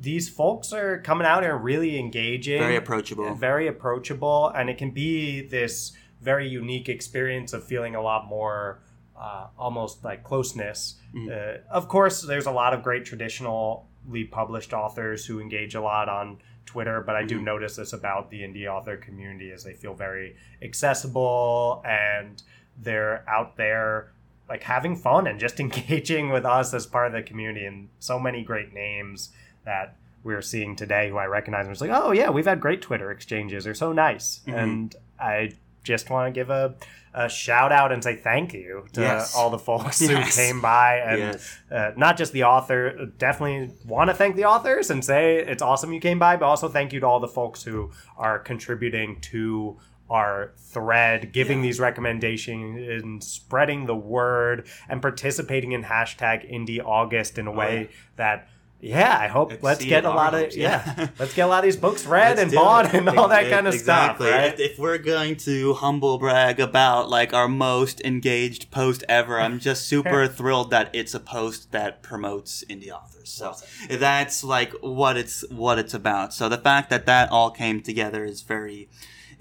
these 0.00 0.30
folks 0.30 0.72
are 0.72 0.98
coming 1.02 1.26
out 1.26 1.44
and 1.44 1.62
really 1.62 1.98
engaging, 1.98 2.58
Very 2.58 2.76
approachable. 2.76 3.34
very 3.34 3.66
approachable, 3.68 4.48
and 4.48 4.70
it 4.70 4.78
can 4.78 4.92
be 4.92 5.42
this 5.42 5.92
very 6.22 6.48
unique 6.48 6.88
experience 6.88 7.52
of 7.52 7.62
feeling 7.64 7.94
a 7.94 8.00
lot 8.00 8.26
more 8.26 8.80
uh, 9.14 9.48
almost 9.58 10.02
like 10.02 10.24
closeness. 10.24 10.94
Mm-hmm. 11.14 11.28
Uh, 11.30 11.58
of 11.70 11.88
course, 11.88 12.22
there's 12.22 12.46
a 12.46 12.50
lot 12.50 12.72
of 12.72 12.82
great 12.82 13.04
traditionally 13.04 14.24
published 14.30 14.72
authors 14.72 15.26
who 15.26 15.40
engage 15.40 15.74
a 15.74 15.80
lot 15.82 16.08
on 16.08 16.38
Twitter, 16.70 17.00
but 17.00 17.16
I 17.16 17.24
do 17.24 17.40
Mhm. 17.40 17.44
notice 17.44 17.74
this 17.76 17.92
about 17.92 18.30
the 18.30 18.42
indie 18.42 18.66
author 18.68 18.96
community 18.96 19.50
as 19.50 19.64
they 19.64 19.72
feel 19.74 19.92
very 19.92 20.36
accessible 20.62 21.82
and 21.84 22.42
they're 22.80 23.28
out 23.28 23.56
there 23.56 24.12
like 24.48 24.62
having 24.62 24.94
fun 24.96 25.26
and 25.26 25.38
just 25.40 25.58
engaging 25.66 26.30
with 26.30 26.44
us 26.44 26.72
as 26.72 26.86
part 26.86 27.06
of 27.08 27.12
the 27.12 27.22
community 27.22 27.64
and 27.66 27.88
so 27.98 28.18
many 28.20 28.42
great 28.44 28.72
names 28.72 29.32
that 29.64 29.96
we're 30.22 30.42
seeing 30.42 30.76
today 30.76 31.08
who 31.10 31.16
I 31.16 31.26
recognize 31.26 31.66
and 31.66 31.72
it's 31.72 31.80
like, 31.80 31.90
oh 31.92 32.12
yeah, 32.12 32.30
we've 32.30 32.46
had 32.46 32.60
great 32.60 32.82
Twitter 32.82 33.10
exchanges. 33.10 33.64
They're 33.64 33.74
so 33.74 33.92
nice. 33.92 34.40
Mhm. 34.46 34.54
And 34.62 34.96
I 35.18 35.52
just 35.82 36.10
want 36.10 36.32
to 36.32 36.38
give 36.38 36.50
a, 36.50 36.74
a 37.14 37.28
shout 37.28 37.72
out 37.72 37.90
and 37.92 38.02
say 38.04 38.16
thank 38.16 38.52
you 38.52 38.84
to 38.92 39.00
Yes. 39.00 39.34
all 39.34 39.50
the 39.50 39.58
folks 39.58 40.00
Yes. 40.00 40.10
who 40.36 40.42
came 40.42 40.60
by 40.60 40.96
and 40.98 41.18
yes. 41.18 41.58
uh, 41.70 41.90
not 41.96 42.16
just 42.16 42.32
the 42.32 42.44
author. 42.44 43.06
Definitely 43.18 43.74
want 43.86 44.08
to 44.10 44.14
thank 44.14 44.36
the 44.36 44.44
authors 44.44 44.90
and 44.90 45.04
say 45.04 45.36
it's 45.36 45.62
awesome 45.62 45.92
you 45.92 46.00
came 46.00 46.18
by, 46.18 46.36
but 46.36 46.46
also 46.46 46.68
thank 46.68 46.92
you 46.92 47.00
to 47.00 47.06
all 47.06 47.20
the 47.20 47.28
folks 47.28 47.62
who 47.62 47.90
are 48.16 48.38
contributing 48.38 49.20
to 49.22 49.78
our 50.10 50.52
thread, 50.56 51.32
giving 51.32 51.58
Yeah. 51.58 51.62
these 51.62 51.80
recommendations, 51.80 53.02
and 53.02 53.22
spreading 53.22 53.86
the 53.86 53.94
word, 53.96 54.66
and 54.88 55.00
participating 55.00 55.72
in 55.72 55.84
hashtag 55.84 56.50
Indie 56.52 56.84
August 56.84 57.38
in 57.38 57.46
a 57.46 57.52
Oh, 57.52 57.56
way 57.56 57.80
yeah. 57.82 57.86
that. 58.16 58.48
Yeah, 58.82 59.16
I 59.20 59.28
hope 59.28 59.62
let's 59.62 59.80
Exceed 59.80 59.88
get 59.90 60.04
a 60.04 60.08
lot 60.10 60.34
of 60.34 60.56
yeah. 60.56 60.94
yeah. 60.96 61.08
let's 61.18 61.34
get 61.34 61.42
a 61.42 61.46
lot 61.48 61.58
of 61.58 61.64
these 61.64 61.76
books 61.76 62.06
read 62.06 62.38
Let's 62.38 62.42
and 62.42 62.52
bought 62.52 62.86
it. 62.86 62.94
and 62.94 63.08
all 63.10 63.28
that 63.28 63.44
Ex- 63.44 63.50
kind 63.54 63.66
of 63.66 63.74
exactly. 63.74 64.26
stuff, 64.28 64.38
right? 64.38 64.54
If, 64.58 64.72
if 64.72 64.78
we're 64.78 64.98
going 64.98 65.36
to 65.36 65.74
humble 65.74 66.18
brag 66.18 66.58
about 66.60 67.10
like 67.10 67.34
our 67.34 67.48
most 67.48 68.00
engaged 68.02 68.70
post 68.70 69.04
ever, 69.08 69.38
I'm 69.38 69.58
just 69.58 69.86
super 69.88 70.26
thrilled 70.26 70.70
that 70.70 70.88
it's 70.94 71.12
a 71.14 71.20
post 71.20 71.72
that 71.72 72.02
promotes 72.02 72.64
indie 72.70 72.90
authors. 72.90 73.28
So 73.28 73.54
that's 73.90 74.42
like 74.42 74.72
what 74.80 75.16
it's 75.16 75.44
what 75.50 75.78
it's 75.78 75.92
about. 75.94 76.32
So 76.32 76.48
the 76.48 76.58
fact 76.58 76.88
that 76.90 77.06
that 77.06 77.30
all 77.30 77.50
came 77.50 77.82
together 77.82 78.24
is 78.24 78.40
very 78.42 78.88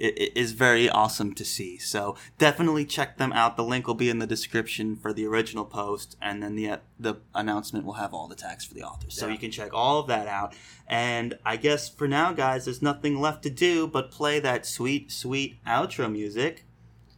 i- 0.02 0.14
i- 0.20 0.32
very 0.54 0.90
awesome 0.90 1.34
to 1.36 1.46
see. 1.46 1.78
So 1.78 2.16
definitely 2.38 2.86
check 2.86 3.18
them 3.18 3.34
out. 3.34 3.58
The 3.58 3.64
link 3.64 3.88
will 3.88 3.96
be 3.96 4.10
in 4.10 4.20
the 4.20 4.28
description 4.28 4.96
for 4.96 5.14
the 5.14 5.26
original 5.26 5.66
post, 5.66 6.16
and 6.22 6.42
then 6.44 6.56
the 6.56 6.80
the 7.00 7.16
announcement 7.34 7.86
will 7.86 7.94
have 7.94 8.14
all 8.14 8.28
the 8.28 8.36
tags 8.36 8.66
for 8.66 8.74
the 8.74 8.84
authors. 8.84 9.16
So 9.18 9.28
Yeah. 9.28 9.34
you 9.34 9.40
can 9.40 9.52
check 9.52 9.74
all 9.74 10.00
of 10.00 10.08
that 10.08 10.28
out. 10.28 10.54
And 10.88 11.38
I 11.46 11.56
guess 11.58 11.88
for 11.90 12.08
now, 12.08 12.34
guys, 12.34 12.66
there's 12.66 12.82
nothing 12.82 13.20
left 13.20 13.44
to 13.44 13.50
do 13.50 13.88
but 13.88 14.12
play 14.12 14.40
that 14.40 14.66
sweet, 14.66 15.12
sweet 15.12 15.64
outro 15.66 16.12
music. 16.12 16.66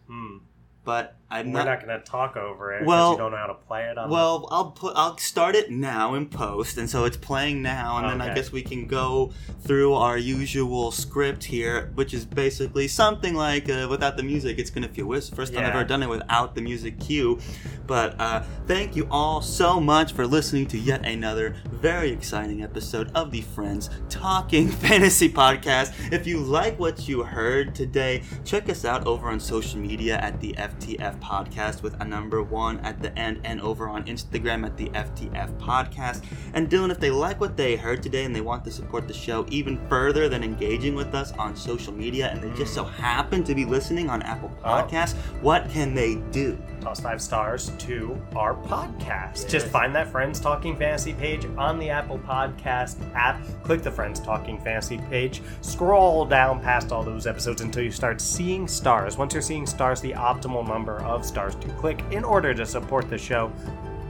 Hmm. 0.07 0.37
But 0.83 1.15
I'm 1.31 1.51
We're 1.53 1.59
not. 1.59 1.65
not 1.79 1.85
going 1.87 1.99
to 1.99 2.05
talk 2.05 2.35
over 2.35 2.73
it 2.73 2.79
because 2.79 2.87
Well- 2.87 3.11
you 3.13 3.17
don't 3.17 3.31
know 3.31 3.37
how 3.37 3.47
to 3.47 3.53
play 3.53 3.83
it. 3.89 3.97
On 3.97 4.09
well, 4.09 4.47
I'll 4.51 4.71
put 4.71 4.93
I'll 4.97 5.17
start 5.17 5.55
it 5.55 5.71
now 5.71 6.13
in 6.15 6.27
post, 6.27 6.77
and 6.77 6.89
so 6.89 7.05
it's 7.05 7.17
playing 7.17 7.61
now, 7.61 7.97
and 7.97 8.09
then 8.09 8.29
I 8.29 8.33
guess 8.33 8.51
we 8.51 8.61
can 8.61 8.85
go 8.85 9.31
through 9.61 9.93
our 9.93 10.17
usual 10.17 10.91
script 10.91 11.45
here, 11.45 11.91
which 11.95 12.13
is 12.13 12.25
basically 12.25 12.87
something 12.89 13.33
like 13.33 13.69
uh, 13.69 13.87
without 13.89 14.17
the 14.17 14.23
music, 14.23 14.59
it's 14.59 14.69
gonna 14.69 14.89
feel 14.89 15.05
weird. 15.05 15.23
The 15.23 15.35
first 15.35 15.53
time 15.53 15.63
I've 15.63 15.73
ever 15.75 15.83
done 15.85 16.03
it 16.03 16.09
without 16.09 16.53
the 16.55 16.61
music 16.61 16.99
cue. 16.99 17.39
But 17.87 18.19
uh, 18.19 18.43
thank 18.67 18.95
you 18.95 19.07
all 19.11 19.41
so 19.41 19.79
much 19.79 20.13
for 20.13 20.25
listening 20.27 20.65
to 20.67 20.77
yet 20.77 21.05
another 21.05 21.55
very 21.71 22.11
exciting 22.11 22.63
episode 22.63 23.11
of 23.15 23.31
the 23.31 23.41
Friends 23.41 23.89
Talking 24.09 24.67
Fantasy 24.83 25.29
Podcast. 25.29 26.11
If 26.11 26.25
you 26.27 26.39
like 26.39 26.79
what 26.79 27.07
you 27.07 27.23
heard 27.23 27.73
today, 27.75 28.23
check 28.45 28.69
us 28.69 28.85
out 28.85 29.05
over 29.07 29.29
on 29.29 29.39
social 29.39 29.79
media 29.79 30.17
at 30.17 30.39
the 30.41 30.53
FTF 30.57 31.20
Podcast 31.21 31.81
with 31.81 31.99
a 32.01 32.05
number 32.05 32.41
one 32.43 32.79
at 32.79 33.01
the 33.01 33.17
end, 33.17 33.39
and 33.43 33.61
over 33.61 33.87
on 33.87 34.03
Instagram 34.05 34.65
at 34.65 34.75
the 34.77 34.89
FTF 34.89 35.57
Podcast. 35.59 36.23
And 36.53 36.69
Dylan, 36.69 36.91
if 36.91 36.99
they 36.99 37.11
like 37.11 37.39
what 37.39 37.55
they 37.55 37.75
heard 37.75 38.03
today 38.03 38.25
and 38.25 38.35
they 38.35 38.41
want 38.41 38.65
to 38.65 38.71
support 38.71 39.07
the 39.07 39.13
show 39.13 39.45
even 39.49 39.77
further 39.87 40.27
than 40.27 40.43
engaging 40.43 40.95
with 40.95 41.13
us 41.13 41.31
on 41.33 41.55
social 41.55 41.93
media, 41.93 42.29
and 42.29 42.41
they 42.41 42.49
just 42.57 42.73
mm. 42.73 42.75
so 42.75 42.83
happen 42.83 43.43
to 43.43 43.55
be 43.55 43.65
listening 43.65 44.09
on 44.09 44.21
Apple 44.23 44.51
Oh. 44.63 44.67
Podcasts, 44.67 45.15
what 45.41 45.69
can 45.69 45.93
they 45.95 46.15
do? 46.31 46.57
Toss 46.81 46.99
five 46.99 47.21
stars 47.21 47.71
to 47.79 48.19
our 48.35 48.55
podcast. 48.55 49.43
Yes. 49.43 49.45
Just 49.45 49.67
find 49.67 49.95
that 49.95 50.07
Friends 50.07 50.39
Talking 50.39 50.75
Fantasy 50.75 51.13
page 51.13 51.45
on 51.57 51.79
the 51.79 51.89
Apple 51.89 52.19
Podcast 52.19 52.97
app. 53.15 53.41
Click 53.63 53.81
the 53.81 53.91
Friends 53.91 54.19
Talking 54.19 54.59
Fantasy 54.59 54.97
page. 55.09 55.41
Scroll 55.61 56.25
down 56.25 56.59
past 56.59 56.91
all 56.91 57.03
those 57.03 57.27
episodes 57.27 57.61
until 57.61 57.83
you 57.83 57.91
start 57.91 58.19
seeing 58.19 58.67
stars. 58.67 59.17
Once 59.17 59.33
you're 59.33 59.41
seeing 59.41 59.65
stars, 59.65 60.01
the 60.01 60.13
optimal 60.13 60.67
number 60.67 60.99
of 61.01 61.25
stars 61.25 61.55
to 61.55 61.67
click 61.73 62.01
in 62.11 62.23
order 62.23 62.53
to 62.53 62.65
support 62.65 63.09
the 63.09 63.17
show 63.17 63.51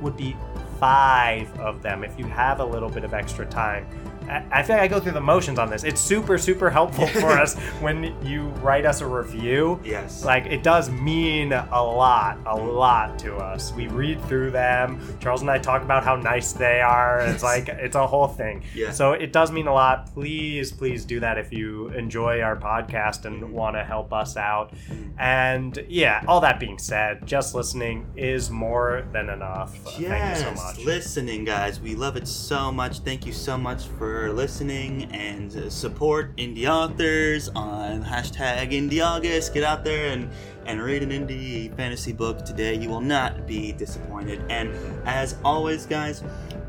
would 0.02 0.18
be 0.18 0.36
five 0.80 1.48
of 1.60 1.84
them 1.84 2.04
if 2.04 2.18
you 2.18 2.26
have 2.26 2.60
a 2.60 2.66
little 2.66 2.90
bit 2.90 3.04
of 3.04 3.14
extra 3.14 3.46
time. 3.46 3.86
I 4.32 4.62
I 4.62 4.64
feel 4.64 4.76
like 4.76 4.84
I 4.84 4.88
go 4.88 5.00
through 5.00 5.14
the 5.14 5.22
motions 5.22 5.58
on 5.58 5.72
this. 5.72 5.84
It's 5.84 6.00
super, 6.00 6.38
super 6.38 6.70
helpful 6.70 7.08
for 7.20 7.32
us 7.32 7.56
when 7.80 8.16
you 8.24 8.50
write 8.62 8.86
us 8.86 9.02
a 9.02 9.08
review. 9.08 9.80
Yes. 9.84 10.24
Like 10.24 10.46
it 10.46 10.62
does 10.62 10.92
mean 10.92 11.52
a 11.52 11.84
lot, 11.84 12.38
a 12.46 12.56
lot 12.56 13.18
to 13.20 13.38
us. 13.38 13.74
We 13.74 13.88
read 13.88 14.24
through 14.26 14.52
them. 14.52 15.02
Charles 15.20 15.42
and 15.42 15.50
I 15.50 15.58
talk 15.58 15.82
about 15.82 16.04
how 16.04 16.16
nice 16.16 16.54
they 16.54 16.80
are. 16.80 17.22
It's 17.22 17.42
like 17.42 17.70
it's 17.70 17.96
a 17.96 18.06
whole 18.06 18.28
thing. 18.28 18.64
Yeah. 18.76 18.92
So 18.92 19.14
it 19.14 19.34
does 19.34 19.52
mean 19.52 19.66
a 19.66 19.74
lot. 19.74 20.14
Please, 20.14 20.72
please 20.72 21.06
do 21.06 21.20
that 21.22 21.40
if 21.40 21.52
you 21.52 21.88
enjoy 21.90 22.42
our 22.42 22.56
podcast 22.56 23.26
and 23.26 23.42
mm-hmm. 23.42 23.52
want 23.52 23.76
to 23.76 23.84
help 23.84 24.14
us 24.14 24.38
out. 24.38 24.74
Mm-hmm. 24.74 25.20
And 25.20 25.86
yeah, 25.90 26.24
all 26.28 26.42
that 26.42 26.60
being 26.60 26.78
said, 26.78 27.26
just 27.26 27.56
listening 27.56 28.06
is 28.16 28.52
more 28.52 29.08
than 29.12 29.30
enough. 29.30 29.76
Yes, 29.98 30.10
Thank 30.10 30.38
you 30.38 30.44
so 30.44 30.64
much. 30.64 30.86
listening, 30.86 31.46
guys. 31.46 31.80
We 31.80 31.96
love 31.96 32.16
it 32.16 32.28
so 32.28 32.72
much. 32.72 33.00
Thank 33.00 33.26
you 33.26 33.34
so 33.34 33.58
much 33.58 33.86
for 33.98 34.21
listening 34.30 35.06
and 35.14 35.72
support 35.72 36.36
indie 36.38 36.68
authors 36.68 37.50
on 37.50 38.04
hashtag 38.04 38.72
Indie 38.72 39.04
August. 39.04 39.54
Get 39.54 39.64
out 39.64 39.84
there 39.84 40.12
and 40.12 40.30
and 40.66 40.82
read 40.82 41.02
an 41.02 41.10
indie 41.10 41.76
fantasy 41.76 42.14
book 42.14 42.46
today. 42.46 42.76
You 42.76 42.90
will 42.90 43.02
not 43.02 43.48
be 43.48 43.72
disappointed. 43.72 44.44
And 44.50 44.76
as 45.08 45.36
always, 45.44 45.86
guys, 45.86 46.24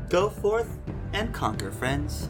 go 0.09 0.29
forth 0.29 0.79
and 1.13 1.33
conquer, 1.33 1.71
friends. 1.71 2.29